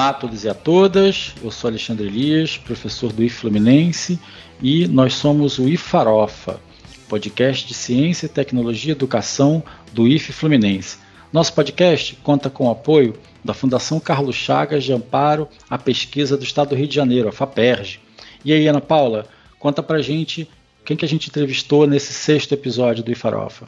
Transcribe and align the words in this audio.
Olá 0.00 0.08
a 0.08 0.14
todos 0.14 0.44
e 0.44 0.48
a 0.48 0.54
todas, 0.54 1.34
eu 1.44 1.50
sou 1.50 1.68
Alexandre 1.68 2.06
Elias, 2.06 2.56
professor 2.56 3.12
do 3.12 3.22
IF 3.22 3.36
Fluminense 3.36 4.18
e 4.62 4.88
nós 4.88 5.12
somos 5.12 5.58
o 5.58 5.68
IFarofa, 5.68 6.58
podcast 7.06 7.68
de 7.68 7.74
Ciência, 7.74 8.26
Tecnologia 8.26 8.92
e 8.92 8.96
Educação 8.96 9.62
do 9.92 10.08
IF 10.08 10.32
Fluminense. 10.32 10.96
Nosso 11.30 11.52
podcast 11.52 12.16
conta 12.22 12.48
com 12.48 12.66
o 12.66 12.70
apoio 12.70 13.14
da 13.44 13.52
Fundação 13.52 14.00
Carlos 14.00 14.36
Chagas 14.36 14.84
de 14.84 14.92
Amparo 14.94 15.46
à 15.68 15.76
Pesquisa 15.76 16.34
do 16.34 16.44
Estado 16.44 16.70
do 16.70 16.76
Rio 16.76 16.88
de 16.88 16.94
Janeiro, 16.94 17.28
a 17.28 17.32
FAPERJ. 17.32 18.00
E 18.42 18.54
aí, 18.54 18.66
Ana 18.66 18.80
Paula, 18.80 19.26
conta 19.58 19.82
pra 19.82 20.00
gente 20.00 20.48
quem 20.82 20.96
que 20.96 21.04
a 21.04 21.08
gente 21.08 21.28
entrevistou 21.28 21.86
nesse 21.86 22.14
sexto 22.14 22.54
episódio 22.54 23.04
do 23.04 23.12
IFarofa. 23.12 23.66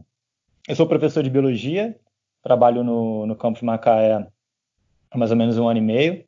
eu 0.68 0.76
sou 0.76 0.86
professor 0.86 1.22
de 1.22 1.30
biologia, 1.30 1.98
trabalho 2.42 2.84
no, 2.84 3.26
no 3.26 3.36
campus 3.36 3.62
Macaé 3.62 4.26
há 5.10 5.18
mais 5.18 5.30
ou 5.30 5.36
menos 5.36 5.58
um 5.58 5.68
ano 5.68 5.78
e 5.78 5.82
meio 5.82 6.24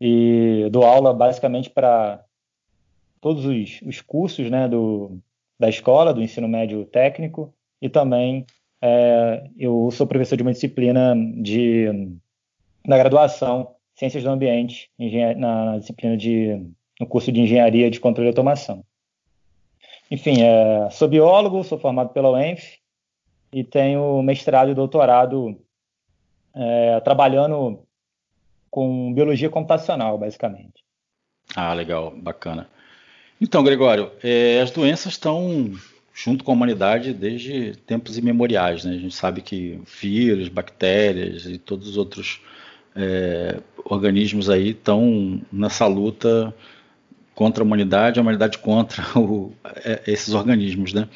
e 0.00 0.68
dou 0.70 0.84
aula 0.84 1.12
basicamente 1.12 1.70
para 1.70 2.24
todos 3.20 3.44
os, 3.44 3.80
os 3.82 4.00
cursos 4.00 4.50
né, 4.50 4.68
do, 4.68 5.18
da 5.58 5.68
escola, 5.68 6.12
do 6.12 6.22
ensino 6.22 6.48
médio 6.48 6.84
técnico 6.84 7.54
e 7.80 7.88
também 7.88 8.46
é, 8.80 9.48
eu 9.56 9.90
sou 9.92 10.06
professor 10.06 10.36
de 10.36 10.42
uma 10.42 10.52
disciplina 10.52 11.14
de, 11.40 11.86
da 12.84 12.98
graduação 12.98 13.76
Ciências 13.94 14.24
do 14.24 14.30
Ambiente, 14.30 14.90
na 15.36 15.78
disciplina 15.78 16.16
de 16.16 16.66
no 17.02 17.06
curso 17.06 17.32
de 17.32 17.40
Engenharia 17.40 17.90
de 17.90 17.98
Controle 17.98 18.28
e 18.28 18.30
Automação. 18.30 18.84
Enfim, 20.08 20.40
é, 20.40 20.88
sou 20.90 21.08
biólogo, 21.08 21.64
sou 21.64 21.78
formado 21.78 22.10
pela 22.10 22.30
UENF 22.30 22.78
e 23.52 23.64
tenho 23.64 24.22
mestrado 24.22 24.70
e 24.70 24.74
doutorado 24.74 25.60
é, 26.54 27.00
trabalhando 27.00 27.80
com 28.70 29.12
biologia 29.12 29.50
computacional, 29.50 30.16
basicamente. 30.16 30.84
Ah, 31.56 31.74
legal, 31.74 32.12
bacana. 32.16 32.68
Então, 33.40 33.64
Gregório, 33.64 34.12
é, 34.22 34.60
as 34.60 34.70
doenças 34.70 35.14
estão 35.14 35.72
junto 36.14 36.44
com 36.44 36.52
a 36.52 36.54
humanidade 36.54 37.12
desde 37.12 37.74
tempos 37.78 38.16
imemoriais. 38.16 38.84
Né? 38.84 38.92
A 38.92 38.98
gente 38.98 39.14
sabe 39.14 39.40
que 39.40 39.80
vírus, 40.00 40.48
bactérias 40.48 41.46
e 41.46 41.58
todos 41.58 41.88
os 41.88 41.96
outros 41.96 42.40
é, 42.94 43.58
organismos 43.84 44.48
aí 44.48 44.70
estão 44.70 45.40
nessa 45.50 45.86
luta 45.86 46.54
contra 47.34 47.62
a 47.62 47.66
humanidade, 47.66 48.18
a 48.18 48.22
humanidade 48.22 48.58
contra 48.58 49.02
o, 49.18 49.52
é, 49.84 50.02
esses 50.06 50.34
organismos, 50.34 50.92
né? 50.92 51.08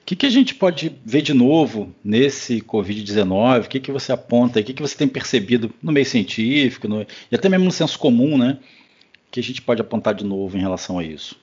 O 0.00 0.04
que, 0.04 0.16
que, 0.16 0.26
a 0.26 0.30
gente 0.30 0.56
pode 0.56 0.92
ver 1.04 1.22
de 1.22 1.32
novo 1.32 1.94
nesse 2.04 2.60
Covid-19? 2.60 3.64
O 3.64 3.68
que, 3.68 3.78
que 3.78 3.92
você 3.92 4.12
aponta? 4.12 4.58
O 4.58 4.64
que, 4.64 4.74
que 4.74 4.82
você 4.82 4.98
tem 4.98 5.06
percebido 5.06 5.72
no 5.80 5.92
meio 5.92 6.04
científico 6.04 6.88
no, 6.88 7.02
e 7.02 7.34
até 7.34 7.48
mesmo 7.48 7.66
no 7.66 7.70
senso 7.70 7.98
comum, 7.98 8.36
né? 8.36 8.58
Que 9.30 9.38
a 9.38 9.42
gente 9.42 9.62
pode 9.62 9.80
apontar 9.80 10.12
de 10.12 10.24
novo 10.24 10.56
em 10.56 10.60
relação 10.60 10.98
a 10.98 11.04
isso? 11.04 11.40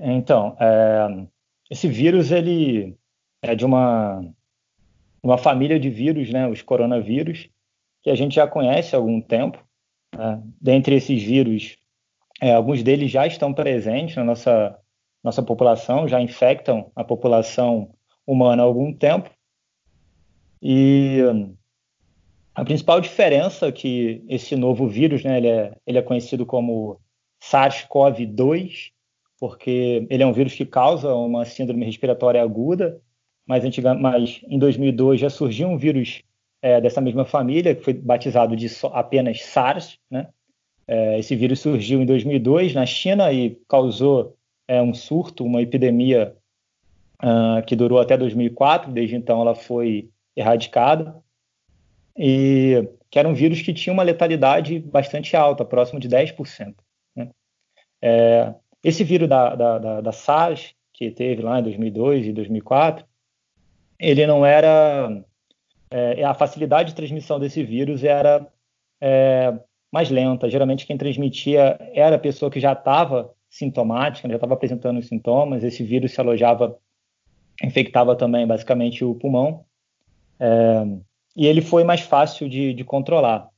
Então, 0.00 0.56
é, 0.60 1.26
esse 1.68 1.88
vírus 1.88 2.30
ele 2.30 2.96
é 3.42 3.56
de 3.56 3.64
uma, 3.66 4.24
uma 5.22 5.36
família 5.36 5.80
de 5.80 5.90
vírus, 5.90 6.30
né? 6.30 6.46
Os 6.46 6.62
coronavírus, 6.62 7.48
que 8.02 8.10
a 8.10 8.14
gente 8.14 8.36
já 8.36 8.46
conhece 8.46 8.94
há 8.94 8.98
algum 8.98 9.20
tempo. 9.20 9.58
Né? 10.16 10.40
Dentre 10.60 10.94
esses 10.94 11.20
vírus, 11.20 11.76
é, 12.42 12.52
alguns 12.52 12.82
deles 12.82 13.08
já 13.08 13.24
estão 13.24 13.54
presentes 13.54 14.16
na 14.16 14.24
nossa, 14.24 14.76
nossa 15.22 15.40
população, 15.40 16.08
já 16.08 16.20
infectam 16.20 16.90
a 16.96 17.04
população 17.04 17.94
humana 18.26 18.64
há 18.64 18.66
algum 18.66 18.92
tempo. 18.92 19.30
E 20.60 21.20
a 22.52 22.64
principal 22.64 23.00
diferença 23.00 23.70
que 23.70 24.24
esse 24.28 24.56
novo 24.56 24.88
vírus, 24.88 25.22
né, 25.22 25.36
ele 25.36 25.46
é, 25.46 25.72
ele 25.86 25.98
é 25.98 26.02
conhecido 26.02 26.44
como 26.44 27.00
SARS-CoV-2, 27.40 28.90
porque 29.38 30.04
ele 30.10 30.24
é 30.24 30.26
um 30.26 30.32
vírus 30.32 30.52
que 30.52 30.66
causa 30.66 31.14
uma 31.14 31.44
síndrome 31.44 31.86
respiratória 31.86 32.42
aguda, 32.42 33.00
mas, 33.46 33.64
antiga, 33.64 33.94
mas 33.94 34.40
em 34.48 34.58
2002 34.58 35.20
já 35.20 35.30
surgiu 35.30 35.68
um 35.68 35.78
vírus 35.78 36.24
é, 36.60 36.80
dessa 36.80 37.00
mesma 37.00 37.24
família, 37.24 37.72
que 37.72 37.84
foi 37.84 37.94
batizado 37.94 38.56
de 38.56 38.66
apenas 38.92 39.44
SARS, 39.44 39.96
né? 40.10 40.26
É, 40.86 41.18
esse 41.18 41.34
vírus 41.36 41.60
surgiu 41.60 42.02
em 42.02 42.06
2002 42.06 42.74
na 42.74 42.84
China 42.84 43.32
e 43.32 43.58
causou 43.68 44.36
é, 44.66 44.80
um 44.82 44.94
surto, 44.94 45.44
uma 45.44 45.62
epidemia 45.62 46.36
uh, 47.22 47.64
que 47.64 47.76
durou 47.76 48.00
até 48.00 48.16
2004. 48.16 48.90
Desde 48.92 49.16
então, 49.16 49.40
ela 49.40 49.54
foi 49.54 50.10
erradicada. 50.36 51.22
E 52.16 52.88
que 53.10 53.18
era 53.18 53.28
um 53.28 53.34
vírus 53.34 53.60
que 53.60 53.74
tinha 53.74 53.92
uma 53.92 54.02
letalidade 54.02 54.78
bastante 54.78 55.36
alta, 55.36 55.64
próximo 55.64 56.00
de 56.00 56.08
10%. 56.08 56.74
Né? 57.14 57.28
É, 58.00 58.54
esse 58.82 59.04
vírus 59.04 59.28
da, 59.28 59.54
da, 59.54 59.78
da, 59.78 60.00
da, 60.00 60.12
SARS, 60.12 60.74
que 60.92 61.10
teve 61.10 61.42
lá 61.42 61.60
em 61.60 61.62
2002 61.62 62.26
e 62.26 62.32
2004, 62.32 63.04
ele 63.98 64.26
não 64.26 64.44
era. 64.44 65.22
É, 65.90 66.24
a 66.24 66.32
facilidade 66.32 66.88
de 66.88 66.94
transmissão 66.94 67.38
desse 67.38 67.62
vírus 67.62 68.02
era 68.02 68.46
é, 68.98 69.52
mais 69.92 70.10
lenta. 70.10 70.48
Geralmente 70.48 70.86
quem 70.86 70.96
transmitia 70.96 71.78
era 71.92 72.16
a 72.16 72.18
pessoa 72.18 72.50
que 72.50 72.58
já 72.58 72.72
estava 72.72 73.32
sintomática, 73.50 74.28
já 74.28 74.36
estava 74.36 74.54
apresentando 74.54 74.98
os 74.98 75.06
sintomas. 75.06 75.62
Esse 75.62 75.84
vírus 75.84 76.12
se 76.12 76.20
alojava, 76.20 76.78
infectava 77.62 78.16
também 78.16 78.46
basicamente 78.46 79.04
o 79.04 79.14
pulmão. 79.14 79.64
É, 80.40 80.84
e 81.36 81.46
ele 81.46 81.60
foi 81.60 81.84
mais 81.84 82.00
fácil 82.00 82.48
de, 82.48 82.72
de, 82.72 82.82
controlar. 82.82 83.48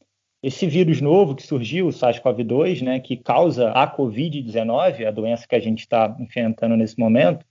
Esse 0.42 0.66
vírus 0.66 1.00
novo 1.00 1.34
que 1.34 1.42
surgiu, 1.42 1.86
o 1.86 1.90
SARS-CoV-2, 1.90 2.82
né, 2.82 3.00
que 3.00 3.16
causa 3.16 3.70
a 3.70 3.86
COVID-19, 3.96 5.06
a 5.06 5.10
doença 5.10 5.46
que 5.48 5.54
a 5.54 5.60
gente 5.60 5.80
está 5.80 6.14
enfrentando 6.20 6.76
nesse 6.76 6.98
momento, 6.98 7.46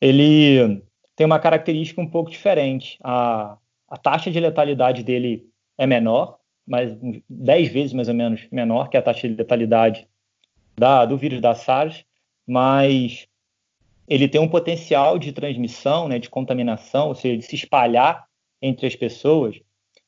ele 0.00 0.82
tem 1.16 1.24
uma 1.24 1.38
característica 1.38 2.00
um 2.00 2.10
pouco 2.10 2.30
diferente. 2.30 2.98
A, 3.02 3.56
a 3.88 3.96
taxa 3.96 4.30
de 4.30 4.38
letalidade 4.38 5.02
dele 5.02 5.46
é 5.78 5.86
menor, 5.86 6.38
mas 6.66 6.96
10 7.28 7.68
vezes 7.68 7.92
mais 7.92 8.08
ou 8.08 8.14
menos 8.14 8.46
menor 8.50 8.88
que 8.88 8.96
a 8.96 9.02
taxa 9.02 9.28
de 9.28 9.34
letalidade 9.34 10.08
da, 10.76 11.04
do 11.04 11.16
vírus 11.16 11.40
da 11.40 11.54
SARS, 11.54 12.04
mas 12.46 13.26
ele 14.08 14.28
tem 14.28 14.40
um 14.40 14.48
potencial 14.48 15.18
de 15.18 15.32
transmissão, 15.32 16.08
né, 16.08 16.18
de 16.18 16.28
contaminação, 16.28 17.08
ou 17.08 17.14
seja, 17.14 17.38
de 17.38 17.44
se 17.44 17.54
espalhar 17.54 18.26
entre 18.60 18.86
as 18.86 18.96
pessoas 18.96 19.60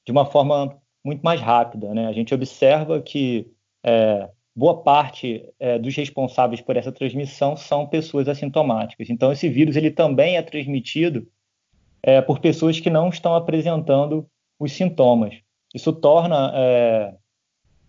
de 0.04 0.12
uma 0.12 0.24
forma 0.24 0.78
muito 1.04 1.22
mais 1.22 1.40
rápida. 1.40 1.92
Né? 1.94 2.06
A 2.06 2.12
gente 2.12 2.34
observa 2.34 3.00
que 3.00 3.50
é, 3.84 4.28
boa 4.54 4.82
parte 4.82 5.48
é, 5.58 5.78
dos 5.78 5.94
responsáveis 5.94 6.60
por 6.60 6.76
essa 6.76 6.92
transmissão 6.92 7.56
são 7.56 7.86
pessoas 7.86 8.28
assintomáticas. 8.28 9.10
Então, 9.10 9.32
esse 9.32 9.48
vírus 9.48 9.76
ele 9.76 9.90
também 9.90 10.36
é 10.36 10.42
transmitido 10.42 11.26
é, 12.02 12.20
por 12.20 12.38
pessoas 12.38 12.80
que 12.80 12.90
não 12.90 13.08
estão 13.08 13.34
apresentando 13.34 14.28
os 14.58 14.72
sintomas. 14.72 15.34
Isso 15.76 15.92
torna 15.92 16.52
é, 16.54 17.14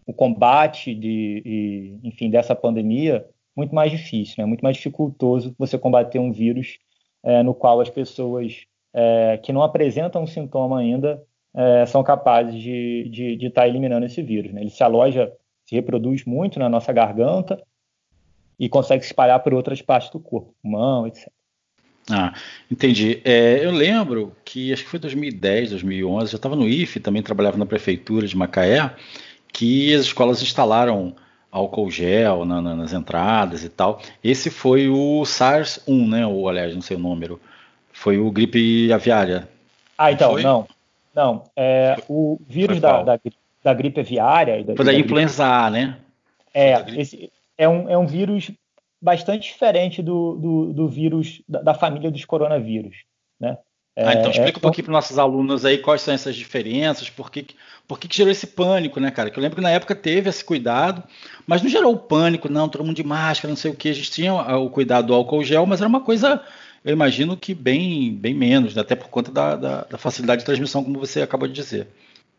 o 0.05 0.13
combate 0.13 0.93
de, 0.93 1.41
e, 1.45 1.99
enfim, 2.03 2.29
dessa 2.29 2.53
pandemia 2.53 3.25
muito 3.55 3.73
mais 3.73 3.89
difícil, 3.89 4.35
né? 4.39 4.45
muito 4.45 4.59
mais 4.59 4.75
dificultoso 4.75 5.55
você 5.57 5.77
combater 5.77 6.19
um 6.19 6.33
vírus 6.33 6.79
é, 7.23 7.41
no 7.41 7.55
qual 7.55 7.79
as 7.79 7.89
pessoas 7.89 8.65
é, 8.93 9.39
que 9.41 9.53
não 9.53 9.61
apresentam 9.61 10.23
um 10.23 10.27
sintoma 10.27 10.79
ainda 10.79 11.23
é, 11.55 11.85
são 11.85 12.03
capazes 12.03 12.61
de 12.61 13.03
estar 13.05 13.09
de, 13.09 13.35
de 13.37 13.49
tá 13.49 13.65
eliminando 13.65 14.05
esse 14.05 14.21
vírus. 14.21 14.51
Né? 14.51 14.59
Ele 14.59 14.69
se 14.69 14.83
aloja, 14.83 15.31
se 15.65 15.73
reproduz 15.73 16.25
muito 16.25 16.59
na 16.59 16.67
nossa 16.67 16.91
garganta 16.91 17.63
e 18.59 18.67
consegue 18.67 19.03
se 19.03 19.11
espalhar 19.11 19.41
por 19.41 19.53
outras 19.53 19.81
partes 19.81 20.09
do 20.09 20.19
corpo, 20.19 20.53
mão, 20.61 21.07
etc. 21.07 21.31
Ah, 22.09 22.33
entendi. 22.71 23.21
É, 23.25 23.65
eu 23.65 23.71
lembro 23.71 24.33
que 24.45 24.71
acho 24.71 24.83
que 24.83 24.89
foi 24.89 25.00
2010, 25.00 25.71
2011, 25.71 26.33
eu 26.33 26.38
estava 26.38 26.56
no 26.56 26.68
IFE, 26.68 27.00
também 27.00 27.21
trabalhava 27.21 27.57
na 27.57 27.65
prefeitura 27.65 28.25
de 28.25 28.38
Macaé, 28.38 28.92
que 29.51 29.94
as 29.94 30.04
escolas 30.04 30.42
instalaram 30.42 31.15
álcool 31.51 31.89
gel 31.89 32.45
na, 32.45 32.62
na, 32.62 32.75
nas 32.75 32.94
entradas 32.94 33.63
e 33.63 33.69
tal. 33.69 34.01
Esse 34.24 34.50
foi 34.50 34.88
o 34.88 35.24
SARS-1, 35.24 36.07
né? 36.07 36.25
Ou 36.25 36.48
aliás, 36.48 36.74
não 36.74 36.81
sei 36.81 36.95
o 36.95 37.00
número. 37.00 37.39
Foi 37.92 38.18
o 38.18 38.31
gripe 38.31 38.92
aviária. 38.94 39.50
Ah, 39.98 40.12
então, 40.12 40.33
foi? 40.33 40.44
não. 40.44 40.68
Não. 41.13 41.44
É, 41.56 41.95
o 42.07 42.39
vírus 42.48 42.80
da, 42.80 43.01
da, 43.01 43.19
da, 43.63 43.74
gripe 43.74 44.00
aviária. 44.01 44.63
Da, 44.63 44.75
foi 44.75 44.86
da, 44.86 44.92
da 44.92 44.98
influenza 44.98 45.44
gripe... 45.44 45.65
A, 45.65 45.69
né? 45.71 45.98
É, 46.54 47.00
esse 47.00 47.31
é 47.57 47.68
um, 47.68 47.89
é 47.89 47.98
um 47.98 48.06
vírus 48.06 48.51
bastante 49.01 49.51
diferente 49.51 50.01
do, 50.01 50.35
do, 50.35 50.73
do 50.73 50.88
vírus, 50.88 51.41
da, 51.47 51.61
da, 51.61 51.73
família 51.73 52.11
dos 52.11 52.25
coronavírus, 52.25 52.95
né? 53.39 53.57
Ah, 53.99 54.13
então 54.13 54.27
é, 54.27 54.29
explica 54.29 54.57
é, 54.57 54.59
um 54.59 54.61
pouquinho 54.61 54.85
para 54.85 54.94
nossos 54.94 55.17
alunos 55.17 55.65
aí 55.65 55.79
quais 55.79 56.01
são 56.01 56.13
essas 56.13 56.35
diferenças, 56.35 57.09
por 57.09 57.31
que, 57.31 57.47
por 57.88 57.99
que, 57.99 58.07
que 58.07 58.15
gerou 58.15 58.31
esse 58.31 58.45
pânico, 58.45 58.99
né, 58.99 59.09
cara? 59.09 59.31
Que 59.31 59.39
eu 59.39 59.41
lembro 59.41 59.55
que 59.55 59.61
na 59.61 59.71
época 59.71 59.95
teve 59.95 60.29
esse 60.29 60.45
cuidado, 60.45 61.03
mas 61.47 61.63
não 61.63 61.69
gerou 61.69 61.94
o 61.94 61.97
pânico, 61.97 62.47
não, 62.47 62.69
todo 62.69 62.83
mundo 62.83 62.95
de 62.95 63.03
máscara, 63.03 63.49
não 63.49 63.55
sei 63.55 63.71
o 63.71 63.75
que, 63.75 63.89
a 63.89 63.94
gente 63.94 64.11
tinha 64.11 64.33
o 64.57 64.69
cuidado 64.69 65.07
do 65.07 65.15
álcool 65.15 65.44
gel, 65.44 65.65
mas 65.65 65.81
era 65.81 65.89
uma 65.89 66.01
coisa, 66.01 66.44
eu 66.85 66.94
imagino 66.94 67.35
que 67.35 67.55
bem, 67.55 68.13
bem 68.13 68.35
menos, 68.35 68.75
né? 68.75 68.81
até 68.81 68.95
por 68.95 69.09
conta 69.09 69.31
da, 69.31 69.55
da, 69.55 69.81
da, 69.81 69.97
facilidade 69.97 70.41
de 70.41 70.45
transmissão, 70.45 70.83
como 70.83 70.99
você 70.99 71.23
acabou 71.23 71.47
de 71.47 71.55
dizer. 71.55 71.88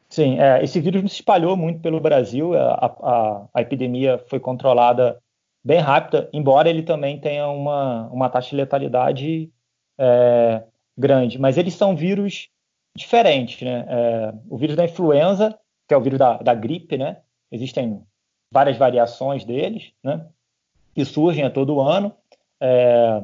Sim, 0.08 0.38
é, 0.38 0.62
esse 0.62 0.81
vírus 0.81 1.02
não 1.02 1.08
se 1.08 1.16
espalhou 1.16 1.56
muito 1.56 1.81
pelo 1.81 1.99
Brasil, 1.99 2.55
a, 2.55 2.87
a, 2.87 3.46
a 3.52 3.62
epidemia 3.62 4.22
foi 4.28 4.38
controlada 4.38 5.19
bem 5.69 5.81
rápida, 5.81 6.31
embora 6.32 6.70
ele 6.70 6.82
também 6.82 7.20
tenha 7.20 7.47
uma, 7.47 8.09
uma 8.09 8.31
taxa 8.31 8.49
de 8.49 8.56
letalidade 8.56 9.53
é, 9.99 10.62
grande. 10.97 11.38
Mas 11.38 11.59
eles 11.59 11.75
são 11.75 11.94
vírus 11.94 12.49
diferentes, 12.97 13.61
né? 13.61 13.85
É, 13.87 14.35
o 14.49 14.56
vírus 14.56 14.75
da 14.75 14.87
influenza, 14.87 15.59
que 15.87 15.93
é 15.93 15.97
o 15.97 16.00
vírus 16.00 16.19
da, 16.19 16.38
da 16.38 16.55
gripe, 16.55 16.97
né? 16.97 17.19
Existem 17.53 18.03
várias 18.50 18.79
variações 18.79 19.44
deles, 19.44 19.93
né? 20.03 20.26
Que 20.94 21.05
surgem 21.05 21.44
a 21.44 21.50
todo 21.50 21.82
ano. 21.82 22.15
É, 22.59 23.23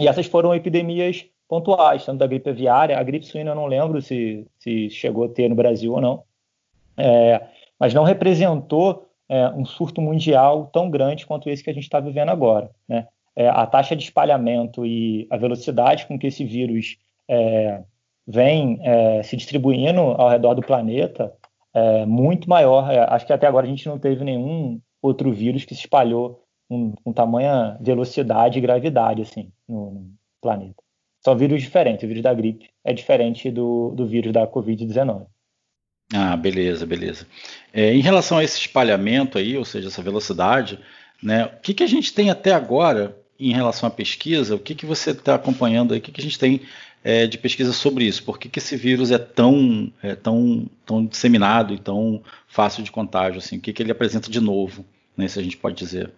e 0.00 0.08
essas 0.08 0.26
foram 0.26 0.52
epidemias 0.52 1.24
pontuais, 1.46 2.04
tanto 2.04 2.18
da 2.18 2.26
gripe 2.26 2.50
aviária, 2.50 2.98
a 2.98 3.02
gripe 3.04 3.26
suína 3.26 3.52
eu 3.52 3.54
não 3.54 3.66
lembro 3.66 4.02
se, 4.02 4.44
se 4.58 4.90
chegou 4.90 5.26
a 5.26 5.28
ter 5.28 5.48
no 5.48 5.54
Brasil 5.54 5.92
ou 5.92 6.00
não, 6.00 6.24
é, 6.96 7.46
mas 7.78 7.94
não 7.94 8.02
representou 8.02 9.09
é, 9.30 9.48
um 9.50 9.64
surto 9.64 10.02
mundial 10.02 10.68
tão 10.72 10.90
grande 10.90 11.24
quanto 11.24 11.48
esse 11.48 11.62
que 11.62 11.70
a 11.70 11.72
gente 11.72 11.84
está 11.84 12.00
vivendo 12.00 12.30
agora. 12.30 12.68
Né? 12.88 13.06
É, 13.36 13.48
a 13.48 13.64
taxa 13.64 13.94
de 13.94 14.02
espalhamento 14.02 14.84
e 14.84 15.28
a 15.30 15.36
velocidade 15.36 16.06
com 16.06 16.18
que 16.18 16.26
esse 16.26 16.44
vírus 16.44 16.98
é, 17.28 17.80
vem 18.26 18.80
é, 18.82 19.22
se 19.22 19.36
distribuindo 19.36 20.00
ao 20.00 20.28
redor 20.28 20.54
do 20.54 20.62
planeta 20.62 21.32
é 21.72 22.04
muito 22.04 22.50
maior. 22.50 22.90
É, 22.90 22.98
acho 23.08 23.24
que 23.24 23.32
até 23.32 23.46
agora 23.46 23.66
a 23.66 23.68
gente 23.70 23.88
não 23.88 24.00
teve 24.00 24.24
nenhum 24.24 24.80
outro 25.00 25.32
vírus 25.32 25.64
que 25.64 25.76
se 25.76 25.82
espalhou 25.82 26.42
com, 26.68 26.92
com 27.04 27.12
tamanha 27.12 27.78
velocidade 27.80 28.58
e 28.58 28.60
gravidade 28.60 29.22
assim 29.22 29.52
no, 29.68 29.92
no 29.92 30.10
planeta. 30.42 30.82
São 31.24 31.36
vírus 31.36 31.62
diferentes. 31.62 32.02
O 32.02 32.08
vírus 32.08 32.22
da 32.22 32.34
gripe 32.34 32.68
é 32.82 32.92
diferente 32.92 33.48
do, 33.48 33.90
do 33.90 34.06
vírus 34.06 34.32
da 34.32 34.44
Covid-19. 34.44 35.26
Ah, 36.12 36.36
beleza, 36.36 36.84
beleza. 36.84 37.26
É, 37.72 37.94
em 37.94 38.00
relação 38.00 38.38
a 38.38 38.44
esse 38.44 38.58
espalhamento 38.58 39.38
aí, 39.38 39.56
ou 39.56 39.64
seja, 39.64 39.88
essa 39.88 40.02
velocidade, 40.02 40.78
né, 41.22 41.46
o 41.46 41.60
que, 41.60 41.72
que 41.72 41.84
a 41.84 41.86
gente 41.86 42.12
tem 42.12 42.30
até 42.30 42.52
agora 42.52 43.16
em 43.38 43.52
relação 43.52 43.86
à 43.86 43.90
pesquisa? 43.90 44.56
O 44.56 44.58
que, 44.58 44.74
que 44.74 44.84
você 44.84 45.12
está 45.12 45.36
acompanhando 45.36 45.94
aí? 45.94 46.00
O 46.00 46.02
que, 46.02 46.10
que 46.10 46.20
a 46.20 46.24
gente 46.24 46.38
tem 46.38 46.62
é, 47.04 47.26
de 47.26 47.38
pesquisa 47.38 47.72
sobre 47.72 48.04
isso? 48.04 48.24
Por 48.24 48.38
que, 48.38 48.48
que 48.48 48.58
esse 48.58 48.76
vírus 48.76 49.10
é 49.10 49.18
tão, 49.18 49.92
é 50.02 50.16
tão, 50.16 50.66
tão 50.84 51.06
disseminado 51.06 51.72
e 51.72 51.78
tão 51.78 52.22
fácil 52.48 52.82
de 52.82 52.90
contágio? 52.90 53.38
Assim? 53.38 53.58
O 53.58 53.60
que, 53.60 53.72
que 53.72 53.82
ele 53.82 53.92
apresenta 53.92 54.28
de 54.30 54.40
novo, 54.40 54.84
né, 55.16 55.28
se 55.28 55.38
a 55.38 55.42
gente 55.42 55.56
pode 55.56 55.76
dizer? 55.76 56.12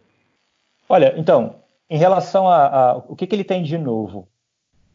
Olha, 0.88 1.14
então, 1.18 1.56
em 1.88 1.98
relação 1.98 2.48
a, 2.48 2.66
a 2.66 2.96
o 2.96 3.14
que, 3.14 3.26
que 3.26 3.34
ele 3.34 3.44
tem 3.44 3.62
de 3.62 3.76
novo, 3.76 4.26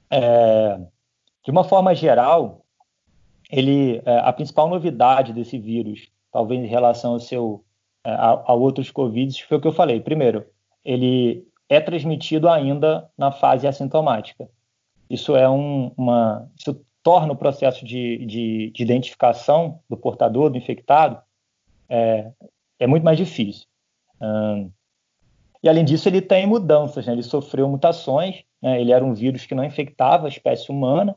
é, 0.10 0.80
de 1.46 1.52
uma 1.52 1.64
forma 1.64 1.94
geral, 1.94 2.66
ele, 3.52 4.02
é, 4.06 4.20
a 4.20 4.34
principal 4.34 4.68
novidade 4.68 5.34
desse 5.34 5.58
vírus, 5.58 6.08
talvez 6.32 6.62
em 6.62 6.68
relação 6.68 7.14
ao 7.14 7.20
seu, 7.20 7.64
é, 8.04 8.12
a, 8.12 8.44
a, 8.46 8.54
outros 8.54 8.92
Covid, 8.92 9.44
foi 9.46 9.58
o 9.58 9.62
que 9.62 9.68
eu 9.68 9.74
falei. 9.74 10.00
Primeiro, 10.00 10.46
ele 10.84 11.48
é 11.70 11.80
transmitido 11.80 12.50
ainda 12.50 13.10
na 13.18 13.32
fase 13.32 13.68
assintomática. 13.68 14.48
Isso 15.10 15.36
é 15.36 15.50
um, 15.50 15.92
uma, 15.98 16.50
isso 16.58 16.80
torna 17.02 17.34
o 17.34 17.38
processo 17.38 17.86
de, 17.86 18.26
de, 18.26 18.72
de 18.72 18.84
identificação 18.84 19.80
do 19.90 19.96
portador, 19.96 20.50
do 20.50 20.58
infectado, 20.58 21.22
é, 21.90 22.32
é 22.80 22.88
muito 22.88 23.04
mais 23.04 23.18
difícil. 23.18 23.66
E 25.64 25.70
além 25.70 25.86
disso, 25.86 26.08
ele 26.08 26.22
tem 26.22 26.46
mudanças, 26.46 27.06
né? 27.06 27.14
ele 27.14 27.24
sofreu 27.24 27.68
mutações, 27.68 28.44
né? 28.62 28.80
ele 28.80 28.92
era 28.92 29.04
um 29.04 29.14
vírus 29.14 29.46
que 29.46 29.56
não 29.56 29.64
infectava 29.64 30.26
a 30.26 30.30
espécie 30.30 30.72
humana, 30.72 31.16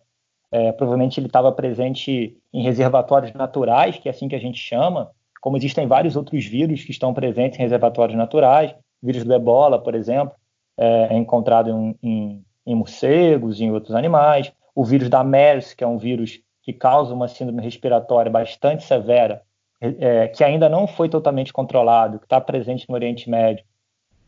é, 0.53 0.73
provavelmente 0.73 1.21
ele 1.21 1.27
estava 1.27 1.53
presente 1.53 2.37
em 2.53 2.63
reservatórios 2.63 3.33
naturais, 3.33 3.99
que 3.99 4.09
é 4.09 4.11
assim 4.11 4.29
que 4.29 4.35
a 4.35 4.41
gente 4.41 4.59
chama, 4.59 5.11
como 5.41 5.57
existem 5.57 5.87
vários 5.87 6.17
outros 6.17 6.45
vírus 6.45 6.85
que 6.85 6.91
estão 6.91 7.15
presentes 7.15 7.59
em 7.59 7.63
reservatórios 7.63 8.19
naturais. 8.19 8.73
O 9.03 9.07
vírus 9.07 9.25
do 9.25 9.33
ebola, 9.33 9.83
por 9.83 9.95
exemplo, 9.95 10.35
é, 10.77 11.15
é 11.15 11.17
encontrado 11.17 11.71
em, 11.71 11.97
em, 12.03 12.45
em 12.67 12.75
morcegos 12.75 13.61
em 13.61 13.71
outros 13.71 13.95
animais. 13.95 14.53
O 14.75 14.85
vírus 14.85 15.09
da 15.09 15.23
MERS, 15.25 15.73
que 15.73 15.85
é 15.85 15.87
um 15.87 15.99
vírus 15.99 16.41
que 16.63 16.73
causa 16.73 17.15
uma 17.15 17.29
síndrome 17.29 17.63
respiratória 17.63 18.31
bastante 18.31 18.85
severa, 18.85 19.43
é, 19.81 20.29
que 20.29 20.45
ainda 20.45 20.69
não 20.69 20.87
foi 20.87 21.09
totalmente 21.09 21.53
controlado, 21.53 22.19
que 22.19 22.27
está 22.27 22.41
presente 22.41 22.87
no 22.89 22.95
Oriente 22.95 23.31
Médio. 23.31 23.65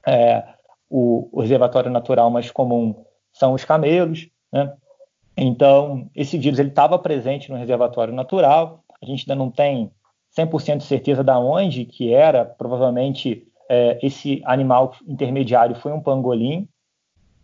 É, 0.06 0.42
o, 0.88 1.28
o, 1.30 1.40
reservatório 1.42 1.90
natural 1.90 2.30
mais 2.30 2.50
comum 2.50 3.04
são 3.32 3.52
os 3.52 3.64
camelos, 3.64 4.28
né? 4.52 4.72
Então, 5.36 6.10
esse 6.14 6.36
vírus 6.38 6.58
ele 6.58 6.68
estava 6.68 6.98
presente 6.98 7.50
no 7.50 7.56
reservatório 7.56 8.12
natural. 8.12 8.84
A 9.02 9.06
gente 9.06 9.22
ainda 9.22 9.34
não 9.42 9.50
tem 9.50 9.90
100% 10.36 10.78
de 10.78 10.84
certeza 10.84 11.24
de 11.24 11.32
onde 11.32 11.84
que 11.84 12.12
era. 12.12 12.44
Provavelmente 12.44 13.46
é, 13.68 13.98
esse 14.02 14.42
animal 14.44 14.94
intermediário 15.06 15.74
foi 15.76 15.92
um 15.92 16.00
pangolim, 16.00 16.68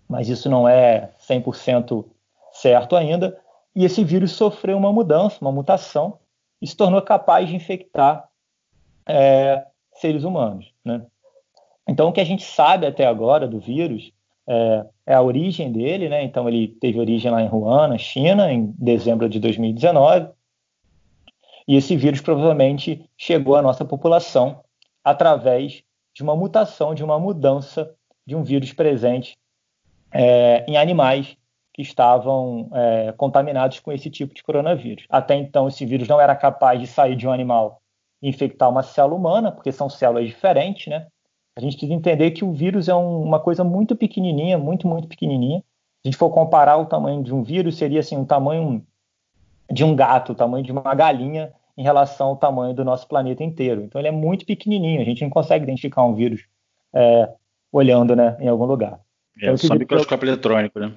mas 0.08 0.28
isso 0.28 0.48
não 0.50 0.68
é 0.68 1.10
100% 1.28 2.04
certo 2.52 2.96
ainda. 2.96 3.38
E 3.74 3.84
esse 3.84 4.04
vírus 4.04 4.32
sofreu 4.32 4.76
uma 4.76 4.92
mudança, 4.92 5.38
uma 5.40 5.52
mutação, 5.52 6.18
e 6.60 6.66
se 6.66 6.76
tornou 6.76 7.00
capaz 7.00 7.48
de 7.48 7.54
infectar 7.54 8.28
é, 9.06 9.64
seres 9.92 10.24
humanos. 10.24 10.72
Né? 10.84 11.04
Então, 11.88 12.08
o 12.08 12.12
que 12.12 12.20
a 12.20 12.24
gente 12.24 12.44
sabe 12.44 12.86
até 12.86 13.06
agora 13.06 13.46
do 13.46 13.60
vírus 13.60 14.12
é, 14.48 14.86
é, 15.06 15.14
a 15.14 15.22
origem 15.22 15.70
dele, 15.70 16.08
né? 16.08 16.24
Então 16.24 16.48
ele 16.48 16.68
teve 16.80 16.98
origem 16.98 17.30
lá 17.30 17.42
em 17.42 17.48
Wuhan, 17.48 17.88
na 17.88 17.98
China, 17.98 18.50
em 18.50 18.74
dezembro 18.78 19.28
de 19.28 19.38
2019. 19.38 20.28
E 21.66 21.76
esse 21.76 21.94
vírus 21.96 22.22
provavelmente 22.22 23.04
chegou 23.16 23.56
à 23.56 23.62
nossa 23.62 23.84
população 23.84 24.64
através 25.04 25.82
de 26.14 26.22
uma 26.22 26.34
mutação, 26.34 26.94
de 26.94 27.04
uma 27.04 27.18
mudança 27.18 27.94
de 28.26 28.34
um 28.34 28.42
vírus 28.42 28.72
presente 28.72 29.36
é, 30.10 30.64
em 30.66 30.76
animais 30.76 31.36
que 31.74 31.82
estavam 31.82 32.70
é, 32.72 33.12
contaminados 33.12 33.80
com 33.80 33.92
esse 33.92 34.10
tipo 34.10 34.34
de 34.34 34.42
coronavírus. 34.42 35.04
Até 35.08 35.34
então, 35.36 35.68
esse 35.68 35.84
vírus 35.84 36.08
não 36.08 36.20
era 36.20 36.34
capaz 36.34 36.80
de 36.80 36.86
sair 36.86 37.14
de 37.14 37.26
um 37.26 37.32
animal 37.32 37.80
e 38.20 38.28
infectar 38.28 38.68
uma 38.68 38.82
célula 38.82 39.14
humana, 39.14 39.52
porque 39.52 39.70
são 39.70 39.88
células 39.88 40.26
diferentes, 40.26 40.86
né? 40.88 41.06
A 41.58 41.60
gente 41.60 41.72
precisa 41.72 41.92
entender 41.92 42.30
que 42.30 42.44
o 42.44 42.52
vírus 42.52 42.88
é 42.88 42.94
um, 42.94 43.20
uma 43.20 43.40
coisa 43.40 43.64
muito 43.64 43.96
pequenininha, 43.96 44.56
muito, 44.56 44.86
muito 44.86 45.08
pequenininha. 45.08 45.58
Se 45.58 45.64
a 46.04 46.08
gente 46.08 46.16
for 46.16 46.30
comparar 46.30 46.76
o 46.76 46.86
tamanho 46.86 47.20
de 47.20 47.34
um 47.34 47.42
vírus, 47.42 47.76
seria 47.76 47.98
assim, 47.98 48.16
um 48.16 48.24
tamanho 48.24 48.86
de 49.68 49.82
um 49.82 49.96
gato, 49.96 50.30
o 50.30 50.34
tamanho 50.36 50.64
de 50.64 50.70
uma 50.70 50.94
galinha 50.94 51.52
em 51.76 51.82
relação 51.82 52.28
ao 52.28 52.36
tamanho 52.36 52.74
do 52.74 52.84
nosso 52.84 53.08
planeta 53.08 53.42
inteiro. 53.42 53.82
Então 53.82 54.00
ele 54.00 54.06
é 54.06 54.12
muito 54.12 54.46
pequenininho, 54.46 55.00
a 55.00 55.04
gente 55.04 55.20
não 55.20 55.30
consegue 55.30 55.64
identificar 55.64 56.04
um 56.04 56.14
vírus 56.14 56.44
é, 56.94 57.28
olhando 57.72 58.14
né, 58.14 58.36
em 58.38 58.46
algum 58.46 58.64
lugar. 58.64 59.00
É, 59.42 59.46
então, 59.46 59.56
só 59.56 59.74
microscópio 59.74 60.26
eu... 60.26 60.34
eletrônico, 60.34 60.78
né? 60.78 60.92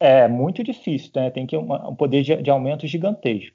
É 0.00 0.26
muito 0.26 0.64
difícil, 0.64 1.10
né? 1.14 1.28
tem 1.28 1.46
que 1.46 1.58
uma, 1.58 1.90
um 1.90 1.94
poder 1.94 2.22
de, 2.22 2.36
de 2.36 2.50
aumento 2.50 2.86
gigantesco. 2.86 3.54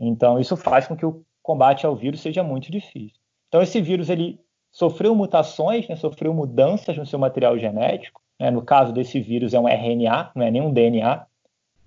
Então 0.00 0.40
isso 0.40 0.56
faz 0.56 0.86
com 0.86 0.96
que 0.96 1.04
o 1.04 1.22
combate 1.42 1.84
ao 1.84 1.94
vírus 1.94 2.22
seja 2.22 2.42
muito 2.42 2.72
difícil. 2.72 3.20
Então 3.48 3.60
esse 3.60 3.82
vírus 3.82 4.08
ele 4.08 4.40
sofreu 4.74 5.14
mutações, 5.14 5.88
né, 5.88 5.94
sofreu 5.94 6.34
mudanças 6.34 6.98
no 6.98 7.06
seu 7.06 7.18
material 7.18 7.56
genético. 7.56 8.20
Né, 8.38 8.50
no 8.50 8.60
caso 8.60 8.92
desse 8.92 9.20
vírus 9.20 9.54
é 9.54 9.60
um 9.60 9.68
RNA, 9.68 10.32
não 10.34 10.44
é 10.44 10.50
nem 10.50 10.60
um 10.60 10.72
DNA, 10.72 11.24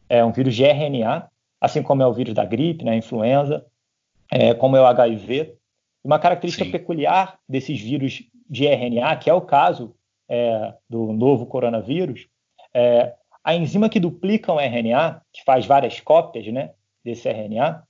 é 0.08 0.24
um 0.24 0.32
vírus 0.32 0.56
de 0.56 0.64
RNA, 0.64 1.30
assim 1.60 1.84
como 1.84 2.02
é 2.02 2.08
o 2.08 2.14
vírus 2.14 2.34
da 2.34 2.46
gripe, 2.46 2.86
né, 2.86 2.96
influenza 2.96 3.66
é, 4.32 4.54
como 4.54 4.78
é 4.78 4.82
o 4.82 4.86
HIV. 4.86 5.56
Uma 6.02 6.18
característica 6.18 6.64
Sim. 6.64 6.72
peculiar 6.72 7.38
desses 7.48 7.80
vírus 7.80 8.24
de 8.50 8.66
RNA, 8.66 9.18
que 9.18 9.30
é 9.30 9.34
o 9.34 9.42
caso 9.42 9.94
é, 10.30 10.74
do 10.90 11.12
novo 11.12 11.46
coronavírus, 11.46 12.28
é, 12.74 13.14
a 13.44 13.54
enzima 13.54 13.90
que 13.90 14.00
duplica 14.00 14.54
o 14.54 14.60
RNA, 14.60 15.22
que 15.34 15.44
faz 15.44 15.66
várias 15.66 16.00
cópias 16.00 16.48
né, 16.48 16.72
desse 17.04 17.28
RNA, 17.30 17.84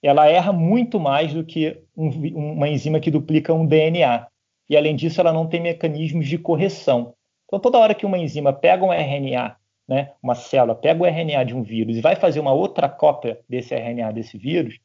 ela 0.00 0.28
erra 0.28 0.52
muito 0.52 1.00
mais 1.00 1.34
do 1.34 1.42
que 1.42 1.82
um, 1.96 2.08
uma 2.54 2.68
enzima 2.68 3.00
que 3.00 3.10
duplica 3.10 3.52
um 3.52 3.66
DNA. 3.66 4.26
E, 4.68 4.76
além 4.76 4.96
disso, 4.96 5.20
ela 5.20 5.32
não 5.32 5.46
tem 5.46 5.60
mecanismos 5.60 6.26
de 6.26 6.38
correção. 6.38 7.14
Então, 7.46 7.60
toda 7.60 7.78
hora 7.78 7.94
que 7.94 8.04
uma 8.04 8.18
enzima 8.18 8.52
pega 8.52 8.84
um 8.84 8.92
RNA, 8.92 9.56
né, 9.86 10.12
uma 10.22 10.34
célula 10.34 10.74
pega 10.74 11.02
o 11.02 11.06
RNA 11.06 11.44
de 11.44 11.54
um 11.54 11.62
vírus 11.62 11.96
e 11.96 12.00
vai 12.00 12.16
fazer 12.16 12.40
uma 12.40 12.52
outra 12.52 12.88
cópia 12.88 13.38
desse 13.48 13.74
RNA 13.74 14.12
desse 14.12 14.36
vírus, 14.36 14.78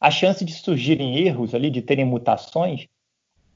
a 0.00 0.10
chance 0.10 0.44
de 0.44 0.52
surgirem 0.52 1.16
erros 1.18 1.54
ali, 1.54 1.70
de 1.70 1.80
terem 1.80 2.04
mutações, 2.04 2.88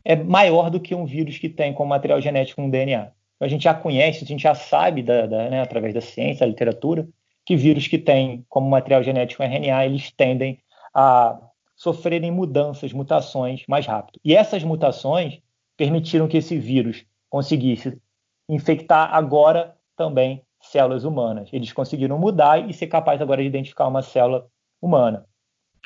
é 0.04 0.14
maior 0.14 0.70
do 0.70 0.78
que 0.78 0.94
um 0.94 1.04
vírus 1.04 1.38
que 1.38 1.48
tem 1.48 1.72
como 1.72 1.90
material 1.90 2.20
genético 2.20 2.62
um 2.62 2.70
DNA. 2.70 3.10
Então, 3.34 3.46
a 3.46 3.48
gente 3.48 3.64
já 3.64 3.74
conhece, 3.74 4.22
a 4.22 4.26
gente 4.26 4.44
já 4.44 4.54
sabe, 4.54 5.02
da, 5.02 5.26
da, 5.26 5.50
né, 5.50 5.60
através 5.60 5.92
da 5.92 6.00
ciência, 6.00 6.46
da 6.46 6.50
literatura, 6.50 7.08
que 7.44 7.56
vírus 7.56 7.88
que 7.88 7.98
têm 7.98 8.44
como 8.48 8.70
material 8.70 9.02
genético 9.02 9.42
um 9.42 9.46
RNA, 9.46 9.86
eles 9.86 10.12
tendem 10.12 10.58
a 10.94 11.36
sofrerem 11.76 12.30
mudanças, 12.30 12.92
mutações 12.92 13.62
mais 13.68 13.86
rápido. 13.86 14.18
E 14.24 14.34
essas 14.34 14.64
mutações 14.64 15.40
permitiram 15.76 16.26
que 16.26 16.38
esse 16.38 16.58
vírus 16.58 17.04
conseguisse 17.28 18.00
infectar 18.48 19.14
agora 19.14 19.76
também 19.94 20.42
células 20.60 21.04
humanas. 21.04 21.50
Eles 21.52 21.72
conseguiram 21.72 22.18
mudar 22.18 22.68
e 22.68 22.72
ser 22.72 22.86
capaz 22.86 23.20
agora 23.20 23.42
de 23.42 23.48
identificar 23.48 23.86
uma 23.86 24.02
célula 24.02 24.46
humana. 24.80 25.26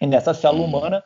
E 0.01 0.07
nessa 0.07 0.33
célula 0.33 0.63
uhum. 0.63 0.69
humana, 0.69 1.05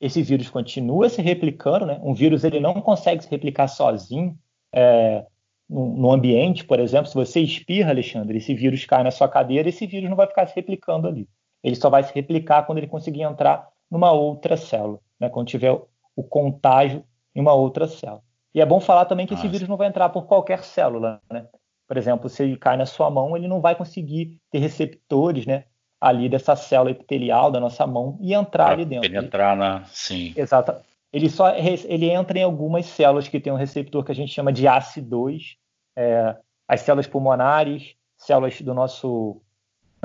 esse 0.00 0.20
vírus 0.22 0.50
continua 0.50 1.08
se 1.08 1.22
replicando, 1.22 1.86
né? 1.86 2.00
Um 2.02 2.12
vírus 2.12 2.44
ele 2.44 2.60
não 2.60 2.74
consegue 2.80 3.22
se 3.22 3.30
replicar 3.30 3.68
sozinho 3.68 4.36
é, 4.72 5.24
no, 5.68 5.96
no, 5.96 6.12
ambiente, 6.12 6.64
por 6.64 6.80
exemplo. 6.80 7.06
Se 7.06 7.14
você 7.14 7.40
espirra, 7.40 7.90
Alexandre, 7.90 8.38
esse 8.38 8.52
vírus 8.52 8.84
cai 8.84 9.02
na 9.02 9.10
sua 9.10 9.28
cadeira, 9.28 9.68
esse 9.68 9.86
vírus 9.86 10.10
não 10.10 10.16
vai 10.16 10.26
ficar 10.26 10.46
se 10.46 10.54
replicando 10.54 11.06
ali. 11.06 11.28
Ele 11.62 11.76
só 11.76 11.88
vai 11.88 12.02
se 12.02 12.12
replicar 12.12 12.64
quando 12.64 12.78
ele 12.78 12.86
conseguir 12.86 13.22
entrar 13.22 13.68
numa 13.90 14.12
outra 14.12 14.56
célula, 14.56 15.00
né? 15.18 15.28
Quando 15.28 15.48
tiver 15.48 15.72
o 16.16 16.22
contágio 16.22 17.04
em 17.34 17.40
uma 17.40 17.52
outra 17.52 17.86
célula. 17.86 18.22
E 18.54 18.60
é 18.60 18.66
bom 18.66 18.80
falar 18.80 19.04
também 19.06 19.26
que 19.26 19.34
esse 19.34 19.48
vírus 19.48 19.68
não 19.68 19.76
vai 19.76 19.88
entrar 19.88 20.08
por 20.10 20.26
qualquer 20.26 20.62
célula, 20.62 21.20
né? 21.30 21.46
Por 21.86 21.96
exemplo, 21.96 22.28
se 22.28 22.42
ele 22.42 22.56
cai 22.56 22.76
na 22.76 22.86
sua 22.86 23.10
mão, 23.10 23.36
ele 23.36 23.48
não 23.48 23.60
vai 23.60 23.74
conseguir 23.74 24.38
ter 24.50 24.58
receptores, 24.58 25.44
né? 25.44 25.64
ali 26.04 26.28
dessa 26.28 26.54
célula 26.54 26.90
epitelial 26.90 27.50
da 27.50 27.58
nossa 27.58 27.86
mão 27.86 28.18
e 28.20 28.34
entrar 28.34 28.66
pra 28.66 28.74
ali 28.74 28.84
dentro. 28.84 29.10
Penetrar 29.10 29.56
na. 29.56 29.84
Sim. 29.86 30.34
Exato. 30.36 30.74
Ele 31.10 31.30
só 31.30 31.54
ele 31.56 32.10
entra 32.10 32.38
em 32.38 32.42
algumas 32.42 32.84
células 32.84 33.26
que 33.26 33.40
tem 33.40 33.50
um 33.50 33.56
receptor 33.56 34.04
que 34.04 34.12
a 34.12 34.14
gente 34.14 34.32
chama 34.32 34.52
de 34.52 34.64
ACE2, 34.64 35.56
é, 35.96 36.36
as 36.68 36.82
células 36.82 37.06
pulmonares, 37.06 37.94
células 38.18 38.60
do 38.60 38.74
nosso 38.74 39.40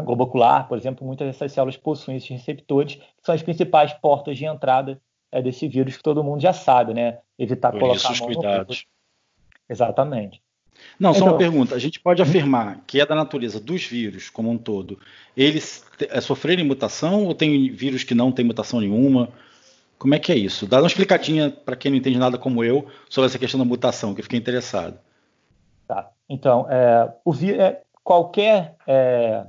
globo 0.05 0.23
ocular, 0.23 0.67
por 0.67 0.77
exemplo, 0.77 1.05
muitas 1.05 1.27
dessas 1.27 1.51
células 1.51 1.77
possuem 1.77 2.17
esses 2.17 2.29
receptores, 2.29 2.95
que 2.95 3.03
são 3.23 3.33
as 3.35 3.41
principais 3.41 3.93
portas 3.93 4.37
de 4.37 4.45
entrada 4.45 5.01
é, 5.31 5.41
desse 5.41 5.67
vírus 5.67 5.97
que 5.97 6.03
todo 6.03 6.23
mundo 6.23 6.41
já 6.41 6.53
sabe, 6.53 6.93
né? 6.93 7.19
Evitar 7.37 7.71
por 7.71 7.79
colocar 7.79 8.11
isso, 8.11 8.23
a 8.23 8.27
mão 8.27 8.35
cuidados. 8.35 8.85
Exatamente. 9.69 10.41
Não, 10.99 11.13
só 11.13 11.19
então, 11.19 11.33
uma 11.33 11.37
pergunta. 11.37 11.75
A 11.75 11.79
gente 11.79 11.99
pode 11.99 12.21
afirmar 12.21 12.81
que 12.87 12.99
é 12.99 13.05
da 13.05 13.15
natureza 13.15 13.59
dos 13.59 13.83
vírus 13.85 14.29
como 14.29 14.49
um 14.49 14.57
todo, 14.57 14.99
eles 15.35 15.85
é, 16.09 16.21
sofrerem 16.21 16.65
mutação 16.65 17.25
ou 17.25 17.35
tem 17.35 17.71
vírus 17.71 18.03
que 18.03 18.15
não 18.15 18.31
tem 18.31 18.45
mutação 18.45 18.79
nenhuma? 18.79 19.29
Como 19.97 20.15
é 20.15 20.19
que 20.19 20.31
é 20.31 20.37
isso? 20.37 20.65
Dá 20.65 20.79
uma 20.79 20.87
explicadinha 20.87 21.49
para 21.49 21.75
quem 21.75 21.91
não 21.91 21.97
entende 21.97 22.17
nada 22.17 22.37
como 22.37 22.63
eu 22.63 22.87
sobre 23.09 23.27
essa 23.27 23.37
questão 23.37 23.59
da 23.59 23.65
mutação, 23.65 24.13
que 24.13 24.21
eu 24.21 24.23
fiquei 24.23 24.39
interessado. 24.39 24.97
Tá. 25.87 26.09
Então, 26.29 26.65
é, 26.69 27.11
o, 27.25 27.33
é, 27.33 27.81
qualquer 28.03 28.75
é, 28.87 29.45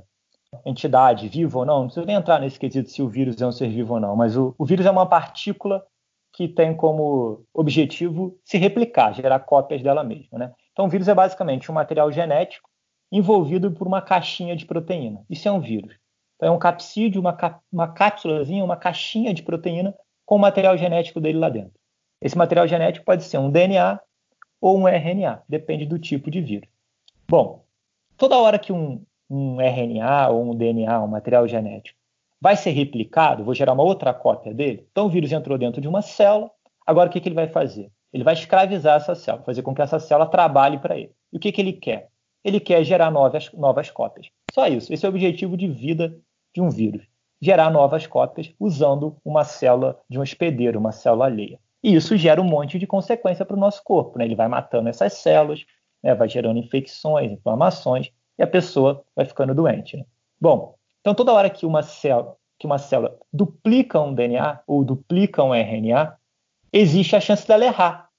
entidade, 0.65 1.27
viva 1.27 1.59
ou 1.59 1.65
não, 1.65 1.79
não 1.79 1.85
precisa 1.85 2.05
nem 2.05 2.15
entrar 2.15 2.39
nesse 2.39 2.59
quesito 2.59 2.89
se 2.89 3.01
o 3.01 3.07
vírus 3.07 3.41
é 3.41 3.47
um 3.47 3.51
ser 3.51 3.69
vivo 3.69 3.93
ou 3.93 3.99
não, 3.99 4.15
mas 4.15 4.35
o, 4.35 4.53
o 4.57 4.65
vírus 4.65 4.85
é 4.85 4.91
uma 4.91 5.05
partícula 5.05 5.85
que 6.33 6.47
tem 6.47 6.75
como 6.75 7.45
objetivo 7.53 8.37
se 8.43 8.57
replicar, 8.57 9.13
gerar 9.13 9.39
cópias 9.39 9.81
dela 9.81 10.03
mesma. 10.03 10.37
Né? 10.37 10.53
Então, 10.71 10.85
o 10.85 10.89
vírus 10.89 11.07
é 11.07 11.13
basicamente 11.13 11.69
um 11.69 11.73
material 11.73 12.11
genético 12.11 12.69
envolvido 13.11 13.71
por 13.71 13.87
uma 13.87 14.01
caixinha 14.01 14.55
de 14.55 14.65
proteína. 14.65 15.23
Isso 15.29 15.47
é 15.47 15.51
um 15.51 15.59
vírus. 15.59 15.95
Então, 16.35 16.49
é 16.49 16.51
um 16.51 16.59
capsídeo, 16.59 17.19
uma, 17.19 17.37
uma 17.71 17.87
cápsulazinha, 17.89 18.63
uma 18.63 18.77
caixinha 18.77 19.33
de 19.33 19.43
proteína 19.43 19.93
com 20.25 20.35
o 20.35 20.39
material 20.39 20.77
genético 20.77 21.19
dele 21.19 21.37
lá 21.37 21.49
dentro. 21.49 21.73
Esse 22.21 22.37
material 22.37 22.67
genético 22.67 23.05
pode 23.05 23.23
ser 23.23 23.37
um 23.37 23.51
DNA 23.51 23.99
ou 24.61 24.77
um 24.77 24.87
RNA, 24.87 25.43
depende 25.49 25.85
do 25.85 25.99
tipo 25.99 26.31
de 26.31 26.39
vírus. 26.39 26.69
Bom, 27.27 27.65
toda 28.15 28.37
hora 28.37 28.59
que 28.59 28.71
um, 28.71 29.03
um 29.31 29.61
RNA 29.61 30.27
ou 30.29 30.51
um 30.51 30.55
DNA, 30.55 31.01
um 31.01 31.07
material 31.07 31.47
genético, 31.47 31.97
vai 32.41 32.57
ser 32.57 32.71
replicado, 32.71 33.45
vou 33.45 33.53
gerar 33.53 33.71
uma 33.71 33.83
outra 33.83 34.13
cópia 34.13 34.53
dele. 34.53 34.85
Então, 34.91 35.05
o 35.05 35.09
vírus 35.09 35.31
entrou 35.31 35.57
dentro 35.57 35.79
de 35.79 35.87
uma 35.87 36.01
célula. 36.01 36.51
Agora, 36.85 37.09
o 37.09 37.11
que, 37.11 37.21
que 37.21 37.29
ele 37.29 37.35
vai 37.35 37.47
fazer? 37.47 37.89
Ele 38.11 38.25
vai 38.25 38.33
escravizar 38.33 38.97
essa 38.97 39.15
célula, 39.15 39.45
fazer 39.45 39.61
com 39.61 39.73
que 39.73 39.81
essa 39.81 39.99
célula 39.99 40.27
trabalhe 40.27 40.79
para 40.79 40.97
ele. 40.97 41.11
E 41.31 41.37
o 41.37 41.39
que, 41.39 41.51
que 41.51 41.61
ele 41.61 41.71
quer? 41.71 42.09
Ele 42.43 42.59
quer 42.59 42.83
gerar 42.83 43.09
novas, 43.09 43.49
novas 43.53 43.89
cópias. 43.89 44.27
Só 44.51 44.67
isso. 44.67 44.91
Esse 44.91 45.05
é 45.05 45.09
o 45.09 45.11
objetivo 45.11 45.55
de 45.55 45.67
vida 45.67 46.17
de 46.53 46.61
um 46.61 46.69
vírus. 46.69 47.07
Gerar 47.39 47.69
novas 47.69 48.05
cópias 48.05 48.53
usando 48.59 49.15
uma 49.23 49.45
célula 49.45 49.97
de 50.09 50.19
um 50.19 50.21
hospedeiro, 50.21 50.77
uma 50.77 50.91
célula 50.91 51.25
alheia. 51.25 51.57
E 51.81 51.95
isso 51.95 52.17
gera 52.17 52.41
um 52.41 52.45
monte 52.45 52.77
de 52.77 52.85
consequência 52.85 53.45
para 53.45 53.55
o 53.55 53.59
nosso 53.59 53.81
corpo. 53.83 54.17
Né? 54.17 54.25
Ele 54.25 54.35
vai 54.35 54.47
matando 54.47 54.89
essas 54.89 55.13
células, 55.13 55.63
né? 56.03 56.13
vai 56.13 56.27
gerando 56.27 56.59
infecções, 56.59 57.31
inflamações, 57.31 58.11
e 58.41 58.43
a 58.43 58.47
pessoa 58.47 59.05
vai 59.15 59.23
ficando 59.23 59.53
doente. 59.53 59.95
Né? 59.95 60.03
Bom, 60.39 60.75
então 60.99 61.13
toda 61.13 61.31
hora 61.31 61.47
que 61.47 61.63
uma 61.63 61.83
célula, 61.83 62.35
que 62.57 62.65
uma 62.65 62.79
célula 62.79 63.15
duplica 63.31 64.01
um 64.01 64.15
DNA 64.15 64.61
ou 64.65 64.83
duplica 64.83 65.43
um 65.43 65.53
RNA, 65.53 66.17
existe 66.73 67.15
a 67.15 67.21
chance 67.21 67.47
dela 67.47 67.65
errar. 67.65 68.09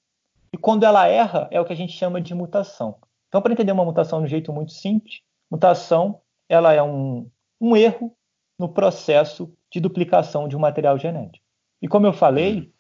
E 0.53 0.57
quando 0.57 0.85
ela 0.85 1.09
erra, 1.09 1.49
é 1.51 1.61
o 1.61 1.65
que 1.65 1.73
a 1.73 1.77
gente 1.77 1.93
chama 1.93 2.21
de 2.21 2.35
mutação. 2.35 2.99
Então, 3.27 3.43
para 3.43 3.53
entender 3.53 3.73
uma 3.73 3.85
mutação 3.85 4.21
de 4.21 4.27
um 4.27 4.29
jeito 4.29 4.53
muito 4.53 4.71
simples, 4.71 5.23
mutação 5.51 6.21
ela 6.49 6.73
é 6.73 6.83
um, 6.83 7.29
um 7.61 7.77
erro 7.77 8.15
no 8.57 8.69
processo 8.69 9.53
de 9.73 9.81
duplicação 9.81 10.47
de 10.47 10.57
um 10.57 10.61
material 10.61 10.97
genético. 10.99 11.45
E 11.81 11.89
como 11.89 12.07
eu 12.07 12.13
falei, 12.13 12.73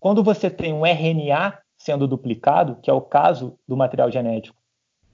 quando 0.00 0.24
você 0.24 0.48
tem 0.48 0.72
um 0.72 0.86
RNA 0.86 1.58
sendo 1.76 2.08
duplicado, 2.08 2.76
que 2.76 2.88
é 2.88 2.92
o 2.94 3.02
caso 3.02 3.58
do 3.68 3.76
material 3.76 4.10
genético 4.10 4.56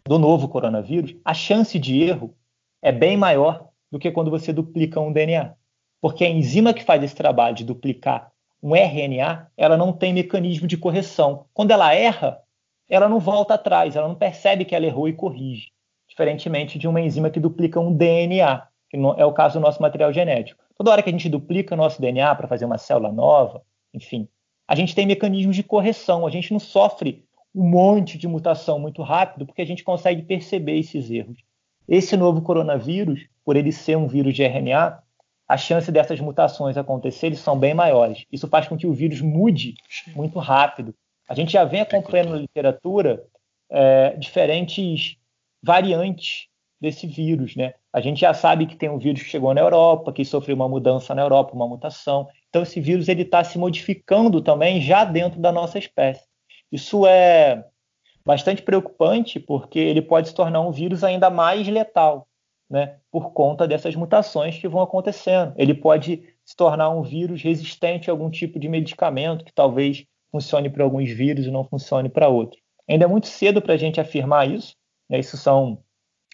do 0.04 0.18
novo 0.18 0.48
coronavírus, 0.48 1.14
a 1.24 1.34
chance 1.34 1.78
de 1.78 2.02
erro 2.02 2.34
é 2.80 2.90
bem 2.90 3.16
maior 3.16 3.68
do 3.90 3.98
que 3.98 4.10
quando 4.10 4.30
você 4.30 4.52
duplica 4.52 5.00
um 5.00 5.12
DNA. 5.12 5.54
Porque 6.00 6.24
a 6.24 6.30
enzima 6.30 6.74
que 6.74 6.82
faz 6.82 7.02
esse 7.02 7.14
trabalho 7.14 7.54
de 7.54 7.64
duplicar 7.64 8.32
um 8.62 8.74
RNA, 8.74 9.48
ela 9.56 9.76
não 9.76 9.92
tem 9.92 10.12
mecanismo 10.12 10.66
de 10.66 10.76
correção. 10.76 11.46
Quando 11.52 11.72
ela 11.72 11.94
erra, 11.94 12.40
ela 12.88 13.08
não 13.08 13.18
volta 13.18 13.54
atrás, 13.54 13.96
ela 13.96 14.08
não 14.08 14.14
percebe 14.14 14.64
que 14.64 14.74
ela 14.74 14.86
errou 14.86 15.08
e 15.08 15.12
corrige. 15.12 15.70
Diferentemente 16.08 16.78
de 16.78 16.86
uma 16.86 17.00
enzima 17.00 17.30
que 17.30 17.40
duplica 17.40 17.80
um 17.80 17.94
DNA, 17.94 18.66
que 18.88 18.96
é 19.16 19.24
o 19.24 19.32
caso 19.32 19.58
do 19.58 19.62
nosso 19.62 19.80
material 19.80 20.12
genético. 20.12 20.62
Toda 20.76 20.90
hora 20.90 21.02
que 21.02 21.08
a 21.08 21.12
gente 21.12 21.28
duplica 21.28 21.74
nosso 21.74 22.00
DNA 22.00 22.34
para 22.34 22.48
fazer 22.48 22.64
uma 22.64 22.78
célula 22.78 23.10
nova, 23.10 23.62
enfim, 23.94 24.28
a 24.68 24.74
gente 24.74 24.94
tem 24.94 25.06
mecanismos 25.06 25.56
de 25.56 25.62
correção, 25.62 26.26
a 26.26 26.30
gente 26.30 26.52
não 26.52 26.60
sofre 26.60 27.24
um 27.54 27.68
monte 27.68 28.16
de 28.16 28.26
mutação 28.26 28.78
muito 28.78 29.02
rápido, 29.02 29.46
porque 29.46 29.62
a 29.62 29.66
gente 29.66 29.84
consegue 29.84 30.22
perceber 30.22 30.78
esses 30.78 31.10
erros. 31.10 31.38
Esse 31.86 32.16
novo 32.16 32.40
coronavírus, 32.42 33.26
por 33.44 33.56
ele 33.56 33.72
ser 33.72 33.96
um 33.96 34.06
vírus 34.06 34.34
de 34.34 34.42
RNA, 34.42 35.02
a 35.46 35.56
chance 35.56 35.92
dessas 35.92 36.18
mutações 36.20 36.78
acontecerem 36.78 37.36
são 37.36 37.58
bem 37.58 37.74
maiores. 37.74 38.24
Isso 38.32 38.48
faz 38.48 38.66
com 38.66 38.76
que 38.76 38.86
o 38.86 38.94
vírus 38.94 39.20
mude 39.20 39.74
muito 40.14 40.38
rápido. 40.38 40.94
A 41.28 41.34
gente 41.34 41.52
já 41.52 41.64
vem 41.64 41.82
acompanhando 41.82 42.30
na 42.30 42.38
literatura 42.38 43.22
é, 43.68 44.16
diferentes 44.16 45.16
variantes 45.62 46.46
desse 46.80 47.06
vírus, 47.06 47.54
né? 47.54 47.74
A 47.92 48.00
gente 48.00 48.20
já 48.20 48.32
sabe 48.32 48.66
que 48.66 48.76
tem 48.76 48.88
um 48.88 48.98
vírus 48.98 49.22
que 49.22 49.28
chegou 49.28 49.52
na 49.52 49.60
Europa, 49.60 50.12
que 50.12 50.24
sofreu 50.24 50.56
uma 50.56 50.68
mudança 50.68 51.14
na 51.14 51.22
Europa, 51.22 51.54
uma 51.54 51.68
mutação. 51.68 52.26
Então 52.48 52.62
esse 52.62 52.80
vírus 52.80 53.08
ele 53.08 53.22
está 53.22 53.44
se 53.44 53.58
modificando 53.58 54.40
também 54.40 54.80
já 54.80 55.04
dentro 55.04 55.38
da 55.38 55.52
nossa 55.52 55.78
espécie. 55.78 56.31
Isso 56.72 57.06
é 57.06 57.64
bastante 58.24 58.62
preocupante 58.62 59.38
porque 59.38 59.78
ele 59.78 60.00
pode 60.00 60.28
se 60.28 60.34
tornar 60.34 60.62
um 60.62 60.72
vírus 60.72 61.04
ainda 61.04 61.28
mais 61.28 61.68
letal, 61.68 62.26
né? 62.70 62.98
Por 63.10 63.32
conta 63.32 63.68
dessas 63.68 63.94
mutações 63.94 64.58
que 64.58 64.66
vão 64.66 64.80
acontecendo. 64.80 65.52
Ele 65.56 65.74
pode 65.74 66.22
se 66.44 66.56
tornar 66.56 66.90
um 66.90 67.02
vírus 67.02 67.42
resistente 67.42 68.08
a 68.08 68.12
algum 68.12 68.30
tipo 68.30 68.58
de 68.58 68.68
medicamento 68.68 69.44
que 69.44 69.52
talvez 69.52 70.06
funcione 70.30 70.70
para 70.70 70.82
alguns 70.82 71.10
vírus 71.10 71.46
e 71.46 71.50
não 71.50 71.64
funcione 71.64 72.08
para 72.08 72.28
outros. 72.28 72.60
Ainda 72.88 73.04
é 73.04 73.08
muito 73.08 73.26
cedo 73.26 73.60
para 73.60 73.74
a 73.74 73.76
gente 73.76 74.00
afirmar 74.00 74.50
isso. 74.50 74.74
Né? 75.08 75.20
Isso 75.20 75.36
são 75.36 75.82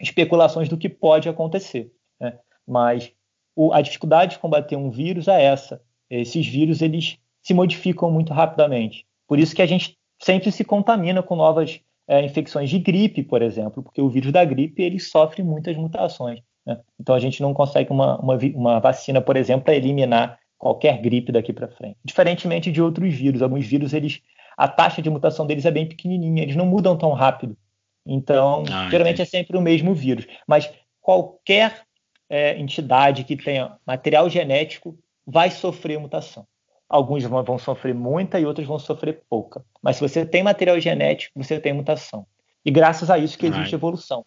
especulações 0.00 0.68
do 0.68 0.78
que 0.78 0.88
pode 0.88 1.28
acontecer. 1.28 1.90
Né? 2.20 2.38
Mas 2.66 3.12
o, 3.56 3.72
a 3.72 3.82
dificuldade 3.82 4.32
de 4.32 4.38
combater 4.38 4.76
um 4.76 4.90
vírus 4.90 5.26
é 5.26 5.42
essa. 5.42 5.82
Esses 6.08 6.46
vírus 6.46 6.80
eles 6.80 7.18
se 7.42 7.52
modificam 7.52 8.10
muito 8.10 8.32
rapidamente. 8.32 9.04
Por 9.26 9.38
isso 9.38 9.54
que 9.54 9.62
a 9.62 9.66
gente 9.66 9.97
sempre 10.18 10.50
se 10.50 10.64
contamina 10.64 11.22
com 11.22 11.36
novas 11.36 11.80
é, 12.06 12.22
infecções 12.24 12.70
de 12.70 12.78
gripe, 12.78 13.22
por 13.22 13.42
exemplo, 13.42 13.82
porque 13.82 14.00
o 14.00 14.08
vírus 14.08 14.32
da 14.32 14.44
gripe 14.44 14.82
ele 14.82 14.98
sofre 14.98 15.42
muitas 15.42 15.76
mutações. 15.76 16.40
Né? 16.66 16.78
Então 16.98 17.14
a 17.14 17.18
gente 17.18 17.42
não 17.42 17.54
consegue 17.54 17.90
uma, 17.90 18.18
uma, 18.18 18.36
uma 18.54 18.80
vacina, 18.80 19.20
por 19.20 19.36
exemplo, 19.36 19.64
para 19.64 19.74
eliminar 19.74 20.38
qualquer 20.56 21.00
gripe 21.00 21.30
daqui 21.30 21.52
para 21.52 21.68
frente. 21.68 21.96
Diferentemente 22.04 22.72
de 22.72 22.82
outros 22.82 23.14
vírus, 23.14 23.42
alguns 23.42 23.64
vírus 23.66 23.92
eles 23.92 24.20
a 24.58 24.66
taxa 24.66 25.00
de 25.00 25.08
mutação 25.08 25.46
deles 25.46 25.64
é 25.64 25.70
bem 25.70 25.86
pequenininha, 25.86 26.42
eles 26.42 26.56
não 26.56 26.66
mudam 26.66 26.98
tão 26.98 27.12
rápido. 27.12 27.56
Então, 28.04 28.64
ah, 28.68 28.88
geralmente 28.90 29.20
entendi. 29.20 29.36
é 29.36 29.38
sempre 29.38 29.56
o 29.56 29.60
mesmo 29.60 29.94
vírus. 29.94 30.26
Mas 30.48 30.68
qualquer 31.00 31.82
é, 32.28 32.58
entidade 32.58 33.22
que 33.22 33.36
tenha 33.36 33.76
material 33.86 34.28
genético 34.28 34.98
vai 35.24 35.50
sofrer 35.50 36.00
mutação. 36.00 36.44
Alguns 36.88 37.22
vão 37.24 37.58
sofrer 37.58 37.94
muita 37.94 38.40
e 38.40 38.46
outros 38.46 38.66
vão 38.66 38.78
sofrer 38.78 39.22
pouca. 39.28 39.64
Mas 39.82 39.96
se 39.96 40.02
você 40.02 40.24
tem 40.24 40.42
material 40.42 40.80
genético, 40.80 41.38
você 41.38 41.60
tem 41.60 41.72
mutação. 41.72 42.26
E 42.64 42.70
graças 42.70 43.10
a 43.10 43.18
isso 43.18 43.36
que 43.36 43.46
existe 43.46 43.74
Ai. 43.74 43.78
evolução. 43.78 44.24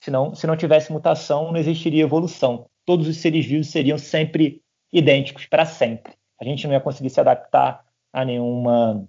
Senão, 0.00 0.34
se 0.34 0.46
não 0.46 0.56
tivesse 0.56 0.92
mutação, 0.92 1.52
não 1.52 1.58
existiria 1.58 2.02
evolução. 2.02 2.66
Todos 2.84 3.06
os 3.06 3.18
seres 3.18 3.46
vivos 3.46 3.68
seriam 3.68 3.98
sempre 3.98 4.62
idênticos 4.92 5.46
para 5.46 5.64
sempre. 5.64 6.14
A 6.40 6.44
gente 6.44 6.66
não 6.66 6.74
ia 6.74 6.80
conseguir 6.80 7.10
se 7.10 7.20
adaptar 7.20 7.84
a 8.12 8.24
nenhuma. 8.24 9.06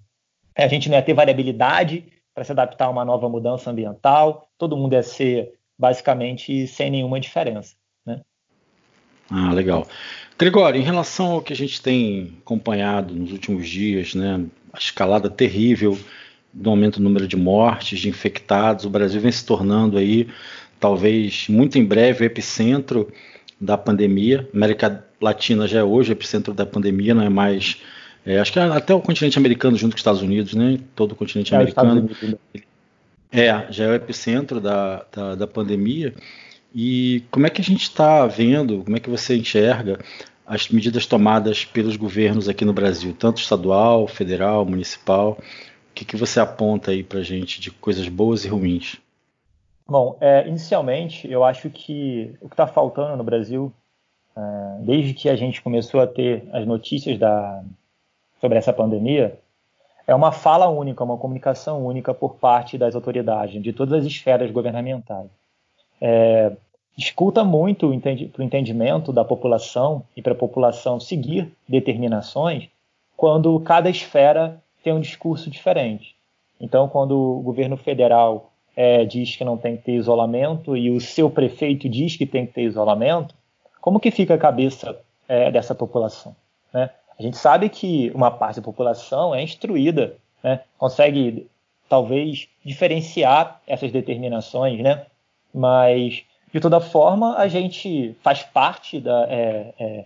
A 0.56 0.68
gente 0.68 0.88
não 0.88 0.96
ia 0.96 1.02
ter 1.02 1.14
variabilidade 1.14 2.12
para 2.34 2.44
se 2.44 2.52
adaptar 2.52 2.86
a 2.86 2.90
uma 2.90 3.04
nova 3.04 3.28
mudança 3.28 3.70
ambiental. 3.70 4.48
Todo 4.58 4.76
mundo 4.76 4.92
ia 4.92 5.02
ser 5.02 5.54
basicamente 5.78 6.66
sem 6.66 6.90
nenhuma 6.90 7.18
diferença. 7.18 7.74
Ah, 9.30 9.52
legal. 9.52 9.86
Gregório, 10.38 10.80
em 10.80 10.84
relação 10.84 11.32
ao 11.32 11.42
que 11.42 11.52
a 11.52 11.56
gente 11.56 11.80
tem 11.80 12.32
acompanhado 12.40 13.14
nos 13.14 13.32
últimos 13.32 13.68
dias, 13.68 14.14
né, 14.14 14.44
a 14.72 14.78
escalada 14.78 15.30
terrível 15.30 15.98
do 16.52 16.70
aumento 16.70 16.98
do 16.98 17.04
número 17.04 17.26
de 17.26 17.36
mortes, 17.36 18.00
de 18.00 18.08
infectados, 18.08 18.84
o 18.84 18.90
Brasil 18.90 19.20
vem 19.20 19.32
se 19.32 19.44
tornando 19.44 19.96
aí, 19.96 20.28
talvez 20.80 21.46
muito 21.48 21.78
em 21.78 21.84
breve, 21.84 22.24
o 22.24 22.26
epicentro 22.26 23.08
da 23.60 23.78
pandemia. 23.78 24.48
América 24.52 25.04
Latina 25.20 25.66
já 25.68 25.80
é 25.80 25.84
hoje 25.84 26.10
o 26.10 26.14
epicentro 26.14 26.52
da 26.52 26.66
pandemia, 26.66 27.14
não 27.14 27.22
é 27.22 27.28
mais 27.28 27.80
é, 28.24 28.38
acho 28.38 28.52
que 28.52 28.58
até 28.58 28.94
o 28.94 29.00
continente 29.00 29.36
americano 29.36 29.76
junto 29.76 29.92
com 29.92 29.96
os 29.96 30.00
Estados 30.00 30.22
Unidos, 30.22 30.54
né? 30.54 30.78
Todo 30.94 31.12
o 31.12 31.16
continente 31.16 31.52
é, 31.52 31.56
americano. 31.56 32.08
Né? 32.22 32.36
É, 33.32 33.66
já 33.70 33.84
é 33.84 33.88
o 33.88 33.94
epicentro 33.94 34.60
da, 34.60 35.04
da, 35.12 35.34
da 35.34 35.46
pandemia. 35.46 36.14
E 36.74 37.24
como 37.30 37.46
é 37.46 37.50
que 37.50 37.60
a 37.60 37.64
gente 37.64 37.82
está 37.82 38.26
vendo, 38.26 38.82
como 38.84 38.96
é 38.96 39.00
que 39.00 39.10
você 39.10 39.36
enxerga 39.36 39.98
as 40.46 40.68
medidas 40.68 41.06
tomadas 41.06 41.64
pelos 41.64 41.96
governos 41.96 42.48
aqui 42.48 42.64
no 42.64 42.72
Brasil, 42.72 43.14
tanto 43.18 43.40
estadual, 43.40 44.06
federal, 44.06 44.64
municipal? 44.64 45.38
O 45.90 45.94
que, 45.94 46.04
que 46.04 46.16
você 46.16 46.40
aponta 46.40 46.90
aí 46.90 47.02
para 47.02 47.20
a 47.20 47.22
gente 47.22 47.60
de 47.60 47.70
coisas 47.70 48.08
boas 48.08 48.44
e 48.44 48.48
ruins? 48.48 48.96
Bom, 49.86 50.16
é, 50.20 50.48
inicialmente, 50.48 51.30
eu 51.30 51.44
acho 51.44 51.68
que 51.68 52.34
o 52.40 52.48
que 52.48 52.54
está 52.54 52.66
faltando 52.66 53.16
no 53.16 53.24
Brasil, 53.24 53.70
é, 54.34 54.40
desde 54.80 55.12
que 55.12 55.28
a 55.28 55.36
gente 55.36 55.60
começou 55.60 56.00
a 56.00 56.06
ter 56.06 56.48
as 56.52 56.66
notícias 56.66 57.18
da, 57.18 57.62
sobre 58.40 58.56
essa 58.56 58.72
pandemia 58.72 59.38
é 60.06 60.14
uma 60.14 60.32
fala 60.32 60.68
única, 60.68 61.04
uma 61.04 61.16
comunicação 61.16 61.84
única 61.84 62.12
por 62.12 62.36
parte 62.36 62.76
das 62.76 62.94
autoridades, 62.94 63.62
de 63.62 63.72
todas 63.72 64.00
as 64.00 64.04
esferas 64.04 64.50
governamentais. 64.50 65.30
É, 66.04 66.50
escuta 66.98 67.44
muito 67.44 67.88
para 68.32 68.42
o 68.42 68.44
entendimento 68.44 69.12
da 69.12 69.24
população 69.24 70.02
e 70.16 70.20
para 70.20 70.32
a 70.32 70.36
população 70.36 70.98
seguir 70.98 71.52
determinações 71.68 72.68
quando 73.16 73.58
cada 73.60 73.88
esfera 73.88 74.60
tem 74.82 74.92
um 74.92 75.00
discurso 75.00 75.48
diferente. 75.48 76.16
Então, 76.60 76.88
quando 76.88 77.12
o 77.12 77.40
governo 77.40 77.76
federal 77.76 78.50
é, 78.76 79.04
diz 79.04 79.36
que 79.36 79.44
não 79.44 79.56
tem 79.56 79.76
que 79.76 79.84
ter 79.84 79.92
isolamento 79.92 80.76
e 80.76 80.90
o 80.90 81.00
seu 81.00 81.30
prefeito 81.30 81.88
diz 81.88 82.16
que 82.16 82.26
tem 82.26 82.46
que 82.46 82.52
ter 82.52 82.62
isolamento, 82.62 83.32
como 83.80 84.00
que 84.00 84.10
fica 84.10 84.34
a 84.34 84.38
cabeça 84.38 84.98
é, 85.28 85.52
dessa 85.52 85.74
população? 85.74 86.34
Né? 86.74 86.90
A 87.16 87.22
gente 87.22 87.36
sabe 87.36 87.68
que 87.68 88.10
uma 88.12 88.30
parte 88.30 88.56
da 88.56 88.62
população 88.62 89.32
é 89.32 89.40
instruída, 89.40 90.16
né? 90.42 90.60
consegue 90.76 91.48
talvez 91.88 92.48
diferenciar 92.64 93.60
essas 93.66 93.92
determinações, 93.92 94.80
né? 94.80 95.06
Mas 95.54 96.24
de 96.52 96.60
toda 96.60 96.80
forma 96.80 97.36
a 97.36 97.48
gente 97.48 98.14
faz 98.22 98.42
parte 98.42 99.00
da. 99.00 99.26
É, 99.28 99.72
é, 99.78 100.04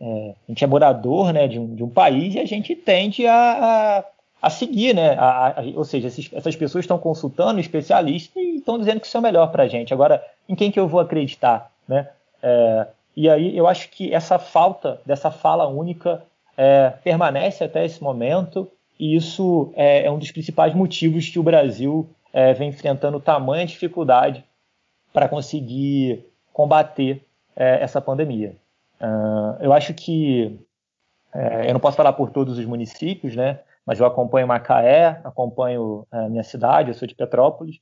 é, 0.00 0.34
a 0.48 0.52
gente 0.52 0.62
é 0.62 0.66
morador 0.66 1.32
né, 1.32 1.48
de, 1.48 1.58
um, 1.58 1.74
de 1.74 1.82
um 1.82 1.88
país 1.88 2.34
e 2.34 2.38
a 2.38 2.46
gente 2.46 2.76
tende 2.76 3.26
a, 3.26 3.34
a, 3.34 4.04
a 4.40 4.50
seguir, 4.50 4.94
né? 4.94 5.16
A, 5.18 5.48
a, 5.48 5.54
ou 5.74 5.84
seja, 5.84 6.06
esses, 6.06 6.30
essas 6.32 6.54
pessoas 6.54 6.84
estão 6.84 6.98
consultando 6.98 7.58
especialistas 7.58 8.40
e 8.40 8.56
estão 8.56 8.78
dizendo 8.78 9.00
que 9.00 9.08
isso 9.08 9.16
é 9.16 9.20
o 9.20 9.22
melhor 9.22 9.50
para 9.50 9.64
a 9.64 9.68
gente. 9.68 9.92
Agora, 9.92 10.24
em 10.48 10.54
quem 10.54 10.70
que 10.70 10.78
eu 10.78 10.86
vou 10.86 11.00
acreditar? 11.00 11.72
Né? 11.88 12.08
É, 12.40 12.86
e 13.16 13.28
aí 13.28 13.56
eu 13.56 13.66
acho 13.66 13.90
que 13.90 14.14
essa 14.14 14.38
falta 14.38 15.00
dessa 15.04 15.32
fala 15.32 15.66
única 15.66 16.22
é, 16.56 16.90
permanece 17.02 17.64
até 17.64 17.84
esse 17.84 18.00
momento, 18.00 18.70
e 19.00 19.16
isso 19.16 19.72
é, 19.74 20.06
é, 20.06 20.10
um 20.10 20.18
dos 20.18 20.30
principais 20.30 20.72
motivos 20.74 21.28
que 21.28 21.38
o 21.38 21.42
Brasil 21.42 22.08
vem 22.56 22.68
enfrentando 22.68 23.18
tamanha 23.18 23.66
dificuldade 23.66 24.44
para 25.18 25.28
conseguir 25.28 26.24
combater 26.52 27.26
é, 27.56 27.82
essa 27.82 28.00
pandemia. 28.00 28.54
Uh, 29.00 29.60
eu 29.60 29.72
acho 29.72 29.92
que 29.92 30.60
é, 31.34 31.68
eu 31.68 31.72
não 31.72 31.80
posso 31.80 31.96
falar 31.96 32.12
por 32.12 32.30
todos 32.30 32.56
os 32.56 32.64
municípios, 32.64 33.34
né? 33.34 33.58
Mas 33.84 33.98
eu 33.98 34.06
acompanho 34.06 34.46
Macaé, 34.46 35.20
acompanho 35.24 36.06
a 36.12 36.22
é, 36.22 36.28
minha 36.28 36.44
cidade, 36.44 36.90
eu 36.90 36.94
sou 36.94 37.08
de 37.08 37.16
Petrópolis, 37.16 37.80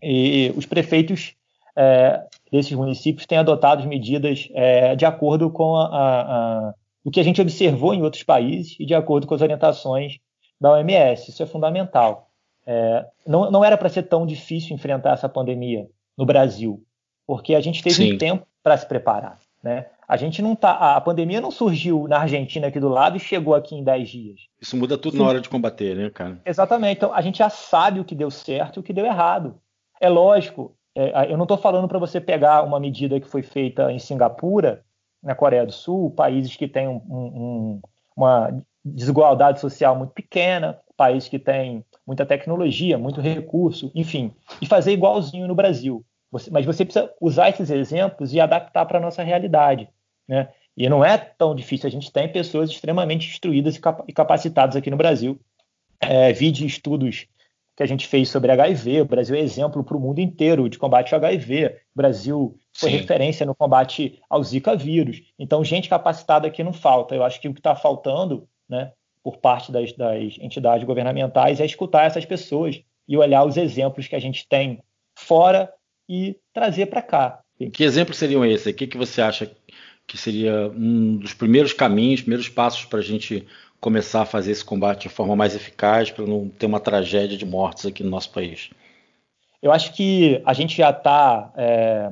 e 0.00 0.54
os 0.56 0.64
prefeitos 0.64 1.34
é, 1.74 2.22
desses 2.52 2.72
municípios 2.72 3.26
têm 3.26 3.38
adotado 3.38 3.84
medidas 3.88 4.48
é, 4.54 4.94
de 4.94 5.04
acordo 5.04 5.50
com 5.50 5.74
a, 5.74 5.88
a, 5.90 6.74
o 7.04 7.10
que 7.10 7.18
a 7.18 7.24
gente 7.24 7.42
observou 7.42 7.92
em 7.94 8.02
outros 8.02 8.22
países 8.22 8.76
e 8.78 8.86
de 8.86 8.94
acordo 8.94 9.26
com 9.26 9.34
as 9.34 9.42
orientações 9.42 10.20
da 10.60 10.70
OMS. 10.70 11.32
Isso 11.32 11.42
é 11.42 11.46
fundamental. 11.46 12.28
É, 12.64 13.06
não, 13.26 13.50
não, 13.50 13.64
era 13.64 13.76
para 13.76 13.88
ser 13.88 14.04
tão 14.04 14.24
difícil 14.24 14.76
enfrentar 14.76 15.14
essa 15.14 15.28
pandemia 15.28 15.88
no 16.20 16.26
Brasil, 16.26 16.84
porque 17.26 17.54
a 17.54 17.60
gente 17.60 17.82
teve 17.82 17.96
Sim. 17.96 18.14
um 18.14 18.18
tempo 18.18 18.46
para 18.62 18.76
se 18.76 18.86
preparar. 18.86 19.38
Né? 19.62 19.86
A 20.06 20.16
gente 20.16 20.42
não 20.42 20.54
tá, 20.54 20.96
a 20.96 21.00
pandemia 21.00 21.40
não 21.40 21.50
surgiu 21.50 22.06
na 22.06 22.18
Argentina 22.18 22.66
aqui 22.66 22.78
do 22.78 22.88
lado 22.88 23.16
e 23.16 23.20
chegou 23.20 23.54
aqui 23.54 23.74
em 23.74 23.82
10 23.82 24.08
dias. 24.08 24.40
Isso 24.60 24.76
muda 24.76 24.98
tudo 24.98 25.16
na 25.16 25.24
hora 25.24 25.40
de 25.40 25.48
combater, 25.48 25.96
né, 25.96 26.10
cara? 26.10 26.38
Exatamente. 26.44 26.98
Então 26.98 27.14
a 27.14 27.22
gente 27.22 27.38
já 27.38 27.48
sabe 27.48 28.00
o 28.00 28.04
que 28.04 28.14
deu 28.14 28.30
certo 28.30 28.76
e 28.76 28.80
o 28.80 28.82
que 28.82 28.92
deu 28.92 29.06
errado. 29.06 29.58
É 29.98 30.08
lógico. 30.08 30.76
É, 30.94 31.32
eu 31.32 31.36
não 31.36 31.44
estou 31.44 31.56
falando 31.56 31.88
para 31.88 31.98
você 31.98 32.20
pegar 32.20 32.62
uma 32.62 32.78
medida 32.78 33.18
que 33.18 33.28
foi 33.28 33.42
feita 33.42 33.90
em 33.90 33.98
Singapura 33.98 34.84
na 35.22 35.34
Coreia 35.34 35.64
do 35.64 35.72
Sul, 35.72 36.10
países 36.10 36.54
que 36.56 36.68
têm 36.68 36.88
um, 36.88 37.02
um, 37.08 37.80
uma 38.16 38.62
desigualdade 38.84 39.60
social 39.60 39.96
muito 39.96 40.12
pequena, 40.12 40.78
países 40.96 41.28
que 41.28 41.38
têm 41.38 41.84
muita 42.06 42.26
tecnologia, 42.26 42.98
muito 42.98 43.20
recurso, 43.20 43.90
enfim, 43.94 44.34
e 44.60 44.66
fazer 44.66 44.92
igualzinho 44.92 45.46
no 45.46 45.54
Brasil. 45.54 46.04
Você, 46.30 46.50
mas 46.50 46.64
você 46.64 46.84
precisa 46.84 47.12
usar 47.20 47.50
esses 47.50 47.70
exemplos 47.70 48.32
e 48.32 48.40
adaptar 48.40 48.86
para 48.86 48.98
a 48.98 49.00
nossa 49.00 49.22
realidade. 49.22 49.88
Né? 50.28 50.48
E 50.76 50.88
não 50.88 51.04
é 51.04 51.18
tão 51.18 51.54
difícil, 51.54 51.88
a 51.88 51.90
gente 51.90 52.12
tem 52.12 52.30
pessoas 52.30 52.70
extremamente 52.70 53.28
instruídas 53.28 53.80
e 54.06 54.12
capacitadas 54.12 54.76
aqui 54.76 54.90
no 54.90 54.96
Brasil. 54.96 55.40
É, 56.00 56.32
vide 56.32 56.64
estudos 56.64 57.26
que 57.76 57.82
a 57.82 57.86
gente 57.86 58.06
fez 58.06 58.28
sobre 58.28 58.52
HIV. 58.52 59.02
O 59.02 59.04
Brasil 59.06 59.34
é 59.34 59.40
exemplo 59.40 59.82
para 59.82 59.96
o 59.96 60.00
mundo 60.00 60.20
inteiro 60.20 60.68
de 60.68 60.78
combate 60.78 61.14
ao 61.14 61.18
HIV. 61.18 61.66
O 61.66 61.96
Brasil 61.96 62.58
foi 62.72 62.90
Sim. 62.90 62.96
referência 62.98 63.44
no 63.44 63.54
combate 63.54 64.20
ao 64.28 64.42
Zika 64.42 64.76
vírus. 64.76 65.22
Então, 65.38 65.64
gente 65.64 65.88
capacitada 65.88 66.46
aqui 66.46 66.62
não 66.62 66.72
falta. 66.72 67.14
Eu 67.14 67.24
acho 67.24 67.40
que 67.40 67.48
o 67.48 67.54
que 67.54 67.60
está 67.60 67.74
faltando, 67.74 68.48
né, 68.68 68.92
por 69.22 69.38
parte 69.38 69.72
das, 69.72 69.92
das 69.92 70.36
entidades 70.40 70.86
governamentais, 70.86 71.60
é 71.60 71.66
escutar 71.66 72.04
essas 72.04 72.24
pessoas 72.24 72.82
e 73.08 73.16
olhar 73.16 73.44
os 73.44 73.56
exemplos 73.56 74.06
que 74.06 74.14
a 74.14 74.20
gente 74.20 74.46
tem 74.46 74.82
fora 75.14 75.72
e 76.10 76.36
trazer 76.52 76.86
para 76.86 77.00
cá. 77.00 77.40
Que 77.72 77.84
exemplos 77.84 78.18
seriam 78.18 78.44
esses? 78.44 78.66
O 78.66 78.74
que, 78.74 78.88
que 78.88 78.98
você 78.98 79.22
acha 79.22 79.48
que 80.08 80.18
seria 80.18 80.68
um 80.74 81.18
dos 81.18 81.32
primeiros 81.32 81.72
caminhos, 81.72 82.22
primeiros 82.22 82.48
passos 82.48 82.84
para 82.84 82.98
a 82.98 83.02
gente 83.02 83.46
começar 83.80 84.22
a 84.22 84.26
fazer 84.26 84.50
esse 84.50 84.64
combate 84.64 85.02
de 85.02 85.08
forma 85.08 85.36
mais 85.36 85.54
eficaz, 85.54 86.10
para 86.10 86.26
não 86.26 86.48
ter 86.48 86.66
uma 86.66 86.80
tragédia 86.80 87.38
de 87.38 87.46
mortes 87.46 87.86
aqui 87.86 88.02
no 88.02 88.10
nosso 88.10 88.32
país? 88.32 88.70
Eu 89.62 89.70
acho 89.70 89.94
que 89.94 90.42
a 90.44 90.52
gente 90.52 90.76
já 90.76 90.90
está 90.90 91.52
é, 91.56 92.10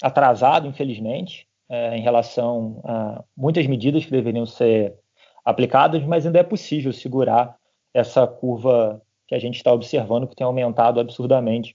atrasado, 0.00 0.68
infelizmente, 0.68 1.48
é, 1.68 1.96
em 1.96 2.00
relação 2.00 2.80
a 2.84 3.24
muitas 3.36 3.66
medidas 3.66 4.04
que 4.04 4.10
deveriam 4.12 4.46
ser 4.46 4.94
aplicadas, 5.44 6.04
mas 6.04 6.24
ainda 6.24 6.38
é 6.38 6.44
possível 6.44 6.92
segurar 6.92 7.56
essa 7.92 8.24
curva 8.24 9.02
que 9.26 9.34
a 9.34 9.38
gente 9.38 9.56
está 9.56 9.72
observando, 9.72 10.28
que 10.28 10.36
tem 10.36 10.46
aumentado 10.46 11.00
absurdamente 11.00 11.74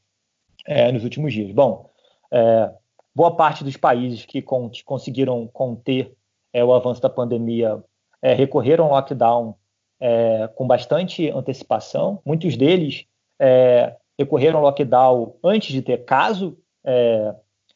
é, 0.67 0.91
nos 0.91 1.03
últimos 1.03 1.33
dias. 1.33 1.51
Bom, 1.51 1.89
é, 2.31 2.71
boa 3.15 3.35
parte 3.35 3.63
dos 3.63 3.77
países 3.77 4.25
que 4.25 4.41
con 4.41 4.69
conseguiram 4.85 5.47
conter 5.47 6.13
é, 6.53 6.63
o 6.63 6.73
avanço 6.73 7.01
da 7.01 7.09
pandemia 7.09 7.83
é, 8.21 8.33
recorreram 8.33 8.85
ao 8.85 8.91
lockdown 8.91 9.55
é, 9.99 10.47
com 10.55 10.67
bastante 10.67 11.29
antecipação. 11.29 12.21
Muitos 12.25 12.57
deles 12.57 13.05
é, 13.39 13.95
recorreram 14.17 14.59
ao 14.59 14.65
lockdown 14.65 15.35
antes 15.43 15.71
de 15.71 15.81
ter 15.81 16.03
caso 16.05 16.57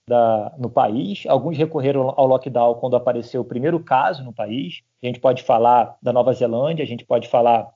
da, 0.07 0.53
no 0.57 0.69
país. 0.69 1.23
Alguns 1.27 1.57
recorreram 1.57 2.13
ao 2.15 2.25
lockdown 2.25 2.75
quando 2.75 2.95
apareceu 2.95 3.41
o 3.41 3.45
primeiro 3.45 3.79
caso 3.79 4.23
no 4.23 4.33
país. 4.33 4.81
A 5.03 5.07
gente 5.07 5.19
pode 5.19 5.43
falar 5.43 5.97
da 6.01 6.13
Nova 6.13 6.33
Zelândia, 6.33 6.83
a 6.83 6.87
gente 6.87 7.05
pode 7.05 7.27
falar 7.27 7.67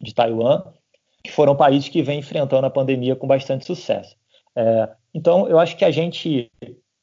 de 0.00 0.14
Taiwan, 0.14 0.64
que 1.24 1.32
foram 1.32 1.56
países 1.56 1.88
que 1.88 2.02
vêm 2.02 2.18
enfrentando 2.18 2.66
a 2.66 2.70
pandemia 2.70 3.16
com 3.16 3.26
bastante 3.26 3.64
sucesso. 3.64 4.16
É, 4.56 4.88
então, 5.12 5.46
eu 5.48 5.58
acho 5.58 5.76
que 5.76 5.84
a 5.84 5.90
gente 5.90 6.50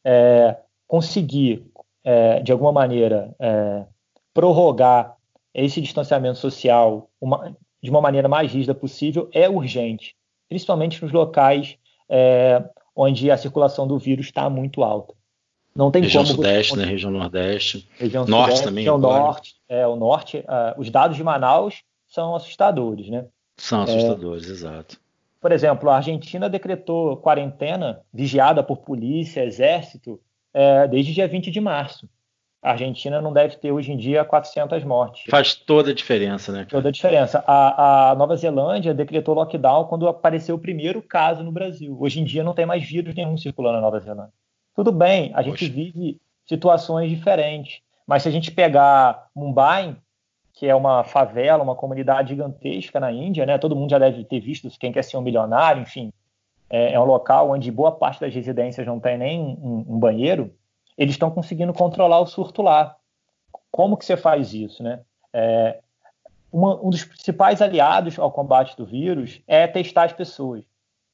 é, 0.03 0.57
conseguir, 0.87 1.65
é, 2.03 2.39
de 2.41 2.51
alguma 2.51 2.71
maneira, 2.71 3.33
é, 3.39 3.85
prorrogar 4.33 5.15
esse 5.53 5.79
distanciamento 5.79 6.39
social 6.39 7.09
uma, 7.21 7.55
de 7.81 7.89
uma 7.89 8.01
maneira 8.01 8.27
mais 8.27 8.51
rígida 8.51 8.73
possível 8.73 9.29
é 9.31 9.47
urgente, 9.47 10.15
principalmente 10.49 11.01
nos 11.01 11.11
locais 11.11 11.77
é, 12.09 12.63
onde 12.95 13.29
a 13.29 13.37
circulação 13.37 13.87
do 13.87 13.97
vírus 13.97 14.25
está 14.25 14.49
muito 14.49 14.83
alta. 14.83 15.13
Não 15.75 15.89
tem 15.89 16.03
região 16.03 16.23
como 16.23 16.35
sudeste, 16.35 16.77
né? 16.77 16.85
Região 16.85 17.11
nordeste, 17.11 17.87
região 17.97 18.25
norte 18.25 18.45
sudeste, 18.45 18.65
também. 18.65 18.83
Região 18.83 18.95
agora. 18.95 19.23
norte, 19.23 19.55
é 19.67 19.87
o 19.87 19.95
norte. 19.95 20.37
Uh, 20.37 20.79
os 20.79 20.89
dados 20.91 21.17
de 21.17 21.23
Manaus 21.23 21.83
são 22.07 22.35
assustadores, 22.35 23.09
né? 23.09 23.25
São 23.57 23.81
assustadores, 23.81 24.47
é, 24.47 24.51
exato. 24.51 24.99
Por 25.43 25.51
exemplo, 25.51 25.89
a 25.89 25.97
Argentina 25.97 26.49
decretou 26.49 27.17
quarentena 27.17 28.01
vigiada 28.11 28.63
por 28.63 28.77
polícia, 28.77 29.45
exército, 29.45 30.19
é, 30.51 30.87
desde 30.87 31.13
dia 31.13 31.27
20 31.27 31.51
de 31.51 31.61
março 31.61 32.09
a 32.63 32.71
Argentina 32.71 33.21
não 33.21 33.33
deve 33.33 33.57
ter 33.57 33.73
hoje 33.73 33.91
em 33.91 33.97
dia 33.97 34.23
400 34.23 34.83
mortes. 34.85 35.25
Faz 35.29 35.53
toda 35.53 35.91
a 35.91 35.93
diferença, 35.93 36.51
né? 36.53 36.59
Cara? 36.59 36.69
Toda 36.69 36.87
a 36.87 36.91
diferença. 36.91 37.43
A, 37.45 38.11
a, 38.11 38.15
Nova 38.15 38.37
Zelândia 38.37 38.93
decretou 38.93 39.35
lockdown 39.35 39.85
quando 39.85 40.07
apareceu 40.07 40.55
o 40.55 40.59
primeiro 40.59 41.01
caso 41.01 41.43
no 41.43 41.51
Brasil. 41.51 41.97
Hoje 41.99 42.21
em 42.21 42.23
dia 42.23 42.41
não 42.41 42.53
tem 42.53 42.65
mais 42.65 42.81
vírus 42.81 43.13
nenhum 43.13 43.37
circulando 43.37 43.75
na 43.75 43.81
Nova 43.81 43.99
Zelândia. 43.99 44.33
Tudo 44.73 44.93
bem, 44.93 45.31
a 45.33 45.43
Poxa. 45.43 45.49
gente 45.49 45.69
vive 45.69 46.21
situações 46.47 47.09
diferentes. 47.09 47.81
Mas 48.07 48.23
se 48.23 48.29
a 48.29 48.31
gente 48.31 48.49
pegar 48.49 49.27
Mumbai, 49.35 49.97
que 50.63 50.69
é 50.69 50.73
uma 50.73 51.03
favela, 51.03 51.61
uma 51.61 51.75
comunidade 51.75 52.29
gigantesca 52.29 52.97
na 52.97 53.11
Índia, 53.11 53.45
né? 53.45 53.57
Todo 53.57 53.75
mundo 53.75 53.89
já 53.89 53.99
deve 53.99 54.23
ter 54.23 54.39
visto 54.39 54.69
quem 54.79 54.93
quer 54.93 55.03
ser 55.03 55.17
um 55.17 55.21
milionário, 55.21 55.81
enfim. 55.81 56.13
É, 56.69 56.93
é 56.93 56.99
um 57.01 57.03
local 57.03 57.49
onde 57.51 57.69
boa 57.69 57.91
parte 57.91 58.21
das 58.21 58.33
residências 58.33 58.87
não 58.87 58.97
tem 58.97 59.17
nem 59.17 59.41
um, 59.41 59.83
um 59.89 59.99
banheiro 59.99 60.55
eles 60.97 61.15
estão 61.15 61.29
conseguindo 61.29 61.73
controlar 61.73 62.21
o 62.21 62.25
surto 62.25 62.61
lá. 62.61 62.95
Como 63.69 63.97
que 63.97 64.05
você 64.05 64.15
faz 64.15 64.53
isso, 64.53 64.81
né? 64.81 65.01
É, 65.33 65.81
uma, 66.49 66.81
um 66.81 66.89
dos 66.89 67.03
principais 67.03 67.61
aliados 67.61 68.17
ao 68.17 68.31
combate 68.31 68.77
do 68.77 68.85
vírus 68.85 69.41
é 69.45 69.67
testar 69.67 70.05
as 70.05 70.13
pessoas. 70.13 70.63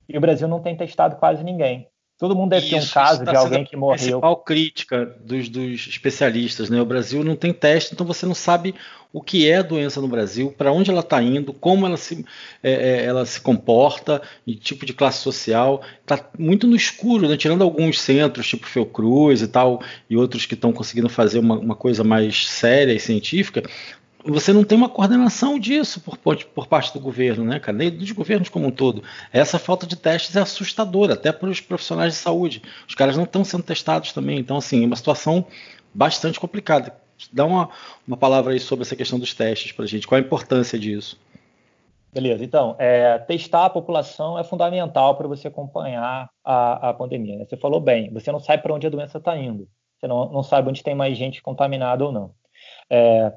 E 0.08 0.16
o 0.16 0.22
Brasil 0.22 0.48
não 0.48 0.62
tem 0.62 0.78
testado 0.78 1.16
quase 1.16 1.44
ninguém. 1.44 1.88
Todo 2.20 2.36
mundo 2.36 2.50
deve 2.50 2.66
isso, 2.66 2.76
ter 2.76 3.00
um 3.00 3.04
caso 3.04 3.24
de 3.24 3.34
alguém 3.34 3.64
que 3.64 3.78
morreu. 3.78 3.94
A 3.94 3.98
principal 3.98 4.38
crítica 4.38 5.06
dos, 5.24 5.48
dos, 5.48 5.88
especialistas, 5.88 6.70
né? 6.70 6.82
O 6.82 6.86
Brasil 6.86 7.24
não 7.24 7.34
tem 7.34 7.54
teste, 7.54 7.94
então 7.94 8.06
você 8.06 8.26
não 8.26 8.36
sabe 8.36 8.76
o 9.14 9.22
que 9.22 9.50
é 9.50 9.56
a 9.56 9.62
doença 9.62 10.02
no 10.02 10.08
Brasil, 10.08 10.54
para 10.56 10.72
onde 10.72 10.92
ela 10.92 11.00
está 11.00 11.24
indo, 11.24 11.54
como 11.54 11.86
ela 11.86 11.96
se, 11.96 12.26
é, 12.62 12.72
é, 12.72 13.06
ela 13.06 13.26
se 13.26 13.40
comporta, 13.40 14.22
e 14.46 14.54
tipo 14.54 14.86
de 14.86 14.94
classe 14.94 15.20
social. 15.20 15.82
Está 16.02 16.30
muito 16.38 16.68
no 16.68 16.76
escuro, 16.76 17.26
né? 17.28 17.38
tirando 17.38 17.64
alguns 17.64 18.02
centros, 18.02 18.50
tipo 18.50 18.68
Fiocruz 18.68 19.42
e 19.42 19.48
tal, 19.48 19.82
e 20.10 20.18
outros 20.18 20.46
que 20.46 20.56
estão 20.56 20.74
conseguindo 20.74 21.08
fazer 21.08 21.40
uma, 21.40 21.58
uma 21.58 21.76
coisa 21.76 22.04
mais 22.04 22.50
séria 22.50 22.92
e 22.92 23.00
científica 23.00 23.64
você 24.30 24.52
não 24.52 24.64
tem 24.64 24.78
uma 24.78 24.90
coordenação 24.90 25.58
disso 25.58 26.02
por, 26.02 26.18
por, 26.18 26.68
parte 26.68 26.94
do 26.94 27.00
governo, 27.00 27.44
né, 27.46 27.60
cara? 27.60 27.78
Nem 27.78 27.90
dos 27.90 28.12
governos 28.12 28.50
como 28.50 28.68
um 28.68 28.72
todo. 28.72 29.04
Essa 29.32 29.58
falta 29.58 29.88
de 29.88 29.96
testes 29.96 30.36
é 30.36 30.42
assustadora, 30.42 31.14
até 31.14 31.32
para 31.32 31.50
os 31.50 31.62
profissionais 31.62 32.14
de 32.14 32.20
saúde. 32.20 32.62
Os 32.88 32.96
caras 32.96 33.16
não 33.16 33.24
estão 33.24 33.44
sendo 33.44 33.64
testados 33.64 34.12
também. 34.12 34.40
Então, 34.40 34.58
assim, 34.58 34.84
é 34.84 34.86
uma 34.86 34.96
situação 34.96 35.46
bastante 35.94 36.40
complicada. 36.40 36.94
Dá 37.32 37.46
uma, 37.46 37.70
uma 38.08 38.18
palavra 38.18 38.54
aí 38.54 38.60
sobre 38.60 38.84
essa 38.84 38.96
questão 38.96 39.20
dos 39.20 39.34
testes 39.34 39.72
para 39.72 39.86
a 39.86 39.88
gente. 39.88 40.08
Qual 40.08 40.18
a 40.18 40.22
importância 40.22 40.78
disso? 40.78 41.20
Beleza, 42.12 42.44
então, 42.44 42.76
é, 42.80 43.20
testar 43.20 43.66
a 43.66 43.70
população 43.70 44.38
é 44.40 44.44
fundamental 44.44 45.16
para 45.16 45.28
você 45.28 45.48
acompanhar 45.48 46.28
a, 46.44 46.90
a 46.90 46.94
pandemia. 46.94 47.38
Né? 47.38 47.46
Você 47.46 47.56
falou 47.56 47.80
bem, 47.80 48.12
você 48.12 48.32
não 48.32 48.40
sabe 48.40 48.64
para 48.64 48.74
onde 48.74 48.88
a 48.88 48.90
doença 48.90 49.20
está 49.20 49.38
indo, 49.38 49.68
você 49.96 50.08
não, 50.08 50.28
não 50.32 50.42
sabe 50.42 50.70
onde 50.70 50.82
tem 50.82 50.96
mais 50.96 51.16
gente 51.16 51.42
contaminada 51.42 52.04
ou 52.04 52.12
não. 52.12 52.32
É, 52.90 53.32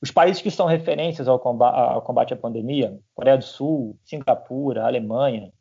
os 0.00 0.10
países 0.10 0.40
que 0.40 0.50
são 0.50 0.66
referências 0.66 1.26
ao 1.26 1.38
combate, 1.38 2.32
à 2.32 2.36
pandemia, 2.36 2.98
Coreia 3.14 3.36
do 3.36 3.44
Sul, 3.44 3.98
Singapura, 4.04 4.84
Alemanha, 4.84 5.52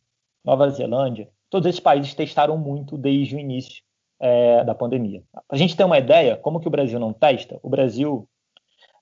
Nova 0.43 0.69
Zelândia, 0.69 1.27
todos 1.49 1.67
esses 1.67 1.79
países 1.79 2.13
testaram 2.13 2.57
muito 2.57 2.97
desde 2.97 3.35
o 3.35 3.39
início 3.39 3.83
é, 4.19 4.63
da 4.63 4.75
pandemia. 4.75 5.23
Para 5.31 5.43
a 5.49 5.57
gente 5.57 5.75
ter 5.75 5.83
uma 5.83 5.97
ideia, 5.97 6.37
como 6.37 6.59
que 6.59 6.67
o 6.67 6.71
Brasil 6.71 6.99
não 6.99 7.13
testa, 7.13 7.59
o 7.63 7.69
Brasil 7.69 8.27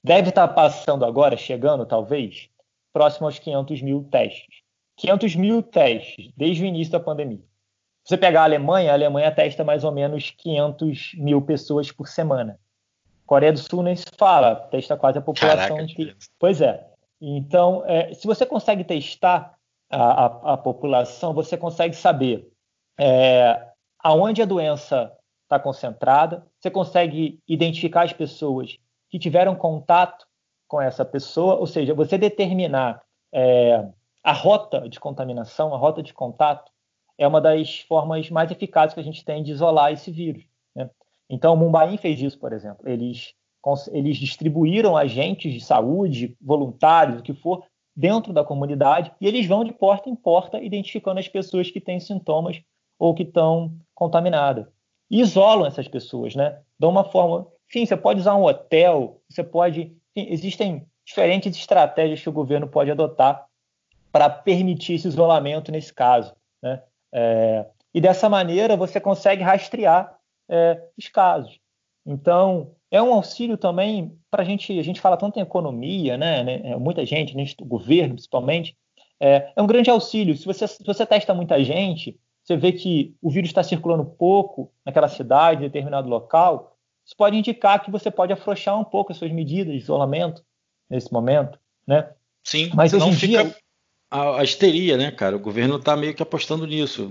deve 0.04 0.30
estar 0.30 0.48
passando 0.50 1.04
agora, 1.04 1.36
chegando 1.36 1.86
talvez, 1.86 2.50
próximo 2.94 3.28
aos 3.28 3.38
500 3.40 3.82
mil 3.82 4.04
testes. 4.06 4.64
500 4.98 5.36
mil 5.36 5.62
testes 5.62 6.32
desde 6.38 6.64
o 6.64 6.66
início 6.66 6.94
da 6.94 7.00
pandemia. 7.00 7.44
Se 8.04 8.10
você 8.10 8.18
pegar 8.18 8.42
a 8.42 8.44
Alemanha, 8.46 8.92
a 8.92 8.94
Alemanha 8.94 9.32
testa 9.32 9.64
mais 9.64 9.84
ou 9.84 9.92
menos 9.92 10.30
500 10.30 11.16
mil 11.16 11.42
pessoas 11.42 11.92
por 11.92 12.08
semana. 12.08 12.60
Coreia 13.26 13.52
do 13.52 13.60
Sul 13.60 13.84
nem 13.84 13.96
se 13.96 14.06
fala, 14.18 14.56
testa 14.56 14.96
quase 14.96 15.18
a 15.18 15.22
população. 15.22 15.78
Caraca, 15.78 15.86
que... 15.88 16.16
Pois 16.40 16.62
é. 16.62 16.86
Então, 17.20 17.84
é, 17.86 18.14
se 18.14 18.28
você 18.28 18.46
consegue 18.46 18.84
testar 18.84 19.56
a, 19.90 20.26
a, 20.26 20.54
a 20.54 20.58
população, 20.58 21.34
você 21.34 21.58
consegue 21.58 21.96
saber 21.96 22.48
é, 23.00 23.68
aonde 24.00 24.42
a 24.42 24.46
doença 24.46 25.12
está 25.44 25.60
concentrada, 25.60 26.46
você 26.60 26.70
consegue 26.70 27.40
identificar 27.48 28.04
as 28.04 28.14
pessoas 28.14 28.78
que 29.10 29.20
tiveram 29.20 29.56
contato 29.56 30.26
com 30.68 30.82
essa 30.82 31.06
pessoa, 31.06 31.56
ou 31.56 31.68
seja, 31.68 31.94
você 31.94 32.18
determinar 32.18 33.02
é, 33.32 33.88
a 34.24 34.34
rota 34.34 34.90
de 34.90 35.00
contaminação, 35.00 35.74
a 35.74 35.78
rota 35.78 36.02
de 36.02 36.14
contato, 36.14 36.72
é 37.18 37.28
uma 37.28 37.40
das 37.40 37.80
formas 37.82 38.30
mais 38.30 38.52
eficazes 38.52 38.94
que 38.94 39.00
a 39.00 39.04
gente 39.04 39.24
tem 39.24 39.44
de 39.44 39.52
isolar 39.52 39.92
esse 39.92 40.12
vírus. 40.12 40.44
Então, 41.30 41.54
o 41.54 41.58
Mumbai 41.58 41.98
fez 41.98 42.22
isso, 42.22 42.40
por 42.40 42.54
exemplo. 42.54 42.88
Eles, 42.88 43.34
eles 43.92 44.18
distribuíram 44.18 44.96
agentes 44.96 45.54
de 45.54 45.60
saúde, 45.60 46.38
voluntários, 46.42 47.20
o 47.20 47.24
que 47.24 47.34
for, 47.34 47.64
dentro 47.96 48.34
da 48.34 48.44
comunidade 48.44 49.12
e 49.22 49.28
eles 49.28 49.46
vão 49.46 49.64
de 49.64 49.72
porta 49.72 50.10
em 50.10 50.16
porta 50.16 50.62
identificando 50.62 51.20
as 51.20 51.30
pessoas 51.30 51.72
que 51.72 51.80
têm 51.80 52.00
sintomas 52.00 52.62
ou 53.00 53.16
que 53.16 53.24
estão 53.24 53.74
contaminadas. 53.94 54.68
E 55.10 55.22
isolam 55.22 55.66
essas 55.66 55.88
pessoas, 55.88 56.36
né? 56.36 56.60
De 56.78 56.86
uma 56.86 57.04
forma. 57.04 57.48
Sim, 57.72 57.86
você 57.86 57.96
pode 57.96 58.20
usar 58.20 58.36
um 58.36 58.44
hotel, 58.44 59.22
você 59.30 59.44
pode. 59.44 59.96
Enfim, 60.16 60.32
existem 60.32 60.88
diferentes 61.06 61.56
estratégias 61.56 62.22
que 62.22 62.30
o 62.30 62.34
governo 62.34 62.68
pode 62.68 62.92
adotar 62.92 63.46
para 64.12 64.30
permitir 64.30 64.94
esse 64.94 65.08
isolamento 65.08 65.72
nesse 65.72 65.94
caso. 65.94 66.36
Né? 66.62 66.82
É, 67.14 67.66
e 67.94 68.02
dessa 68.02 68.28
maneira 68.28 68.76
você 68.76 69.00
consegue 69.00 69.44
rastrear 69.44 70.15
é, 70.50 70.82
os 70.98 71.08
casos. 71.08 71.60
Então, 72.06 72.72
é 72.92 73.02
um 73.02 73.14
auxílio 73.14 73.58
também 73.58 74.18
para 74.30 74.44
a 74.44 74.46
gente. 74.46 74.78
A 74.78 74.84
gente 74.84 75.02
fala 75.02 75.18
tanto 75.18 75.38
em 75.38 75.42
economia, 75.42 76.18
né? 76.18 76.44
né 76.44 76.76
muita 76.78 77.06
gente, 77.06 77.36
né, 77.36 77.44
o 77.60 77.66
governo 77.66 78.14
principalmente, 78.14 78.78
é, 79.20 79.52
é 79.56 79.62
um 79.62 79.68
grande 79.68 79.90
auxílio. 79.90 80.36
Se 80.36 80.46
você, 80.46 80.68
se 80.68 80.84
você 80.84 81.06
testa 81.06 81.34
muita 81.34 81.64
gente, 81.64 82.20
você 82.44 82.56
vê 82.56 82.72
que 82.72 83.16
o 83.22 83.30
vírus 83.30 83.50
está 83.50 83.64
circulando 83.64 84.06
pouco 84.06 84.72
naquela 84.86 85.08
cidade, 85.08 85.62
em 85.62 85.68
determinado 85.68 86.08
local, 86.08 86.78
isso 87.06 87.16
pode 87.16 87.38
indicar 87.38 87.84
que 87.84 87.92
você 87.92 88.12
pode 88.12 88.34
afrouxar 88.34 88.80
um 88.80 88.84
pouco 88.84 89.12
as 89.12 89.18
suas 89.18 89.32
medidas 89.32 89.74
de 89.74 89.80
isolamento 89.80 90.44
nesse 90.90 91.12
momento, 91.12 91.60
né? 91.88 92.12
Sim, 92.44 92.72
mas 92.74 92.94
hoje 92.94 93.06
não 93.06 93.14
fica 93.14 93.44
dia... 93.44 93.56
a, 94.12 94.42
a 94.42 94.44
histeria, 94.44 94.98
né, 94.98 95.12
cara? 95.12 95.36
O 95.36 95.40
governo 95.40 95.78
está 95.78 95.96
meio 95.96 96.14
que 96.14 96.22
apostando 96.22 96.68
nisso 96.68 97.10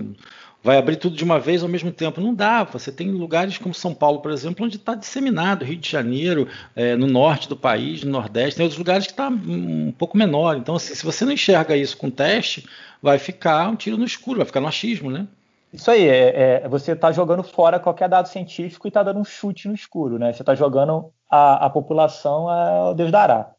vai 0.65 0.79
abrir 0.79 0.95
tudo 0.95 1.15
de 1.15 1.23
uma 1.23 1.39
vez 1.39 1.61
ao 1.61 1.69
mesmo 1.69 1.91
tempo. 1.91 2.19
Não 2.19 2.33
dá. 2.33 2.63
Você 2.63 2.91
tem 2.91 3.11
lugares 3.11 3.59
como 3.59 3.71
São 3.71 3.93
Paulo, 3.93 4.19
por 4.19 4.31
exemplo, 4.31 4.65
onde 4.65 4.77
está 4.77 4.95
disseminado, 4.95 5.63
Rio 5.63 5.77
de 5.77 5.87
Janeiro, 5.87 6.47
é, 6.75 6.95
no 6.95 7.05
norte 7.05 7.47
do 7.47 7.55
país, 7.55 8.03
no 8.03 8.11
Nordeste, 8.11 8.55
tem 8.55 8.63
outros 8.63 8.79
lugares 8.79 9.05
que 9.05 9.13
está 9.13 9.29
um 9.29 9.93
pouco 9.95 10.17
menor. 10.17 10.57
Então, 10.57 10.75
assim, 10.75 10.95
se 10.95 11.05
você 11.05 11.23
não 11.23 11.31
enxerga 11.31 11.77
isso 11.77 11.95
com 11.95 12.09
teste, 12.09 12.67
vai 12.99 13.19
ficar 13.19 13.69
um 13.69 13.75
tiro 13.75 13.95
no 13.95 14.05
escuro, 14.05 14.37
vai 14.39 14.45
ficar 14.47 14.59
no 14.59 14.67
achismo, 14.67 15.11
né? 15.11 15.27
Isso 15.71 15.91
aí, 15.91 16.07
é, 16.07 16.63
é 16.63 16.67
você 16.67 16.93
está 16.93 17.11
jogando 17.11 17.43
fora 17.43 17.79
qualquer 17.79 18.09
dado 18.09 18.27
científico 18.27 18.87
e 18.87 18.89
está 18.89 19.03
dando 19.03 19.19
um 19.19 19.25
chute 19.25 19.67
no 19.67 19.75
escuro, 19.75 20.17
né? 20.17 20.33
Você 20.33 20.41
está 20.41 20.55
jogando 20.55 21.11
a, 21.29 21.67
a 21.67 21.69
população 21.69 22.49
ao 22.49 22.95
Deus 22.95 23.11
dará. 23.11 23.51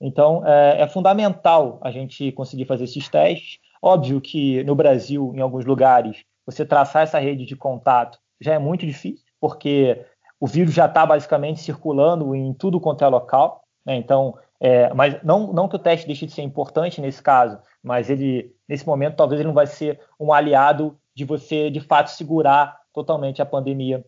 Então, 0.00 0.46
é, 0.46 0.82
é 0.82 0.86
fundamental 0.86 1.80
a 1.82 1.90
gente 1.90 2.30
conseguir 2.30 2.66
fazer 2.66 2.84
esses 2.84 3.08
testes. 3.08 3.58
Óbvio 3.82 4.20
que 4.20 4.62
no 4.62 4.76
Brasil, 4.76 5.32
em 5.34 5.40
alguns 5.40 5.64
lugares, 5.64 6.22
você 6.46 6.64
traçar 6.64 7.02
essa 7.02 7.18
rede 7.18 7.44
de 7.44 7.56
contato 7.56 8.18
já 8.40 8.54
é 8.54 8.58
muito 8.58 8.84
difícil, 8.84 9.24
porque 9.40 10.04
o 10.40 10.46
vírus 10.46 10.74
já 10.74 10.86
está 10.86 11.06
basicamente 11.06 11.60
circulando 11.60 12.34
em 12.34 12.52
tudo 12.52 12.80
quanto 12.80 13.04
é 13.04 13.08
local. 13.08 13.62
Né? 13.86 13.96
Então, 13.96 14.36
é, 14.60 14.92
mas 14.92 15.22
não, 15.22 15.52
não 15.52 15.68
que 15.68 15.76
o 15.76 15.78
teste 15.78 16.06
deixe 16.06 16.26
de 16.26 16.32
ser 16.32 16.42
importante 16.42 17.00
nesse 17.00 17.22
caso, 17.22 17.58
mas 17.82 18.10
ele, 18.10 18.54
nesse 18.68 18.86
momento, 18.86 19.16
talvez 19.16 19.40
ele 19.40 19.48
não 19.48 19.54
vai 19.54 19.66
ser 19.66 20.00
um 20.18 20.32
aliado 20.32 20.98
de 21.14 21.24
você, 21.24 21.70
de 21.70 21.80
fato, 21.80 22.08
segurar 22.08 22.80
totalmente 22.92 23.40
a 23.40 23.46
pandemia 23.46 24.04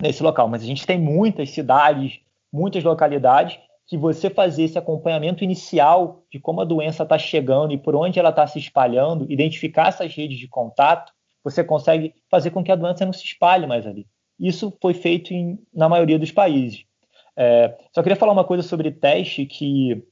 nesse 0.00 0.22
local. 0.22 0.48
Mas 0.48 0.62
a 0.62 0.66
gente 0.66 0.86
tem 0.86 0.98
muitas 0.98 1.50
cidades, 1.50 2.20
muitas 2.52 2.82
localidades 2.84 3.58
que 3.86 3.96
você 3.96 4.28
fazer 4.28 4.64
esse 4.64 4.78
acompanhamento 4.78 5.42
inicial 5.42 6.22
de 6.30 6.38
como 6.38 6.60
a 6.60 6.64
doença 6.64 7.02
está 7.02 7.18
chegando 7.18 7.72
e 7.72 7.78
por 7.78 7.96
onde 7.96 8.18
ela 8.18 8.28
está 8.28 8.46
se 8.46 8.58
espalhando, 8.58 9.30
identificar 9.30 9.88
essas 9.88 10.14
redes 10.14 10.38
de 10.38 10.46
contato, 10.46 11.12
você 11.50 11.64
consegue 11.64 12.14
fazer 12.30 12.50
com 12.50 12.62
que 12.62 12.72
a 12.72 12.76
doença 12.76 13.04
não 13.04 13.12
se 13.12 13.24
espalhe 13.24 13.66
mais 13.66 13.86
ali. 13.86 14.06
Isso 14.38 14.76
foi 14.80 14.94
feito 14.94 15.32
em, 15.32 15.58
na 15.74 15.88
maioria 15.88 16.18
dos 16.18 16.30
países. 16.30 16.84
É, 17.36 17.76
só 17.92 18.02
queria 18.02 18.16
falar 18.16 18.32
uma 18.32 18.44
coisa 18.44 18.62
sobre 18.62 18.90
teste 18.90 19.46
que 19.46 20.04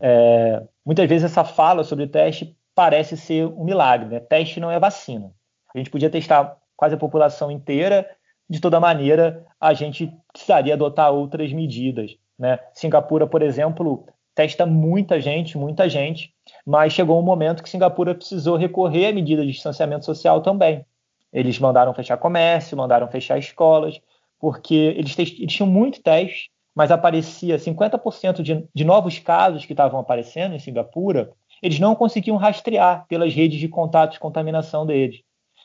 é, 0.00 0.62
muitas 0.84 1.08
vezes 1.08 1.30
essa 1.30 1.44
fala 1.44 1.84
sobre 1.84 2.06
teste 2.06 2.56
parece 2.74 3.16
ser 3.16 3.46
um 3.46 3.64
milagre. 3.64 4.08
Né? 4.08 4.20
Teste 4.20 4.60
não 4.60 4.70
é 4.70 4.78
vacina. 4.78 5.30
A 5.74 5.78
gente 5.78 5.90
podia 5.90 6.10
testar 6.10 6.56
quase 6.76 6.94
a 6.94 6.98
população 6.98 7.50
inteira, 7.50 8.08
de 8.48 8.60
toda 8.60 8.80
maneira 8.80 9.46
a 9.60 9.72
gente 9.72 10.12
precisaria 10.32 10.74
adotar 10.74 11.12
outras 11.12 11.52
medidas. 11.52 12.16
Né? 12.38 12.58
Singapura, 12.72 13.26
por 13.26 13.42
exemplo, 13.42 14.06
testa 14.34 14.66
muita 14.66 15.20
gente, 15.20 15.56
muita 15.56 15.88
gente, 15.88 16.34
mas 16.66 16.92
chegou 16.92 17.18
um 17.18 17.22
momento 17.22 17.62
que 17.62 17.68
Singapura 17.68 18.14
precisou 18.14 18.56
recorrer 18.56 19.06
à 19.06 19.12
medida 19.12 19.44
de 19.44 19.52
distanciamento 19.52 20.04
social 20.04 20.40
também. 20.40 20.84
Eles 21.32 21.58
mandaram 21.58 21.94
fechar 21.94 22.16
comércio, 22.16 22.76
mandaram 22.76 23.08
fechar 23.08 23.38
escolas, 23.38 24.00
porque 24.38 24.74
eles, 24.74 25.18
eles 25.18 25.52
tinham 25.52 25.68
muito 25.68 26.02
teste, 26.02 26.50
mas 26.74 26.90
aparecia 26.90 27.56
50% 27.58 28.42
de, 28.42 28.66
de 28.74 28.84
novos 28.84 29.18
casos 29.18 29.64
que 29.64 29.72
estavam 29.72 30.00
aparecendo 30.00 30.54
em 30.54 30.58
Singapura, 30.58 31.32
eles 31.62 31.78
não 31.78 31.94
conseguiam 31.94 32.36
rastrear 32.36 33.06
pelas 33.06 33.32
redes 33.32 33.58
de 33.58 33.68
contato 33.68 34.12
de 34.12 34.20
contaminação 34.20 34.84
deles. 34.84 35.22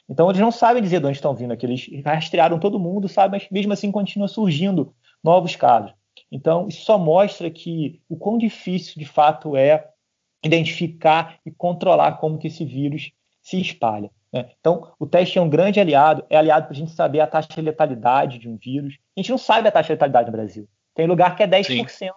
Então 0.07 0.29
eles 0.29 0.41
não 0.41 0.51
sabem 0.51 0.81
dizer 0.81 0.99
de 0.99 1.05
onde 1.05 1.17
estão 1.17 1.35
vindo 1.35 1.51
aqueles 1.51 1.87
rastrearam 2.03 2.59
todo 2.59 2.79
mundo, 2.79 3.07
sabe, 3.07 3.37
mas 3.37 3.47
mesmo 3.51 3.73
assim 3.73 3.91
continua 3.91 4.27
surgindo 4.27 4.93
novos 5.23 5.55
casos. 5.55 5.93
Então, 6.31 6.67
isso 6.67 6.83
só 6.83 6.97
mostra 6.97 7.49
que 7.49 8.01
o 8.09 8.15
quão 8.15 8.37
difícil 8.37 8.95
de 8.97 9.05
fato 9.05 9.55
é 9.55 9.89
identificar 10.43 11.39
e 11.45 11.51
controlar 11.51 12.13
como 12.13 12.37
que 12.37 12.47
esse 12.47 12.63
vírus 12.63 13.11
se 13.41 13.59
espalha. 13.59 14.09
Né? 14.31 14.49
Então, 14.59 14.93
o 14.99 15.05
teste 15.05 15.37
é 15.37 15.41
um 15.41 15.49
grande 15.49 15.79
aliado, 15.79 16.23
é 16.29 16.37
aliado 16.37 16.67
para 16.67 16.73
a 16.73 16.77
gente 16.77 16.91
saber 16.91 17.19
a 17.19 17.27
taxa 17.27 17.49
de 17.49 17.61
letalidade 17.61 18.39
de 18.39 18.47
um 18.47 18.57
vírus. 18.57 18.97
A 19.17 19.19
gente 19.19 19.31
não 19.31 19.37
sabe 19.37 19.67
a 19.67 19.71
taxa 19.71 19.87
de 19.87 19.93
letalidade 19.93 20.27
no 20.27 20.31
Brasil. 20.31 20.67
Tem 20.93 21.07
lugar 21.07 21.35
que 21.35 21.43
é 21.43 21.47
10%. 21.47 21.87
Sim. 21.89 22.09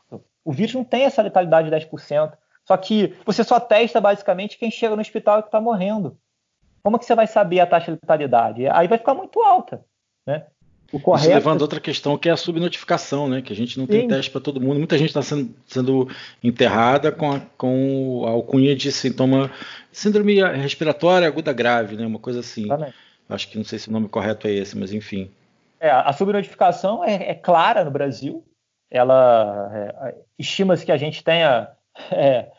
O 0.44 0.52
vírus 0.52 0.74
não 0.74 0.84
tem 0.84 1.04
essa 1.04 1.22
letalidade 1.22 1.70
de 1.70 1.76
10%. 1.76 2.32
Só 2.66 2.76
que 2.76 3.16
você 3.24 3.42
só 3.42 3.58
testa 3.58 4.00
basicamente 4.00 4.58
quem 4.58 4.70
chega 4.70 4.94
no 4.94 5.02
hospital 5.02 5.38
e 5.38 5.42
que 5.42 5.48
está 5.48 5.60
morrendo. 5.60 6.18
Como 6.82 6.98
que 6.98 7.04
você 7.04 7.14
vai 7.14 7.26
saber 7.26 7.60
a 7.60 7.66
taxa 7.66 7.92
de 7.92 7.98
letalidade? 8.00 8.68
Aí 8.68 8.88
vai 8.88 8.98
ficar 8.98 9.14
muito 9.14 9.40
alta. 9.40 9.84
Né? 10.26 10.46
O 10.92 11.00
correto... 11.00 11.26
Isso 11.26 11.34
levando 11.34 11.62
a 11.62 11.64
outra 11.64 11.80
questão 11.80 12.18
que 12.18 12.28
é 12.28 12.32
a 12.32 12.36
subnotificação, 12.36 13.28
né? 13.28 13.40
Que 13.40 13.52
a 13.52 13.56
gente 13.56 13.78
não 13.78 13.86
tem 13.86 14.02
Sim. 14.02 14.08
teste 14.08 14.30
para 14.30 14.40
todo 14.42 14.60
mundo. 14.60 14.76
Muita 14.76 14.98
gente 14.98 15.08
está 15.08 15.22
sendo, 15.22 15.54
sendo 15.66 16.08
enterrada 16.44 17.10
com 17.10 17.32
a, 17.32 17.40
com 17.56 18.24
a 18.26 18.30
alcunha 18.30 18.76
de 18.76 18.92
sintoma 18.92 19.50
síndrome 19.90 20.42
respiratória 20.56 21.26
aguda 21.26 21.52
grave, 21.52 21.96
né? 21.96 22.06
Uma 22.06 22.18
coisa 22.18 22.40
assim. 22.40 22.68
Também. 22.68 22.92
Acho 23.28 23.48
que 23.48 23.56
não 23.56 23.64
sei 23.64 23.78
se 23.78 23.88
o 23.88 23.92
nome 23.92 24.08
correto 24.08 24.46
é 24.46 24.50
esse, 24.50 24.76
mas 24.76 24.92
enfim. 24.92 25.30
É, 25.80 25.90
a 25.90 26.12
subnotificação 26.12 27.02
é, 27.02 27.30
é 27.30 27.34
clara 27.34 27.84
no 27.84 27.90
Brasil. 27.90 28.44
Ela 28.90 29.70
é, 29.74 30.14
estima-se 30.38 30.84
que 30.84 30.92
a 30.92 30.98
gente 30.98 31.24
tenha 31.24 31.68
é, 32.10 32.50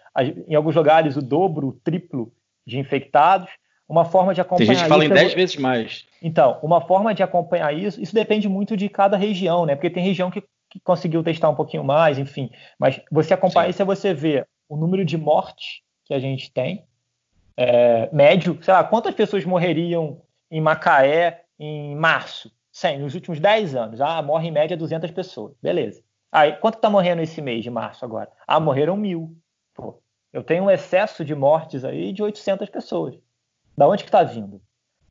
em 0.48 0.56
alguns 0.56 0.76
lugares 0.76 1.16
o 1.16 1.22
dobro, 1.22 1.68
o 1.68 1.74
triplo 1.74 2.34
de 2.66 2.80
infectados. 2.80 3.50
Uma 3.88 4.06
forma 4.06 4.34
de 4.34 4.42
acompanhar 4.42 4.68
Tem 4.68 4.76
gente 4.76 4.84
que 4.84 4.90
fala 4.90 5.06
em 5.06 5.10
10 5.10 5.34
vezes 5.34 5.58
mais. 5.58 6.06
Então, 6.22 6.60
uma 6.64 6.82
forma 6.82 7.14
de 7.14 7.22
acompanhar 7.22 7.74
isso, 7.74 8.02
isso 8.02 8.14
depende 8.14 8.48
muito 8.48 8.78
de 8.78 8.88
cada 8.90 9.18
região, 9.18 9.66
né? 9.66 9.76
Porque 9.76 9.90
tem 9.90 10.04
região 10.04 10.32
que, 10.32 10.42
que 10.70 10.80
conseguiu 10.84 11.22
testar 11.22 11.50
um 11.50 11.56
pouquinho 11.56 11.84
mais, 11.84 12.18
enfim. 12.18 12.50
Mas 12.80 13.00
você 13.12 13.34
acompanha 13.34 13.70
isso 13.70 13.82
é 13.82 13.86
você 13.86 14.14
ver 14.14 14.48
o 14.70 14.78
número 14.78 15.04
de 15.04 15.18
mortes 15.18 15.82
que 16.06 16.14
a 16.14 16.20
gente 16.20 16.52
tem, 16.52 16.86
é, 17.56 18.10
médio, 18.12 18.58
sei 18.62 18.74
lá, 18.74 18.84
quantas 18.84 19.14
pessoas 19.14 19.46
morreriam 19.46 20.22
em 20.50 20.62
Macaé 20.62 21.44
em 21.60 21.96
março? 21.96 22.52
100, 22.72 23.00
nos 23.00 23.14
últimos 23.14 23.40
10 23.40 23.76
anos. 23.76 24.02
Ah, 24.02 24.22
morre 24.22 24.48
em 24.48 24.52
média 24.52 24.76
200 24.76 25.12
pessoas. 25.12 25.54
Beleza. 25.62 26.02
Aí, 26.32 26.54
quanto 26.54 26.76
está 26.76 26.90
morrendo 26.90 27.22
esse 27.22 27.40
mês 27.42 27.64
de 27.64 27.70
março 27.70 28.04
agora? 28.04 28.32
Ah, 28.48 28.60
morreram 28.60 28.98
mil. 28.98 29.38
Pô, 29.76 30.02
eu 30.32 30.44
tenho 30.44 30.64
um 30.64 30.72
excesso 30.72 31.24
de 31.24 31.36
mortes 31.36 31.86
aí 31.86 32.12
de 32.12 32.24
800 32.24 32.70
pessoas. 32.70 33.16
Da 33.78 33.88
onde 33.88 34.04
que 34.04 34.10
está 34.10 34.24
vindo? 34.24 34.62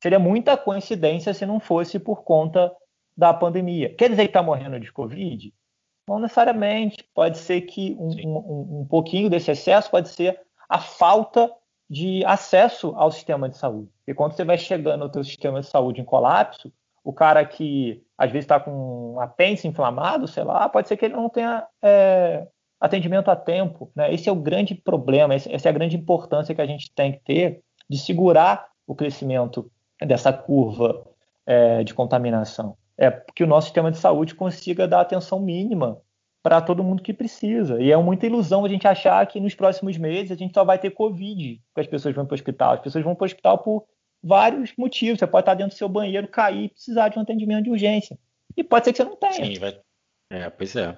Seria 0.03 0.19
muita 0.19 0.57
coincidência 0.57 1.33
se 1.33 1.47
não 1.47 1.61
fosse 1.61 1.99
por 1.99 2.25
conta 2.25 2.73
da 3.17 3.33
pandemia. 3.33 3.95
Quer 3.95 4.11
dizer 4.11 4.23
que 4.23 4.31
está 4.31 4.43
morrendo 4.43 4.81
de 4.81 4.93
Covid? 4.93 5.53
Não 6.09 6.19
necessariamente. 6.19 7.05
Pode 7.15 7.39
ser 7.39 7.63
que 7.63 7.97
um, 7.99 8.11
um, 8.25 8.81
um 8.81 8.87
pouquinho 8.89 9.31
desse 9.31 9.51
excesso 9.51 9.91
pode 9.91 10.09
ser 10.09 10.41
a 10.69 10.79
falta 10.79 11.53
de 11.89 12.25
acesso 12.25 12.95
ao 12.97 13.11
sistema 13.11 13.49
de 13.49 13.57
saúde. 13.57 13.91
E 14.07 14.15
quando 14.15 14.33
você 14.33 14.45
vai 14.45 14.57
chegando 14.57 15.07
no 15.07 15.13
seu 15.13 15.23
sistema 15.23 15.61
de 15.61 15.67
saúde 15.67 16.01
em 16.01 16.05
colapso, 16.05 16.73
o 17.05 17.13
cara 17.13 17.45
que 17.45 18.03
às 18.17 18.31
vezes 18.31 18.45
está 18.45 18.59
com 18.59 19.15
um 19.15 19.21
apêndice 19.21 19.69
inflamado, 19.69 20.27
sei 20.27 20.45
lá, 20.45 20.69
pode 20.69 20.89
ser 20.89 20.97
que 20.97 21.05
ele 21.05 21.15
não 21.15 21.29
tenha 21.29 21.67
é, 21.83 22.47
atendimento 22.81 23.31
a 23.31 23.37
tempo. 23.37 23.91
Né? 23.95 24.13
Esse 24.15 24.29
é 24.29 24.33
o 24.33 24.37
grande 24.37 24.75
problema, 24.75 25.35
essa 25.35 25.69
é 25.69 25.71
a 25.71 25.75
grande 25.75 25.97
importância 25.97 26.55
que 26.55 26.61
a 26.61 26.67
gente 26.67 26.93
tem 26.95 27.13
que 27.13 27.21
ter 27.21 27.63
de 27.89 27.99
segurar 27.99 28.69
o 28.87 28.95
crescimento 28.95 29.71
dessa 30.01 30.33
curva 30.33 31.05
é, 31.47 31.83
de 31.85 31.95
contaminação. 31.95 32.77
É 32.97 33.11
que 33.11 33.43
o 33.43 33.47
nosso 33.47 33.67
sistema 33.67 33.91
de 33.91 33.99
saúde 33.99 34.35
consiga 34.35 34.87
dar 34.87 35.01
atenção 35.01 35.41
mínima 35.41 36.01
para 36.43 36.61
todo 36.61 36.83
mundo 36.83 37.03
que 37.03 37.13
precisa. 37.13 37.81
E 37.81 37.93
é 37.93 37.97
muita 37.97 38.27
ilusão 38.27 38.65
a 38.65 38.69
gente 38.69 38.87
achar 38.87 39.25
que 39.27 39.41
nos 39.41 39.55
próximos 39.55 39.97
meses 39.97 40.33
a 40.33 40.35
gente 40.35 40.53
só 40.53 40.65
vai 40.65 40.79
ter 40.79 40.91
Covid, 40.91 41.61
que 41.75 41.81
as 41.81 41.87
pessoas 41.87 42.15
vão 42.15 42.27
para 42.27 42.35
o 42.35 42.37
hospital. 42.37 42.75
As 42.75 42.81
pessoas 42.81 43.05
vão 43.05 43.15
para 43.15 43.25
o 43.25 43.27
hospital 43.27 43.59
por 43.59 43.85
vários 44.23 44.73
motivos. 44.77 45.19
Você 45.19 45.27
pode 45.27 45.43
estar 45.43 45.55
dentro 45.55 45.75
do 45.75 45.79
seu 45.79 45.89
banheiro, 45.89 46.27
cair 46.29 46.71
precisar 46.71 47.09
de 47.09 47.19
um 47.19 47.23
atendimento 47.23 47.65
de 47.65 47.71
urgência. 47.71 48.19
E 48.57 48.65
pode 48.65 48.85
ser 48.85 48.93
que 48.93 48.99
você 48.99 49.05
não 49.05 49.17
tenha. 49.17 49.47
Sim, 49.47 49.59
vai. 49.59 49.79
É, 50.31 50.51
pois 50.51 50.75
é. 50.77 50.97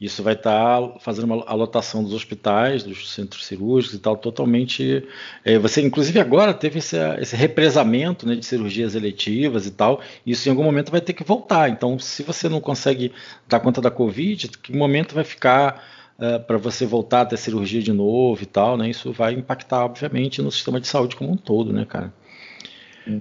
Isso 0.00 0.22
vai 0.22 0.32
estar 0.32 0.80
tá 0.80 0.98
fazendo 0.98 1.24
uma, 1.24 1.44
a 1.46 1.52
lotação 1.52 2.02
dos 2.02 2.14
hospitais, 2.14 2.82
dos 2.82 3.12
centros 3.12 3.44
cirúrgicos 3.44 3.94
e 3.94 4.00
tal, 4.00 4.16
totalmente. 4.16 5.06
É, 5.44 5.58
você, 5.58 5.82
inclusive, 5.82 6.18
agora 6.18 6.54
teve 6.54 6.78
esse, 6.78 6.96
esse 7.20 7.36
represamento 7.36 8.26
né, 8.26 8.34
de 8.34 8.46
cirurgias 8.46 8.94
eletivas 8.94 9.66
e 9.66 9.70
tal. 9.70 10.00
Isso 10.24 10.48
em 10.48 10.52
algum 10.52 10.64
momento 10.64 10.90
vai 10.90 11.02
ter 11.02 11.12
que 11.12 11.22
voltar. 11.22 11.68
Então, 11.68 11.98
se 11.98 12.22
você 12.22 12.48
não 12.48 12.62
consegue 12.62 13.12
dar 13.46 13.60
conta 13.60 13.82
da 13.82 13.90
Covid, 13.90 14.48
que 14.48 14.74
momento 14.74 15.14
vai 15.14 15.24
ficar 15.24 15.84
é, 16.18 16.38
para 16.38 16.56
você 16.56 16.86
voltar 16.86 17.22
a 17.22 17.26
ter 17.26 17.36
cirurgia 17.36 17.82
de 17.82 17.92
novo 17.92 18.42
e 18.42 18.46
tal, 18.46 18.78
né? 18.78 18.88
Isso 18.88 19.12
vai 19.12 19.34
impactar, 19.34 19.84
obviamente, 19.84 20.40
no 20.40 20.50
sistema 20.50 20.80
de 20.80 20.86
saúde 20.86 21.14
como 21.14 21.30
um 21.30 21.36
todo, 21.36 21.74
né, 21.74 21.84
cara? 21.84 22.10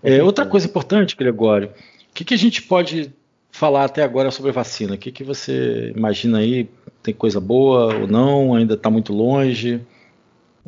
É, 0.01 0.23
outra 0.23 0.45
coisa 0.45 0.67
importante, 0.67 1.15
Gregório, 1.15 1.69
o 1.69 2.13
que, 2.13 2.23
que 2.23 2.33
a 2.33 2.37
gente 2.37 2.61
pode 2.61 3.13
falar 3.59 3.85
até 3.85 4.01
agora 4.03 4.31
sobre 4.31 4.51
vacina. 4.51 4.95
O 4.95 4.97
que, 4.97 5.11
que 5.11 5.23
você 5.23 5.91
imagina 5.95 6.39
aí? 6.39 6.69
Tem 7.03 7.13
coisa 7.13 7.39
boa 7.39 7.93
ou 7.93 8.07
não? 8.07 8.55
Ainda 8.55 8.73
está 8.73 8.89
muito 8.89 9.13
longe? 9.13 9.85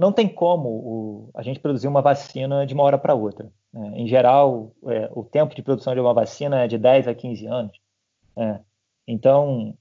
não 0.01 0.11
tem 0.11 0.27
como 0.27 0.69
o, 0.69 1.29
a 1.35 1.43
gente 1.43 1.59
produzir 1.59 1.87
uma 1.87 2.01
vacina 2.01 2.65
de 2.65 2.73
uma 2.73 2.83
hora 2.83 2.97
para 2.97 3.13
outra. 3.13 3.51
Né? 3.71 3.93
Em 3.97 4.07
geral, 4.07 4.73
é, 4.87 5.07
o 5.13 5.23
tempo 5.23 5.53
de 5.53 5.61
produção 5.61 5.93
de 5.93 5.99
uma 5.99 6.13
vacina 6.13 6.63
é 6.63 6.67
de 6.67 6.77
10 6.77 7.07
a 7.07 7.13
15 7.13 7.45
anos. 7.45 7.79
Né? 8.35 8.61
Então, 9.07 9.77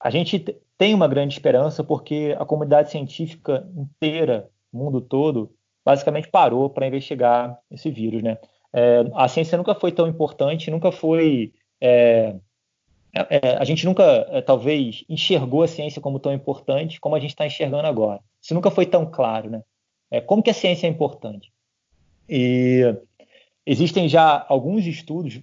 a 0.00 0.10
gente 0.10 0.38
tem 0.76 0.94
uma 0.94 1.06
grande 1.06 1.34
esperança 1.34 1.84
porque 1.84 2.34
a 2.36 2.44
comunidade 2.44 2.90
científica 2.90 3.68
inteira, 3.76 4.50
mundo 4.72 5.00
todo, 5.00 5.54
basicamente 5.84 6.28
parou 6.28 6.68
para 6.68 6.86
investigar 6.86 7.56
esse 7.70 7.88
vírus. 7.88 8.20
Né? 8.20 8.36
É, 8.72 9.04
a 9.14 9.28
ciência 9.28 9.56
nunca 9.56 9.76
foi 9.76 9.92
tão 9.92 10.08
importante, 10.08 10.72
nunca 10.72 10.90
foi. 10.90 11.52
É, 11.84 12.36
é, 13.12 13.56
a 13.58 13.64
gente 13.64 13.84
nunca, 13.84 14.04
é, 14.30 14.40
talvez, 14.40 15.04
enxergou 15.08 15.64
a 15.64 15.68
ciência 15.68 16.00
como 16.00 16.20
tão 16.20 16.32
importante 16.32 17.00
como 17.00 17.16
a 17.16 17.20
gente 17.20 17.30
está 17.30 17.44
enxergando 17.44 17.88
agora. 17.88 18.20
Isso 18.40 18.54
nunca 18.54 18.70
foi 18.70 18.86
tão 18.86 19.04
claro, 19.04 19.50
né? 19.50 19.62
É, 20.10 20.20
como 20.20 20.42
que 20.42 20.50
a 20.50 20.54
ciência 20.54 20.86
é 20.86 20.90
importante? 20.90 21.52
E 22.28 22.94
existem 23.66 24.08
já 24.08 24.46
alguns 24.48 24.86
estudos, 24.86 25.40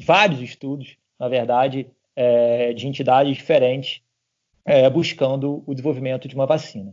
vários 0.00 0.40
estudos, 0.40 0.96
na 1.18 1.28
verdade, 1.28 1.86
é, 2.16 2.72
de 2.72 2.88
entidades 2.88 3.36
diferentes 3.36 4.02
é, 4.64 4.90
buscando 4.90 5.62
o 5.66 5.72
desenvolvimento 5.72 6.26
de 6.26 6.34
uma 6.34 6.46
vacina. 6.46 6.92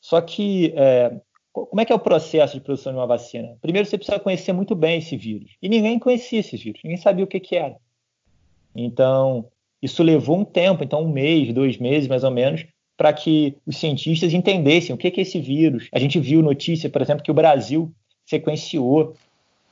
Só 0.00 0.20
que 0.20 0.74
é, 0.76 1.14
como 1.52 1.80
é 1.80 1.84
que 1.84 1.92
é 1.92 1.96
o 1.96 2.00
processo 2.00 2.54
de 2.54 2.60
produção 2.60 2.92
de 2.92 2.98
uma 2.98 3.06
vacina? 3.06 3.56
Primeiro 3.60 3.86
você 3.86 3.96
precisa 3.96 4.18
conhecer 4.18 4.52
muito 4.52 4.74
bem 4.74 4.98
esse 4.98 5.16
vírus. 5.16 5.56
E 5.62 5.68
ninguém 5.68 5.98
conhecia 5.98 6.40
esse 6.40 6.56
vírus, 6.56 6.80
ninguém 6.82 6.98
sabia 6.98 7.24
o 7.24 7.28
que, 7.28 7.38
que 7.38 7.56
era. 7.56 7.76
Então, 8.74 9.46
isso 9.80 10.02
levou 10.02 10.38
um 10.38 10.44
tempo, 10.44 10.84
então 10.84 11.02
um 11.02 11.12
mês, 11.12 11.52
dois 11.52 11.78
meses 11.78 12.08
mais 12.08 12.24
ou 12.24 12.30
menos, 12.30 12.64
para 12.96 13.12
que 13.12 13.56
os 13.66 13.76
cientistas 13.76 14.32
entendessem 14.32 14.94
o 14.94 14.98
que, 14.98 15.08
é 15.08 15.20
esse 15.22 15.40
vírus. 15.40 15.88
A 15.92 15.98
gente 15.98 16.20
viu 16.20 16.42
notícia, 16.42 16.88
por 16.88 17.02
exemplo, 17.02 17.22
que 17.22 17.30
o 17.30 17.34
Brasil 17.34 17.92
sequenciou 18.24 19.14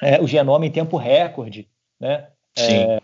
é, 0.00 0.20
o 0.20 0.26
genoma 0.26 0.66
em 0.66 0.70
tempo 0.70 0.96
recorde, 0.96 1.68
né? 2.00 2.26
Sim. 2.56 2.74
É, 2.74 3.00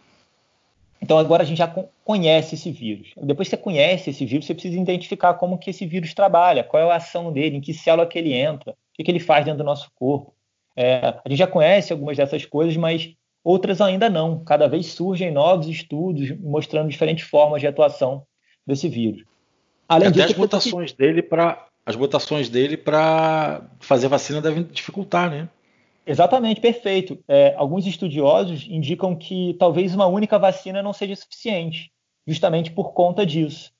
então 1.00 1.18
agora 1.18 1.42
a 1.42 1.46
gente 1.46 1.59
já 1.59 1.72
conhece 2.02 2.56
esse 2.56 2.70
vírus. 2.70 3.12
Depois 3.22 3.48
que 3.48 3.56
você 3.56 3.62
conhece 3.62 4.11
esse 4.11 4.24
vírus, 4.24 4.46
você 4.46 4.54
precisa 4.54 4.80
identificar 4.80 5.35
como 5.35 5.59
que 5.59 5.70
esse 5.70 5.87
vírus 5.87 6.14
trabalha, 6.14 6.64
qual 6.64 6.82
é 6.82 6.90
a 6.90 6.96
ação 6.96 7.32
dele, 7.32 7.59
em 7.59 7.61
que 7.61 7.74
célula 7.74 8.09
que 8.09 8.18
ele 8.18 8.32
entra, 8.32 8.72
o 8.72 8.76
que, 8.94 9.04
que 9.04 9.11
ele 9.11 9.20
faz 9.20 9.44
dentro 9.44 9.59
do 9.59 9.64
nosso 9.64 9.90
corpo. 9.94 10.35
É, 10.74 11.14
a 11.24 11.28
gente 11.28 11.38
já 11.38 11.46
conhece 11.46 11.92
algumas 11.92 12.16
dessas 12.16 12.44
coisas, 12.44 12.76
mas 12.76 13.14
outras 13.46 13.80
ainda 13.80 14.11
não. 14.11 14.42
Cada 14.42 14.66
vez 14.66 14.87
surgem 14.87 15.30
novos 15.30 15.68
estudos 15.68 16.37
mostrando 16.40 16.88
diferentes 16.88 17.28
formas 17.28 17.61
de 17.61 17.68
atuação 17.68 18.26
desse 18.66 18.88
vírus. 18.88 19.22
Além 19.88 20.09
Até 20.09 20.22
disso, 20.22 20.32
as 20.32 20.38
mutações 20.38 20.90
que... 20.90 20.98
dele 20.98 21.22
para 21.22 21.64
as 21.87 21.94
mutações 21.94 22.48
dele 22.48 22.76
para 22.76 23.62
fazer 23.78 24.09
vacina 24.09 24.40
devem 24.40 24.64
dificultar, 24.64 25.30
né? 25.30 25.48
Exatamente, 26.04 26.61
perfeito. 26.61 27.16
É, 27.28 27.54
alguns 27.56 27.87
estudiosos 27.87 28.66
indicam 28.68 29.14
que 29.14 29.54
talvez 29.56 29.94
uma 29.94 30.06
única 30.06 30.37
vacina 30.37 30.82
não 30.82 30.92
seja 30.92 31.14
suficiente, 31.14 31.92
justamente 32.26 32.72
por 32.72 32.92
conta 32.92 33.24
disso. 33.24 33.72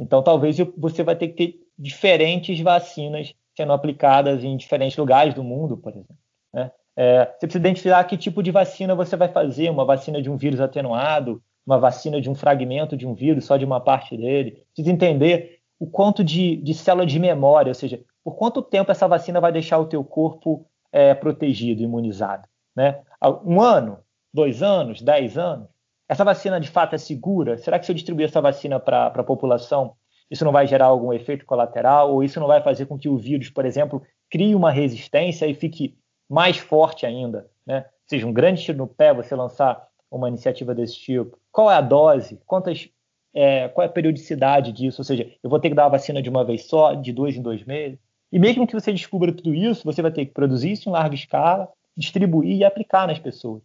Então, 0.00 0.22
talvez 0.22 0.56
você 0.78 1.02
vai 1.02 1.14
ter 1.14 1.28
que 1.28 1.34
ter 1.34 1.60
diferentes 1.78 2.58
vacinas 2.60 3.34
sendo 3.54 3.74
aplicadas 3.74 4.42
em 4.42 4.56
diferentes 4.56 4.96
lugares 4.96 5.34
do 5.34 5.44
mundo, 5.44 5.76
por 5.76 5.92
exemplo. 5.92 6.16
Né? 6.54 6.70
É, 6.96 7.24
você 7.24 7.46
precisa 7.46 7.58
identificar 7.58 8.04
que 8.04 8.16
tipo 8.16 8.42
de 8.42 8.50
vacina 8.50 8.94
você 8.94 9.16
vai 9.16 9.28
fazer, 9.28 9.70
uma 9.70 9.84
vacina 9.84 10.20
de 10.20 10.30
um 10.30 10.36
vírus 10.36 10.60
atenuado, 10.60 11.42
uma 11.66 11.78
vacina 11.78 12.20
de 12.20 12.28
um 12.28 12.34
fragmento 12.34 12.96
de 12.96 13.06
um 13.06 13.14
vírus, 13.14 13.44
só 13.44 13.56
de 13.56 13.64
uma 13.64 13.80
parte 13.80 14.16
dele. 14.16 14.64
Precisa 14.74 14.92
entender 14.92 15.60
o 15.78 15.86
quanto 15.86 16.22
de, 16.22 16.56
de 16.56 16.74
célula 16.74 17.06
de 17.06 17.18
memória, 17.18 17.70
ou 17.70 17.74
seja, 17.74 18.00
por 18.22 18.36
quanto 18.36 18.62
tempo 18.62 18.90
essa 18.90 19.08
vacina 19.08 19.40
vai 19.40 19.52
deixar 19.52 19.78
o 19.78 19.86
teu 19.86 20.04
corpo 20.04 20.66
é, 20.92 21.14
protegido, 21.14 21.82
imunizado. 21.82 22.46
Né? 22.76 23.00
Um 23.44 23.60
ano, 23.60 23.98
dois 24.32 24.62
anos, 24.62 25.02
dez 25.02 25.36
anos? 25.36 25.68
Essa 26.08 26.24
vacina 26.24 26.60
de 26.60 26.68
fato 26.68 26.94
é 26.94 26.98
segura? 26.98 27.56
Será 27.56 27.78
que 27.78 27.86
se 27.86 27.92
eu 27.92 27.94
distribuir 27.94 28.28
essa 28.28 28.40
vacina 28.40 28.78
para 28.78 29.06
a 29.06 29.24
população, 29.24 29.94
isso 30.30 30.44
não 30.44 30.52
vai 30.52 30.66
gerar 30.66 30.86
algum 30.86 31.12
efeito 31.12 31.46
colateral? 31.46 32.12
Ou 32.12 32.22
isso 32.22 32.38
não 32.38 32.46
vai 32.46 32.62
fazer 32.62 32.86
com 32.86 32.98
que 32.98 33.08
o 33.08 33.16
vírus, 33.16 33.50
por 33.50 33.64
exemplo, 33.64 34.02
crie 34.30 34.54
uma 34.54 34.70
resistência 34.70 35.46
e 35.46 35.54
fique 35.54 35.96
mais 36.32 36.56
forte 36.56 37.04
ainda? 37.04 37.46
Né? 37.66 37.84
Seja 38.06 38.26
um 38.26 38.32
grande 38.32 38.62
tiro 38.62 38.78
no 38.78 38.86
pé 38.86 39.12
você 39.12 39.34
lançar 39.34 39.86
uma 40.10 40.28
iniciativa 40.28 40.74
desse 40.74 40.94
tipo. 40.94 41.38
Qual 41.52 41.70
é 41.70 41.74
a 41.74 41.80
dose? 41.82 42.40
Quantas, 42.46 42.88
é, 43.34 43.68
qual 43.68 43.84
é 43.84 43.86
a 43.86 43.92
periodicidade 43.92 44.72
disso? 44.72 45.02
Ou 45.02 45.04
seja, 45.04 45.30
eu 45.42 45.50
vou 45.50 45.60
ter 45.60 45.68
que 45.68 45.74
dar 45.74 45.84
a 45.84 45.90
vacina 45.90 46.22
de 46.22 46.30
uma 46.30 46.42
vez 46.42 46.64
só, 46.64 46.94
de 46.94 47.12
dois 47.12 47.36
em 47.36 47.42
dois 47.42 47.62
meses? 47.64 47.98
E 48.32 48.38
mesmo 48.38 48.66
que 48.66 48.72
você 48.72 48.90
descubra 48.90 49.30
tudo 49.30 49.54
isso, 49.54 49.84
você 49.84 50.00
vai 50.00 50.10
ter 50.10 50.24
que 50.24 50.32
produzir 50.32 50.72
isso 50.72 50.88
em 50.88 50.92
larga 50.92 51.14
escala, 51.14 51.68
distribuir 51.94 52.56
e 52.56 52.64
aplicar 52.64 53.06
nas 53.06 53.18
pessoas. 53.18 53.62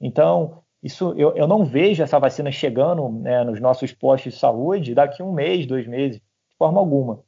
Então, 0.00 0.62
isso 0.82 1.12
eu, 1.14 1.36
eu 1.36 1.46
não 1.46 1.62
vejo 1.62 2.02
essa 2.02 2.18
vacina 2.18 2.50
chegando 2.50 3.06
né, 3.10 3.44
nos 3.44 3.60
nossos 3.60 3.92
postos 3.92 4.32
de 4.32 4.38
saúde 4.38 4.94
daqui 4.94 5.20
a 5.20 5.24
um 5.26 5.32
mês, 5.32 5.66
dois 5.66 5.86
meses, 5.86 6.16
de 6.16 6.56
forma 6.56 6.80
alguma. 6.80 7.20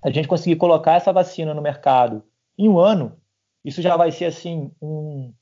A 0.00 0.10
gente 0.10 0.28
conseguir 0.28 0.56
colocar 0.56 0.92
essa 0.92 1.12
vacina 1.12 1.52
no 1.52 1.60
mercado 1.60 2.22
em 2.56 2.68
um 2.68 2.78
ano, 2.78 3.16
isso 3.64 3.80
já 3.80 3.96
vai 3.96 4.10
ser 4.10 4.26
assim 4.26 4.70
um, 4.80 5.32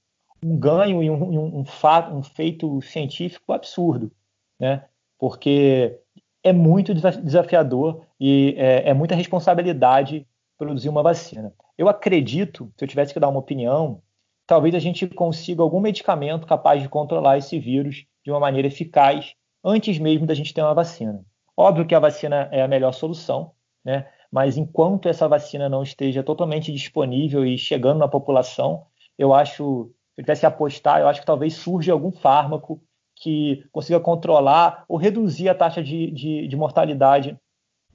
um 0.42 0.58
ganho 0.58 1.02
e 1.02 1.10
um, 1.10 1.60
um, 1.60 1.64
um 2.12 2.22
feito 2.22 2.80
científico 2.82 3.52
absurdo, 3.52 4.10
né? 4.58 4.84
Porque 5.18 5.98
é 6.42 6.52
muito 6.52 6.94
desafiador 6.94 8.02
e 8.18 8.54
é, 8.56 8.90
é 8.90 8.94
muita 8.94 9.14
responsabilidade 9.14 10.26
produzir 10.56 10.88
uma 10.88 11.02
vacina. 11.02 11.52
Eu 11.76 11.88
acredito, 11.88 12.72
se 12.76 12.84
eu 12.84 12.88
tivesse 12.88 13.12
que 13.12 13.20
dar 13.20 13.28
uma 13.28 13.40
opinião, 13.40 14.02
talvez 14.46 14.74
a 14.74 14.78
gente 14.78 15.06
consiga 15.06 15.62
algum 15.62 15.80
medicamento 15.80 16.46
capaz 16.46 16.82
de 16.82 16.88
controlar 16.88 17.38
esse 17.38 17.58
vírus 17.58 18.04
de 18.24 18.30
uma 18.30 18.40
maneira 18.40 18.68
eficaz 18.68 19.34
antes 19.64 19.98
mesmo 19.98 20.26
da 20.26 20.34
gente 20.34 20.52
ter 20.52 20.62
uma 20.62 20.74
vacina. 20.74 21.24
Óbvio 21.56 21.86
que 21.86 21.94
a 21.94 22.00
vacina 22.00 22.48
é 22.50 22.62
a 22.62 22.68
melhor 22.68 22.92
solução, 22.92 23.52
né? 23.84 24.06
Mas 24.30 24.56
enquanto 24.56 25.08
essa 25.08 25.28
vacina 25.28 25.68
não 25.68 25.82
esteja 25.82 26.22
totalmente 26.22 26.72
disponível 26.72 27.44
e 27.44 27.58
chegando 27.58 27.98
na 27.98 28.08
população, 28.08 28.86
eu 29.18 29.34
acho, 29.34 29.90
se 30.14 30.20
eu 30.20 30.24
tivesse 30.24 30.46
apostar, 30.46 31.00
eu 31.00 31.08
acho 31.08 31.20
que 31.20 31.26
talvez 31.26 31.54
surja 31.54 31.92
algum 31.92 32.12
fármaco 32.12 32.82
que 33.16 33.64
consiga 33.72 34.00
controlar 34.00 34.84
ou 34.88 34.96
reduzir 34.96 35.48
a 35.48 35.54
taxa 35.54 35.82
de, 35.82 36.10
de, 36.10 36.48
de 36.48 36.56
mortalidade 36.56 37.38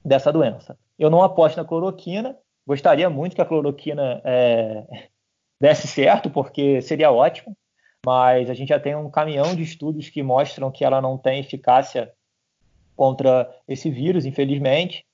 dessa 0.04 0.32
doença. 0.32 0.78
Eu 0.98 1.10
não 1.10 1.22
aposto 1.22 1.56
na 1.56 1.64
cloroquina, 1.64 2.36
Gostaria 2.66 3.08
muito 3.08 3.36
que 3.36 3.40
a 3.40 3.46
cloroquina 3.46 4.20
é, 4.24 5.08
desse 5.60 5.86
certo, 5.86 6.28
porque 6.28 6.82
seria 6.82 7.12
ótimo, 7.12 7.56
mas 8.04 8.50
a 8.50 8.54
gente 8.54 8.70
já 8.70 8.80
tem 8.80 8.96
um 8.96 9.08
caminhão 9.08 9.54
de 9.54 9.62
estudos 9.62 10.08
que 10.08 10.22
mostram 10.22 10.70
que 10.72 10.84
ela 10.84 11.00
não 11.00 11.16
tem 11.16 11.38
eficácia 11.38 12.12
contra 12.96 13.48
esse 13.68 13.88
vírus, 13.88 14.26
infelizmente. 14.26 15.04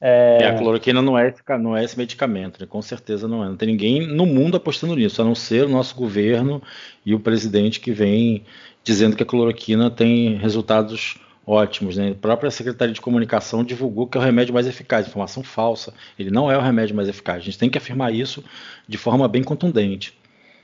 É... 0.00 0.38
É, 0.42 0.46
a 0.48 0.58
cloroquina 0.58 1.00
não 1.00 1.18
é, 1.18 1.34
não 1.58 1.76
é 1.76 1.84
esse 1.84 1.96
medicamento, 1.96 2.60
né? 2.60 2.66
com 2.66 2.82
certeza 2.82 3.26
não 3.26 3.44
é. 3.44 3.48
Não 3.48 3.56
tem 3.56 3.68
ninguém 3.68 4.06
no 4.06 4.26
mundo 4.26 4.56
apostando 4.56 4.94
nisso, 4.94 5.22
a 5.22 5.24
não 5.24 5.34
ser 5.34 5.64
o 5.64 5.68
nosso 5.68 5.94
governo 5.94 6.62
e 7.04 7.14
o 7.14 7.20
presidente 7.20 7.80
que 7.80 7.92
vem 7.92 8.44
dizendo 8.84 9.16
que 9.16 9.22
a 9.22 9.26
cloroquina 9.26 9.90
tem 9.90 10.36
resultados 10.36 11.18
ótimos. 11.46 11.96
Né? 11.96 12.10
A 12.10 12.14
própria 12.14 12.50
Secretaria 12.50 12.92
de 12.92 13.00
Comunicação 13.00 13.64
divulgou 13.64 14.06
que 14.06 14.18
é 14.18 14.20
o 14.20 14.24
remédio 14.24 14.52
mais 14.52 14.66
eficaz, 14.66 15.06
informação 15.06 15.42
falsa. 15.42 15.94
Ele 16.18 16.30
não 16.30 16.50
é 16.50 16.58
o 16.58 16.60
remédio 16.60 16.94
mais 16.94 17.08
eficaz. 17.08 17.38
A 17.38 17.44
gente 17.44 17.58
tem 17.58 17.70
que 17.70 17.78
afirmar 17.78 18.12
isso 18.12 18.44
de 18.86 18.98
forma 18.98 19.26
bem 19.28 19.42
contundente. 19.42 20.16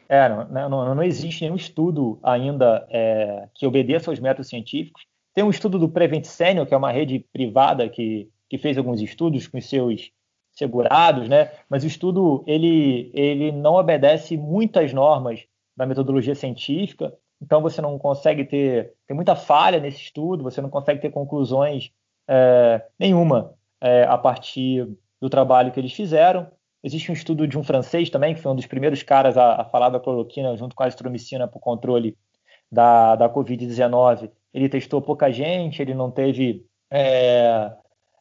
É, 0.09 0.29
não, 0.29 0.69
não, 0.69 0.95
não 0.95 1.03
existe 1.03 1.43
nenhum 1.43 1.57
estudo 1.57 2.19
ainda 2.23 2.87
é, 2.91 3.49
que 3.55 3.67
obedeça 3.67 4.11
aos 4.11 4.21
métodos 4.21 4.49
científicos. 4.49 5.05
Tem 5.35 5.43
um 5.43 5.49
estudo 5.49 5.79
do 5.79 5.89
Prevent 5.89 6.25
Senior, 6.25 6.67
que 6.67 6.75
é 6.75 6.77
uma 6.77 6.93
rede 6.93 7.25
privada 7.33 7.89
que, 7.89 8.29
que 8.53 8.59
fez 8.59 8.77
alguns 8.77 9.01
estudos 9.01 9.49
com 9.49 9.59
seus 9.63 10.11
segurados, 10.53 11.27
né? 11.27 11.51
Mas 11.71 11.85
o 11.85 11.87
estudo 11.87 12.45
ele, 12.47 13.11
ele 13.15 13.51
não 13.51 13.77
obedece 13.77 14.37
muitas 14.37 14.93
normas 14.93 15.47
da 15.75 15.87
metodologia 15.87 16.35
científica 16.35 17.17
então 17.41 17.63
você 17.63 17.81
não 17.81 17.99
consegue 17.99 18.45
ter 18.45 18.93
tem 19.07 19.17
muita 19.17 19.35
falha 19.35 19.81
nesse 19.81 20.03
estudo, 20.03 20.45
você 20.45 20.61
não 20.61 20.69
consegue 20.69 21.01
ter 21.01 21.11
conclusões 21.11 21.91
é, 22.29 22.87
nenhuma 22.99 23.55
é, 23.81 24.05
a 24.05 24.19
partir 24.19 24.87
do 25.19 25.31
trabalho 25.31 25.73
que 25.73 25.81
eles 25.81 25.95
fizeram. 25.95 26.47
Existe 26.85 27.11
um 27.11 27.15
estudo 27.15 27.49
de 27.49 27.57
um 27.57 27.65
francês 27.65 28.11
também, 28.11 28.35
que 28.35 28.43
foi 28.43 28.53
um 28.53 28.57
dos 28.57 28.67
primeiros 28.67 29.03
caras 29.03 29.39
a, 29.39 29.63
a 29.63 29.65
falar 29.65 29.89
da 29.89 29.99
cloroquina 29.99 30.55
junto 30.59 30.77
com 30.77 30.83
a 30.83 30.87
azitromicina 30.87 31.49
para 31.49 31.57
o 31.57 31.61
controle 31.61 32.19
da, 32.71 33.17
da 33.17 33.31
Covid-19. 33.31 34.31
Ele 34.53 34.69
testou 34.69 35.01
pouca 35.01 35.33
gente, 35.33 35.81
ele 35.81 35.95
não 35.95 36.11
teve. 36.11 36.67
É 36.93 37.73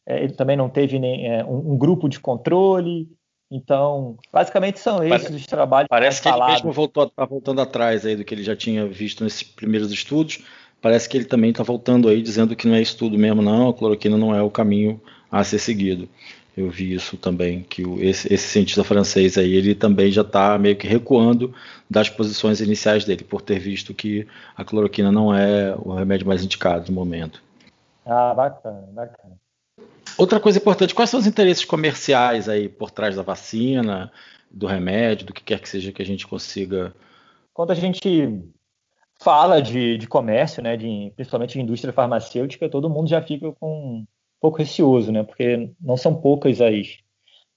ele 0.06 0.32
também 0.32 0.56
não 0.56 0.68
teve 0.68 0.98
nem, 0.98 1.26
é, 1.32 1.44
um, 1.44 1.72
um, 1.72 1.78
grupo 1.78 2.08
de 2.08 2.18
controle, 2.18 3.08
então, 3.50 4.16
basicamente 4.32 4.80
são 4.80 5.04
esses 5.04 5.10
Parece, 5.10 5.34
os 5.34 5.46
trabalhos. 5.46 5.88
Parece 5.88 6.22
que, 6.22 6.28
que 6.30 6.34
ele 6.34 6.46
mesmo 6.46 6.72
voltou, 6.72 7.08
tá 7.08 7.24
voltando 7.24 7.60
atrás 7.60 8.06
aí 8.06 8.16
do 8.16 8.24
que 8.24 8.34
ele 8.34 8.42
já 8.42 8.56
tinha 8.56 8.86
visto 8.86 9.22
nesses 9.22 9.42
primeiros 9.42 9.92
estudos. 9.92 10.42
parece 10.80 11.08
que 11.08 11.16
ele 11.16 11.26
também 11.26 11.50
está 11.50 11.62
voltando 11.62 12.08
aí 12.08 12.22
dizendo 12.22 12.56
que 12.56 12.66
não 12.66 12.74
é 12.74 12.80
isso 12.80 12.96
tudo 12.96 13.18
mesmo, 13.18 13.42
não, 13.42 13.68
a 13.68 13.74
cloroquina 13.74 14.16
não 14.16 14.34
é 14.34 14.42
o 14.42 14.50
caminho 14.50 15.00
a 15.30 15.44
ser 15.44 15.58
seguido. 15.58 16.08
Eu 16.56 16.70
vi 16.70 16.92
isso 16.92 17.16
também, 17.16 17.62
que 17.62 17.84
o, 17.84 18.02
esse, 18.02 18.32
esse, 18.32 18.46
cientista 18.48 18.84
francês 18.84 19.38
aí, 19.38 19.54
ele 19.54 19.74
também 19.74 20.10
já 20.10 20.20
está 20.20 20.58
meio 20.58 20.76
que 20.76 20.86
recuando 20.86 21.54
das 21.88 22.10
posições 22.10 22.60
iniciais 22.60 23.04
dele, 23.04 23.24
por 23.24 23.40
ter 23.40 23.58
visto 23.58 23.94
que 23.94 24.26
a 24.54 24.64
cloroquina 24.64 25.10
não 25.10 25.34
é 25.34 25.74
o 25.76 25.94
remédio 25.94 26.26
mais 26.26 26.44
indicado 26.44 26.90
no 26.90 26.94
momento. 26.94 27.42
Ah, 28.04 28.34
bacana, 28.34 28.86
bacana. 28.92 29.41
Outra 30.18 30.38
coisa 30.38 30.58
importante, 30.58 30.94
quais 30.94 31.10
são 31.10 31.20
os 31.20 31.26
interesses 31.26 31.64
comerciais 31.64 32.48
aí 32.48 32.68
por 32.68 32.90
trás 32.90 33.16
da 33.16 33.22
vacina, 33.22 34.12
do 34.50 34.66
remédio, 34.66 35.26
do 35.26 35.32
que 35.32 35.42
quer 35.42 35.60
que 35.60 35.68
seja 35.68 35.92
que 35.92 36.02
a 36.02 36.06
gente 36.06 36.26
consiga. 36.26 36.94
Quando 37.54 37.70
a 37.70 37.74
gente 37.74 38.42
fala 39.20 39.62
de, 39.62 39.96
de 39.96 40.06
comércio, 40.06 40.62
né, 40.62 40.76
de, 40.76 41.12
principalmente 41.14 41.54
de 41.54 41.60
indústria 41.60 41.92
farmacêutica, 41.92 42.68
todo 42.68 42.90
mundo 42.90 43.08
já 43.08 43.22
fica 43.22 43.52
com 43.52 43.98
um 43.98 44.06
pouco 44.40 44.58
receoso, 44.58 45.10
né, 45.12 45.22
porque 45.22 45.70
não 45.80 45.96
são 45.96 46.14
poucas 46.14 46.60
as 46.60 46.98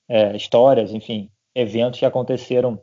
é, 0.08 0.36
histórias, 0.36 0.92
enfim, 0.94 1.30
eventos 1.54 2.00
que 2.00 2.06
aconteceram. 2.06 2.80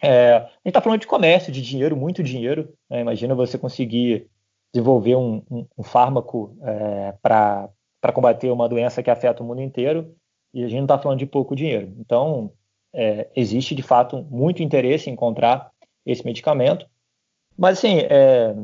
É, 0.00 0.34
a 0.34 0.40
gente 0.40 0.66
está 0.66 0.80
falando 0.80 1.00
de 1.00 1.06
comércio, 1.06 1.52
de 1.52 1.62
dinheiro, 1.62 1.96
muito 1.96 2.22
dinheiro. 2.22 2.72
Né, 2.88 3.00
imagina 3.00 3.34
você 3.34 3.58
conseguir 3.58 4.28
desenvolver 4.72 5.16
um, 5.16 5.42
um, 5.50 5.66
um 5.78 5.82
fármaco 5.82 6.56
é, 6.62 7.14
para 7.22 7.68
para 8.00 8.12
combater 8.12 8.50
uma 8.50 8.68
doença 8.68 9.02
que 9.02 9.10
afeta 9.10 9.42
o 9.42 9.46
mundo 9.46 9.62
inteiro 9.62 10.14
e 10.52 10.64
a 10.64 10.68
gente 10.68 10.78
não 10.78 10.84
está 10.84 10.98
falando 10.98 11.18
de 11.18 11.26
pouco 11.26 11.56
dinheiro. 11.56 11.92
Então, 11.98 12.52
é, 12.94 13.28
existe 13.36 13.74
de 13.74 13.82
fato 13.82 14.22
muito 14.30 14.62
interesse 14.62 15.10
em 15.10 15.12
encontrar 15.12 15.70
esse 16.04 16.24
medicamento, 16.24 16.86
mas 17.58 17.78
assim, 17.78 17.98
é, 18.00 18.54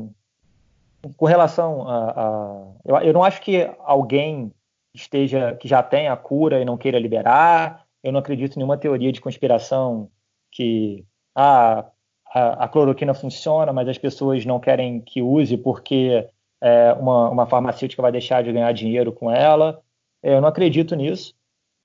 com 1.17 1.25
relação 1.25 1.87
a, 1.87 2.11
a 2.11 2.65
eu, 2.85 2.95
eu, 2.97 3.13
não 3.13 3.23
acho 3.23 3.41
que 3.41 3.69
alguém 3.79 4.51
esteja 4.93 5.55
que 5.55 5.67
já 5.67 5.81
tenha 5.81 6.13
a 6.13 6.17
cura 6.17 6.61
e 6.61 6.65
não 6.65 6.77
queira 6.77 6.99
liberar. 6.99 7.83
Eu 8.03 8.11
não 8.11 8.19
acredito 8.19 8.55
em 8.55 8.57
nenhuma 8.57 8.77
teoria 8.77 9.11
de 9.11 9.21
conspiração 9.21 10.09
que 10.51 11.05
ah, 11.35 11.85
a, 12.33 12.65
a 12.65 12.67
cloroquina 12.67 13.13
funciona, 13.13 13.73
mas 13.73 13.87
as 13.87 13.97
pessoas 13.97 14.45
não 14.45 14.59
querem 14.59 15.01
que 15.01 15.21
use 15.21 15.57
porque 15.57 16.27
é, 16.63 16.93
uma, 16.93 17.29
uma 17.29 17.45
farmacêutica 17.45 18.01
vai 18.01 18.11
deixar 18.11 18.41
de 18.41 18.53
ganhar 18.53 18.71
dinheiro 18.71 19.11
com 19.11 19.29
ela. 19.29 19.81
É, 20.23 20.33
eu 20.33 20.39
não 20.39 20.47
acredito 20.47 20.95
nisso. 20.95 21.35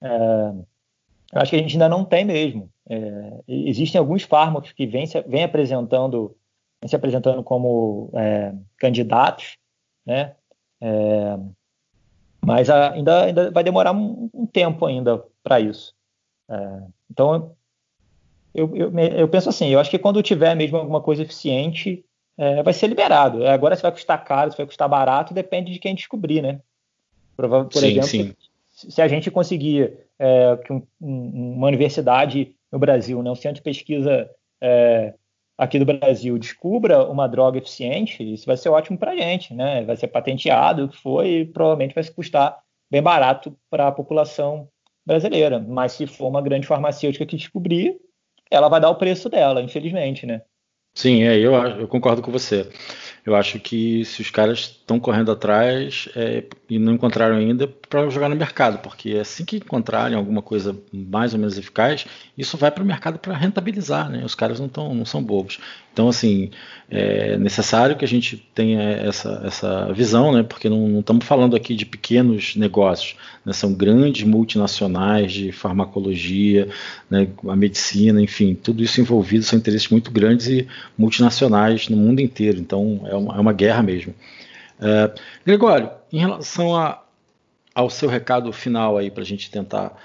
É, 0.01 0.09
eu 1.33 1.41
acho 1.41 1.51
que 1.51 1.57
a 1.57 1.59
gente 1.59 1.73
ainda 1.73 1.89
não 1.89 2.05
tem 2.05 2.25
mesmo. 2.25 2.71
É, 2.89 3.41
existem 3.49 3.99
alguns 3.99 4.23
fármacos 4.23 4.73
que 4.73 4.87
vêm 4.87 5.05
se, 5.05 5.21
vem 5.23 5.43
apresentando, 5.43 6.37
vem 6.81 6.89
se 6.89 6.95
apresentando 6.95 7.43
como 7.43 8.09
é, 8.15 8.55
candidatos, 8.77 9.59
né? 10.07 10.37
É, 10.81 11.37
mas 12.41 12.71
ainda, 12.71 13.25
ainda 13.25 13.51
vai 13.51 13.65
demorar 13.65 13.91
um, 13.91 14.31
um 14.33 14.47
tempo 14.47 14.87
ainda 14.87 15.25
para 15.43 15.59
isso. 15.59 15.93
então, 17.11 17.57
eu, 18.55 18.75
eu, 18.77 18.93
eu, 18.97 19.29
penso 19.29 19.49
assim, 19.49 19.69
eu 19.69 19.81
acho 19.81 19.91
que 19.91 19.99
quando 19.99 20.23
tiver 20.23 20.55
mesmo 20.55 20.79
alguma 20.79 21.03
coisa 21.03 21.23
eficiente, 21.23 22.05
é, 22.39 22.63
vai 22.63 22.73
ser 22.73 22.87
liberado. 22.87 23.45
Agora, 23.47 23.75
se 23.75 23.83
vai 23.83 23.91
custar 23.91 24.25
caro, 24.25 24.53
se 24.53 24.57
vai 24.57 24.67
custar 24.67 24.89
barato, 24.89 25.35
depende 25.35 25.73
de 25.73 25.81
quem 25.81 25.95
descobrir, 25.95 26.41
né? 26.41 26.61
Por, 27.37 27.49
por 27.49 27.73
sim, 27.73 27.99
exemplo, 27.99 28.37
sim. 28.71 28.91
se 28.91 29.03
a 29.03 29.09
gente 29.09 29.31
conseguir 29.31 29.93
é, 30.19 30.57
que 30.65 30.73
um, 30.73 30.83
uma 31.01 31.67
universidade 31.67 32.55
no 32.71 32.79
Brasil, 32.79 33.23
né, 33.23 33.31
um 33.31 33.35
centro 33.35 33.57
de 33.57 33.63
pesquisa 33.63 34.31
é, 34.61 35.15
aqui 35.57 35.79
do 35.79 35.85
Brasil 35.85 36.39
descubra 36.39 37.05
uma 37.09 37.27
droga 37.27 37.59
eficiente, 37.59 38.23
isso 38.23 38.47
vai 38.47 38.57
ser 38.57 38.69
ótimo 38.69 38.97
para 38.97 39.13
a 39.13 39.17
gente, 39.17 39.53
né? 39.53 39.83
Vai 39.85 39.97
ser 39.97 40.09
patenteado, 40.09 40.85
o 40.85 40.89
que 40.89 40.97
foi, 40.97 41.29
e 41.29 41.47
provavelmente 41.47 41.95
vai 41.95 42.05
se 42.05 42.13
custar 42.13 42.57
bem 42.91 43.03
barato 43.03 43.57
para 43.69 43.89
a 43.89 43.93
população 43.93 44.69
brasileira. 45.05 45.59
Mas 45.59 45.93
se 45.93 46.07
for 46.07 46.29
uma 46.29 46.43
grande 46.43 46.67
farmacêutica 46.67 47.27
que 47.27 47.37
descobrir, 47.37 47.99
ela 48.51 48.69
vai 48.69 48.81
dar 48.81 48.91
o 48.91 48.97
preço 48.97 49.29
dela, 49.29 49.61
infelizmente, 49.61 50.25
né? 50.25 50.43
Sim, 50.99 51.23
é, 51.23 51.39
eu, 51.39 51.55
eu 51.55 51.87
concordo 51.87 52.21
com 52.21 52.33
você. 52.33 52.69
Eu 53.29 53.37
acho 53.37 53.61
que 53.61 54.07
se 54.07 54.23
os 54.23 54.31
caras 54.31 54.61
estão 54.61 54.99
correndo 54.99 55.31
atrás 55.31 56.09
é, 56.17 56.45
e 56.71 56.79
não 56.79 56.95
encontraram 56.95 57.37
ainda, 57.37 57.69
para 57.69 58.09
jogar 58.09 58.31
no 58.31 58.37
mercado, 58.37 58.79
porque 58.79 59.19
assim 59.21 59.45
que 59.45 59.57
encontrarem 59.57 60.17
alguma 60.17 60.41
coisa 60.41 60.75
mais 60.91 61.35
ou 61.35 61.39
menos 61.39 61.59
eficaz, 61.59 62.07
isso 62.39 62.57
vai 62.57 62.71
para 62.71 62.83
o 62.83 62.87
mercado 62.87 63.19
para 63.19 63.37
rentabilizar, 63.37 64.09
né? 64.09 64.25
Os 64.25 64.35
caras 64.35 64.59
não, 64.59 64.67
tão, 64.67 64.95
não 64.95 65.05
são 65.05 65.23
bobos. 65.23 65.59
Então, 65.93 66.09
assim, 66.09 66.51
é 66.89 67.37
necessário 67.37 67.97
que 67.97 68.05
a 68.05 68.09
gente 68.09 68.37
tenha 68.55 68.81
essa, 68.81 69.43
essa 69.45 69.93
visão, 69.93 70.33
né? 70.33 70.45
Porque 70.45 70.69
não, 70.69 71.01
estamos 71.01 71.27
falando 71.27 71.57
aqui 71.57 71.75
de 71.75 71.85
pequenos 71.85 72.55
negócios, 72.55 73.17
né? 73.45 73.53
são 73.53 73.75
grandes 73.75 74.25
multinacionais 74.25 75.33
de 75.33 75.51
farmacologia, 75.51 76.69
né? 77.11 77.27
a 77.49 77.57
medicina, 77.57 78.23
enfim, 78.23 78.55
tudo 78.55 78.83
isso 78.83 79.01
envolvido 79.01 79.45
são 79.45 79.59
interesses 79.59 79.89
muito 79.89 80.13
grandes 80.13 80.47
e 80.47 80.69
multinacionais 80.97 81.89
no 81.89 81.97
mundo 81.97 82.21
inteiro. 82.21 82.61
Então, 82.61 83.01
é 83.07 83.17
uma, 83.19 83.37
é 83.37 83.41
uma 83.41 83.53
guerra 83.53 83.83
mesmo. 83.83 84.15
É, 84.81 85.11
Gregório, 85.45 85.91
em 86.13 86.19
relação 86.19 86.77
a, 86.77 87.03
ao 87.75 87.91
seu 87.91 88.09
recado 88.09 88.53
final 88.53 88.97
aí, 88.97 89.11
para 89.11 89.23
a 89.23 89.27
gente 89.27 89.51
tentar 89.51 89.97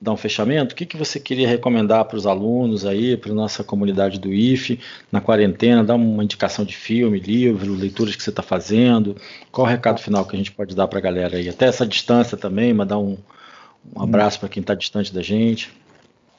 dar 0.00 0.12
um 0.12 0.16
fechamento, 0.16 0.74
o 0.74 0.76
que, 0.76 0.84
que 0.84 0.96
você 0.96 1.18
queria 1.18 1.48
recomendar 1.48 2.04
para 2.04 2.18
os 2.18 2.26
alunos 2.26 2.84
aí, 2.84 3.16
para 3.16 3.32
nossa 3.32 3.64
comunidade 3.64 4.20
do 4.20 4.32
IFE, 4.32 4.78
na 5.10 5.22
quarentena, 5.22 5.82
dar 5.82 5.94
uma 5.94 6.22
indicação 6.22 6.64
de 6.64 6.76
filme, 6.76 7.18
livro, 7.18 7.74
leituras 7.74 8.14
que 8.14 8.22
você 8.22 8.30
está 8.30 8.42
fazendo, 8.42 9.16
qual 9.50 9.66
o 9.66 9.70
recado 9.70 10.00
final 10.00 10.26
que 10.26 10.36
a 10.36 10.38
gente 10.38 10.52
pode 10.52 10.76
dar 10.76 10.86
para 10.86 10.98
a 10.98 11.02
galera 11.02 11.38
aí, 11.38 11.48
até 11.48 11.66
essa 11.66 11.86
distância 11.86 12.36
também, 12.36 12.74
mandar 12.74 12.98
um, 12.98 13.16
um 13.94 14.02
abraço 14.02 14.38
para 14.38 14.50
quem 14.50 14.60
está 14.60 14.74
distante 14.74 15.12
da 15.14 15.22
gente. 15.22 15.72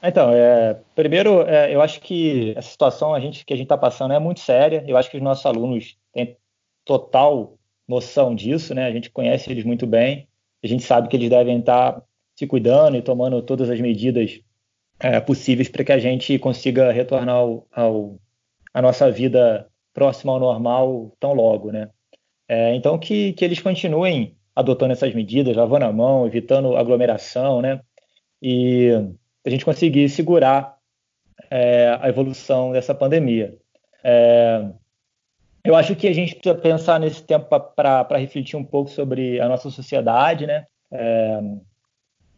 Então, 0.01 0.31
é, 0.31 0.79
primeiro, 0.95 1.41
é, 1.41 1.73
eu 1.73 1.81
acho 1.81 1.99
que 2.01 2.53
essa 2.55 2.69
situação 2.69 3.13
a 3.13 3.19
gente, 3.19 3.45
que 3.45 3.53
a 3.53 3.55
gente 3.55 3.65
está 3.65 3.77
passando 3.77 4.13
é 4.13 4.19
muito 4.19 4.39
séria, 4.39 4.83
eu 4.87 4.95
acho 4.95 5.09
que 5.09 5.17
os 5.17 5.23
nossos 5.23 5.45
alunos 5.45 5.97
têm 6.13 6.37
total 6.85 7.57
noção 7.87 8.35
disso, 8.35 8.75
né? 8.75 8.85
A 8.85 8.91
gente 8.91 9.09
conhece 9.09 9.49
eles 9.49 9.63
muito 9.63 9.87
bem, 9.87 10.27
a 10.63 10.67
gente 10.67 10.83
sabe 10.83 11.07
que 11.07 11.15
eles 11.15 11.29
devem 11.29 11.59
estar 11.59 12.01
se 12.35 12.45
cuidando 12.45 12.97
e 12.97 13.01
tomando 13.01 13.41
todas 13.41 13.69
as 13.69 13.79
medidas 13.79 14.39
é, 14.99 15.19
possíveis 15.19 15.69
para 15.69 15.83
que 15.83 15.91
a 15.91 15.99
gente 15.99 16.37
consiga 16.37 16.91
retornar 16.91 17.35
ao, 17.35 17.67
ao, 17.71 18.19
a 18.73 18.81
nossa 18.81 19.09
vida 19.11 19.67
próxima 19.93 20.33
ao 20.33 20.39
normal 20.39 21.11
tão 21.19 21.33
logo, 21.33 21.71
né? 21.71 21.89
É, 22.47 22.75
então 22.75 22.97
que, 22.97 23.33
que 23.33 23.43
eles 23.43 23.59
continuem 23.59 24.35
adotando 24.55 24.93
essas 24.93 25.13
medidas, 25.13 25.55
lavando 25.55 25.85
a 25.85 25.91
mão, 25.91 26.25
evitando 26.25 26.77
aglomeração, 26.77 27.61
né? 27.61 27.81
E 28.41 28.91
a 29.47 29.51
gente 29.51 29.65
conseguir 29.65 30.09
segurar 30.09 30.77
é, 31.49 31.97
a 32.01 32.09
evolução 32.09 32.71
dessa 32.71 32.93
pandemia. 32.93 33.55
É, 34.03 34.65
eu 35.63 35.75
acho 35.75 35.95
que 35.95 36.07
a 36.07 36.13
gente 36.13 36.35
precisa 36.35 36.55
pensar 36.55 36.99
nesse 36.99 37.23
tempo 37.23 37.45
para 37.75 38.17
refletir 38.17 38.55
um 38.55 38.63
pouco 38.63 38.89
sobre 38.89 39.39
a 39.39 39.47
nossa 39.47 39.69
sociedade, 39.69 40.45
né? 40.45 40.65
É, 40.91 41.39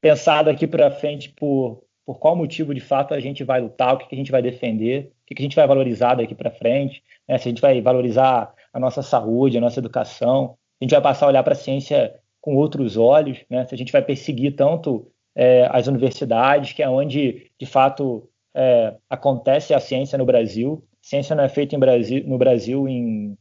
pensar 0.01 0.43
daqui 0.43 0.65
para 0.65 0.89
frente 0.91 1.29
por, 1.29 1.83
por 2.05 2.19
qual 2.19 2.35
motivo 2.35 2.73
de 2.73 2.79
fato 2.79 3.13
a 3.13 3.19
gente 3.19 3.43
vai 3.43 3.61
lutar, 3.61 3.93
o 3.93 3.97
que, 3.97 4.07
que 4.07 4.15
a 4.15 4.17
gente 4.17 4.31
vai 4.31 4.41
defender, 4.41 5.11
o 5.23 5.27
que, 5.27 5.35
que 5.35 5.41
a 5.41 5.45
gente 5.45 5.55
vai 5.55 5.67
valorizar 5.67 6.15
daqui 6.15 6.33
para 6.33 6.49
frente, 6.51 7.03
né? 7.27 7.37
se 7.37 7.47
a 7.47 7.51
gente 7.51 7.61
vai 7.61 7.79
valorizar 7.81 8.53
a 8.73 8.79
nossa 8.79 9.01
saúde, 9.01 9.57
a 9.57 9.61
nossa 9.61 9.79
educação, 9.79 10.55
a 10.79 10.83
gente 10.83 10.91
vai 10.91 11.01
passar 11.01 11.25
a 11.25 11.29
olhar 11.29 11.43
para 11.43 11.53
a 11.53 11.55
ciência 11.55 12.15
com 12.41 12.55
outros 12.55 12.97
olhos, 12.97 13.39
né? 13.49 13.65
se 13.65 13.75
a 13.75 13.77
gente 13.77 13.91
vai 13.91 14.01
perseguir 14.01 14.55
tanto 14.55 15.11
é, 15.39 15.69
as 15.71 15.87
universidades, 15.87 16.73
que 16.73 16.83
é 16.83 16.89
onde 16.89 17.49
de 17.57 17.65
fato 17.65 18.29
é, 18.53 18.93
acontece 19.09 19.73
a 19.73 19.79
ciência 19.79 20.17
no 20.17 20.25
Brasil, 20.25 20.83
ciência 21.01 21.33
não 21.33 21.45
é 21.45 21.47
feita 21.47 21.77
em 21.77 21.79
Brasil, 21.79 22.27
no 22.27 22.37
Brasil 22.37 22.89
em, 22.89 23.37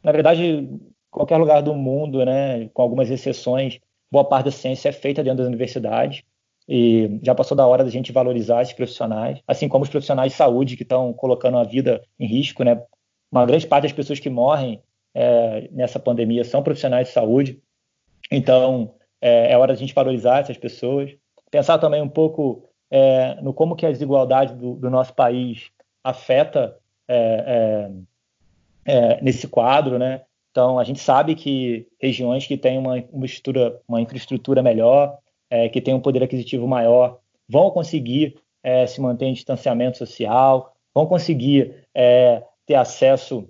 na 0.00 0.12
verdade, 0.12 0.68
qualquer 1.10 1.38
lugar 1.38 1.60
do 1.60 1.74
mundo, 1.74 2.24
né, 2.24 2.68
com 2.72 2.82
algumas 2.82 3.10
exceções, 3.10 3.80
boa 4.12 4.24
parte 4.24 4.44
da 4.44 4.52
ciência 4.52 4.90
é 4.90 4.92
feita 4.92 5.24
dentro 5.24 5.38
das 5.38 5.48
universidades. 5.48 6.22
E 6.68 7.18
já 7.24 7.34
passou 7.34 7.56
da 7.56 7.66
hora 7.66 7.82
da 7.82 7.90
gente 7.90 8.12
valorizar 8.12 8.62
esses 8.62 8.74
profissionais, 8.74 9.40
assim 9.44 9.68
como 9.68 9.82
os 9.82 9.90
profissionais 9.90 10.30
de 10.30 10.38
saúde 10.38 10.76
que 10.76 10.84
estão 10.84 11.12
colocando 11.12 11.58
a 11.58 11.64
vida 11.64 12.00
em 12.16 12.28
risco, 12.28 12.62
né? 12.62 12.80
Uma 13.32 13.44
grande 13.44 13.66
parte 13.66 13.84
das 13.84 13.92
pessoas 13.92 14.20
que 14.20 14.30
morrem 14.30 14.80
é, 15.12 15.68
nessa 15.72 15.98
pandemia 15.98 16.44
são 16.44 16.62
profissionais 16.62 17.08
de 17.08 17.12
saúde, 17.12 17.60
então 18.30 18.94
é, 19.20 19.50
é 19.50 19.58
hora 19.58 19.72
da 19.72 19.78
gente 19.78 19.92
valorizar 19.92 20.38
essas 20.38 20.56
pessoas, 20.56 21.10
pensar 21.50 21.78
também 21.78 22.00
um 22.02 22.08
pouco 22.08 22.64
é, 22.90 23.40
no 23.42 23.52
como 23.52 23.76
que 23.76 23.86
a 23.86 23.90
desigualdade 23.90 24.54
do, 24.54 24.74
do 24.74 24.90
nosso 24.90 25.14
país 25.14 25.70
afeta 26.02 26.76
é, 27.08 27.90
é, 28.86 28.92
é, 28.92 29.22
nesse 29.22 29.46
quadro, 29.48 29.98
né? 29.98 30.22
Então, 30.50 30.78
a 30.78 30.84
gente 30.84 30.98
sabe 30.98 31.34
que 31.34 31.86
regiões 32.00 32.46
que 32.46 32.56
têm 32.56 32.78
uma, 32.78 33.04
uma, 33.12 33.26
estrutura, 33.26 33.80
uma 33.86 34.00
infraestrutura 34.00 34.62
melhor, 34.62 35.18
é, 35.48 35.68
que 35.68 35.80
têm 35.80 35.94
um 35.94 36.00
poder 36.00 36.22
aquisitivo 36.22 36.66
maior, 36.66 37.18
vão 37.48 37.70
conseguir 37.70 38.36
é, 38.62 38.86
se 38.86 39.00
manter 39.00 39.26
em 39.26 39.32
distanciamento 39.32 39.98
social, 39.98 40.74
vão 40.92 41.06
conseguir 41.06 41.86
ter 42.66 42.74
acesso 42.74 43.48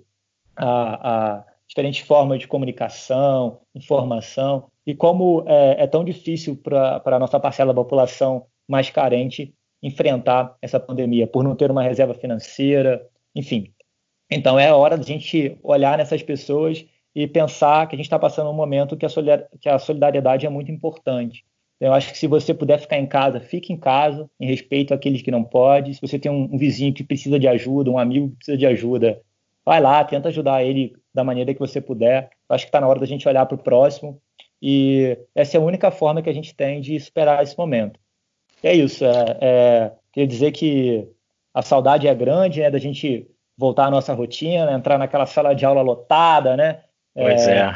a, 0.55 1.37
a, 1.37 1.43
diferentes 1.67 2.05
formas 2.05 2.39
de 2.39 2.47
comunicação, 2.47 3.59
informação, 3.73 4.70
e 4.91 4.95
como 4.95 5.45
é, 5.47 5.83
é 5.83 5.87
tão 5.87 6.03
difícil 6.03 6.53
para 6.57 7.01
a 7.05 7.17
nossa 7.17 7.39
parcela 7.39 7.73
da 7.73 7.81
população 7.81 8.45
mais 8.67 8.89
carente 8.89 9.53
enfrentar 9.81 10.53
essa 10.61 10.81
pandemia, 10.81 11.25
por 11.25 11.45
não 11.45 11.55
ter 11.55 11.71
uma 11.71 11.81
reserva 11.81 12.13
financeira, 12.13 13.01
enfim. 13.33 13.73
Então 14.29 14.59
é 14.59 14.69
hora 14.73 14.97
de 14.97 15.03
a 15.03 15.07
gente 15.07 15.57
olhar 15.63 15.97
nessas 15.97 16.21
pessoas 16.21 16.85
e 17.15 17.25
pensar 17.25 17.87
que 17.87 17.95
a 17.95 17.97
gente 17.97 18.07
está 18.07 18.19
passando 18.19 18.49
um 18.49 18.53
momento 18.53 18.97
que 18.97 19.05
a 19.69 19.79
solidariedade 19.79 20.45
é 20.45 20.49
muito 20.49 20.73
importante. 20.73 21.45
Então, 21.77 21.87
eu 21.87 21.93
acho 21.93 22.11
que 22.11 22.17
se 22.17 22.27
você 22.27 22.53
puder 22.53 22.77
ficar 22.77 22.97
em 22.97 23.07
casa, 23.07 23.39
fique 23.39 23.71
em 23.71 23.77
casa, 23.77 24.29
em 24.37 24.45
respeito 24.45 24.93
àqueles 24.93 25.21
que 25.21 25.31
não 25.31 25.41
podem. 25.41 25.93
Se 25.93 26.01
você 26.01 26.19
tem 26.19 26.29
um, 26.29 26.57
vizinho 26.57 26.93
que 26.93 27.03
precisa 27.03 27.39
de 27.39 27.47
ajuda, 27.47 27.89
um 27.89 27.97
amigo 27.97 28.29
que 28.31 28.35
precisa 28.35 28.57
de 28.57 28.65
ajuda, 28.65 29.21
vai 29.65 29.79
lá, 29.79 30.03
tenta 30.03 30.27
ajudar 30.27 30.65
ele 30.65 30.93
da 31.13 31.23
maneira 31.23 31.53
que 31.53 31.59
você 31.61 31.79
puder. 31.79 32.29
Eu 32.49 32.55
acho 32.55 32.65
que 32.65 32.69
está 32.69 32.81
na 32.81 32.87
hora 32.89 32.99
da 32.99 33.05
gente 33.05 33.27
olhar 33.27 33.45
para 33.45 33.55
o 33.55 33.63
próximo 33.63 34.21
e 34.61 35.17
essa 35.33 35.57
é 35.57 35.59
a 35.59 35.63
única 35.63 35.89
forma 35.89 36.21
que 36.21 36.29
a 36.29 36.33
gente 36.33 36.53
tem 36.53 36.79
de 36.79 36.99
superar 36.99 37.41
esse 37.41 37.57
momento. 37.57 37.99
é 38.61 38.73
isso. 38.73 39.03
É, 39.03 39.37
é, 39.41 39.91
queria 40.13 40.27
dizer 40.27 40.51
que 40.51 41.07
a 41.53 41.61
saudade 41.61 42.07
é 42.07 42.13
grande, 42.13 42.61
né, 42.61 42.69
da 42.69 42.77
gente 42.77 43.27
voltar 43.57 43.87
à 43.87 43.91
nossa 43.91 44.13
rotina, 44.13 44.71
entrar 44.71 44.97
naquela 44.97 45.25
sala 45.25 45.53
de 45.53 45.65
aula 45.65 45.81
lotada, 45.81 46.55
né? 46.55 46.81
Pois 47.13 47.47
é. 47.47 47.57
é. 47.57 47.73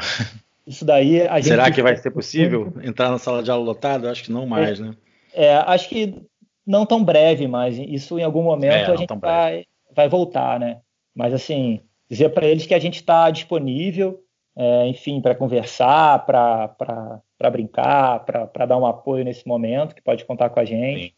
Isso 0.66 0.84
daí 0.84 1.22
a 1.22 1.36
gente. 1.36 1.48
Será 1.48 1.70
que 1.70 1.82
vai 1.82 1.96
ser 1.96 2.10
possível 2.10 2.72
entrar 2.82 3.10
na 3.10 3.18
sala 3.18 3.42
de 3.42 3.50
aula 3.50 3.64
lotada? 3.64 4.10
Acho 4.10 4.24
que 4.24 4.32
não 4.32 4.46
mais, 4.46 4.80
né? 4.80 4.94
É, 5.32 5.54
acho 5.54 5.88
que 5.88 6.26
não 6.66 6.84
tão 6.84 7.04
breve, 7.04 7.46
mas 7.46 7.78
isso 7.78 8.18
em 8.18 8.24
algum 8.24 8.42
momento 8.42 8.90
é, 8.90 8.92
a 8.92 8.96
gente 8.96 9.14
vai, 9.14 9.64
vai 9.94 10.08
voltar, 10.08 10.58
né? 10.58 10.78
Mas 11.14 11.32
assim, 11.32 11.80
dizer 12.10 12.30
para 12.30 12.46
eles 12.46 12.66
que 12.66 12.74
a 12.74 12.78
gente 12.80 12.96
está 12.96 13.30
disponível, 13.30 14.20
é, 14.56 14.86
enfim, 14.88 15.20
para 15.20 15.34
conversar, 15.34 16.24
para 16.24 17.50
brincar, 17.50 18.24
para 18.24 18.66
dar 18.66 18.78
um 18.78 18.86
apoio 18.86 19.24
nesse 19.24 19.46
momento, 19.46 19.94
que 19.94 20.02
pode 20.02 20.24
contar 20.24 20.48
com 20.48 20.58
a 20.58 20.64
gente. 20.64 21.08
Sim. 21.08 21.12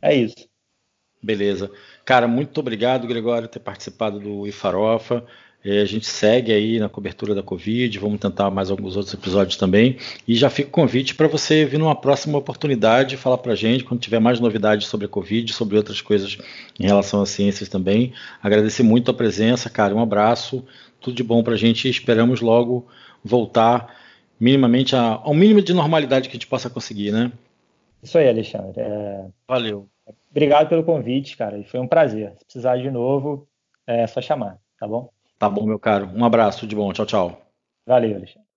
É 0.00 0.14
isso. 0.14 0.48
Beleza. 1.22 1.70
Cara, 2.04 2.26
muito 2.26 2.58
obrigado, 2.60 3.06
Gregório, 3.06 3.48
por 3.48 3.52
ter 3.52 3.60
participado 3.60 4.18
do 4.18 4.46
IFAROFA. 4.46 5.26
É, 5.62 5.82
a 5.82 5.84
gente 5.84 6.06
segue 6.06 6.52
aí 6.52 6.78
na 6.78 6.88
cobertura 6.88 7.34
da 7.34 7.42
Covid, 7.42 7.98
vamos 7.98 8.18
tentar 8.18 8.50
mais 8.50 8.70
alguns 8.70 8.96
outros 8.96 9.12
episódios 9.12 9.56
também. 9.56 9.98
E 10.26 10.34
já 10.34 10.48
fica 10.48 10.70
o 10.70 10.72
convite 10.72 11.14
para 11.14 11.28
você 11.28 11.66
vir 11.66 11.78
numa 11.78 11.94
próxima 11.94 12.38
oportunidade 12.38 13.18
falar 13.18 13.36
para 13.36 13.52
a 13.52 13.56
gente 13.56 13.84
quando 13.84 14.00
tiver 14.00 14.20
mais 14.20 14.40
novidades 14.40 14.86
sobre 14.86 15.04
a 15.04 15.08
Covid, 15.08 15.52
sobre 15.52 15.76
outras 15.76 16.00
coisas 16.00 16.38
em 16.78 16.86
relação 16.86 17.20
às 17.20 17.28
ciências 17.28 17.68
também. 17.68 18.14
Agradecer 18.42 18.82
muito 18.82 19.10
a 19.10 19.14
presença, 19.14 19.68
cara. 19.68 19.94
Um 19.94 20.00
abraço, 20.00 20.64
tudo 21.00 21.14
de 21.14 21.22
bom 21.22 21.42
para 21.42 21.54
a 21.54 21.56
gente 21.56 21.86
e 21.86 21.90
esperamos 21.90 22.40
logo 22.40 22.86
voltar 23.24 23.96
minimamente 24.38 24.96
a, 24.96 25.14
ao 25.14 25.34
mínimo 25.34 25.60
de 25.60 25.74
normalidade 25.74 26.28
que 26.28 26.36
a 26.36 26.38
gente 26.38 26.46
possa 26.46 26.70
conseguir, 26.70 27.12
né? 27.12 27.32
Isso 28.02 28.16
aí, 28.16 28.28
Alexandre. 28.28 28.80
É... 28.80 29.26
Valeu. 29.46 29.88
Obrigado 30.30 30.68
pelo 30.68 30.84
convite, 30.84 31.36
cara. 31.36 31.62
Foi 31.64 31.80
um 31.80 31.88
prazer. 31.88 32.32
Se 32.38 32.44
precisar 32.44 32.76
de 32.78 32.90
novo, 32.90 33.46
é 33.86 34.06
só 34.06 34.20
chamar, 34.20 34.58
tá 34.78 34.86
bom? 34.86 35.10
Tá 35.38 35.48
bom, 35.48 35.66
meu 35.66 35.78
caro. 35.78 36.10
Um 36.14 36.24
abraço, 36.24 36.66
de 36.66 36.76
bom. 36.76 36.92
Tchau, 36.92 37.06
tchau. 37.06 37.42
Valeu, 37.86 38.16
Alexandre. 38.16 38.49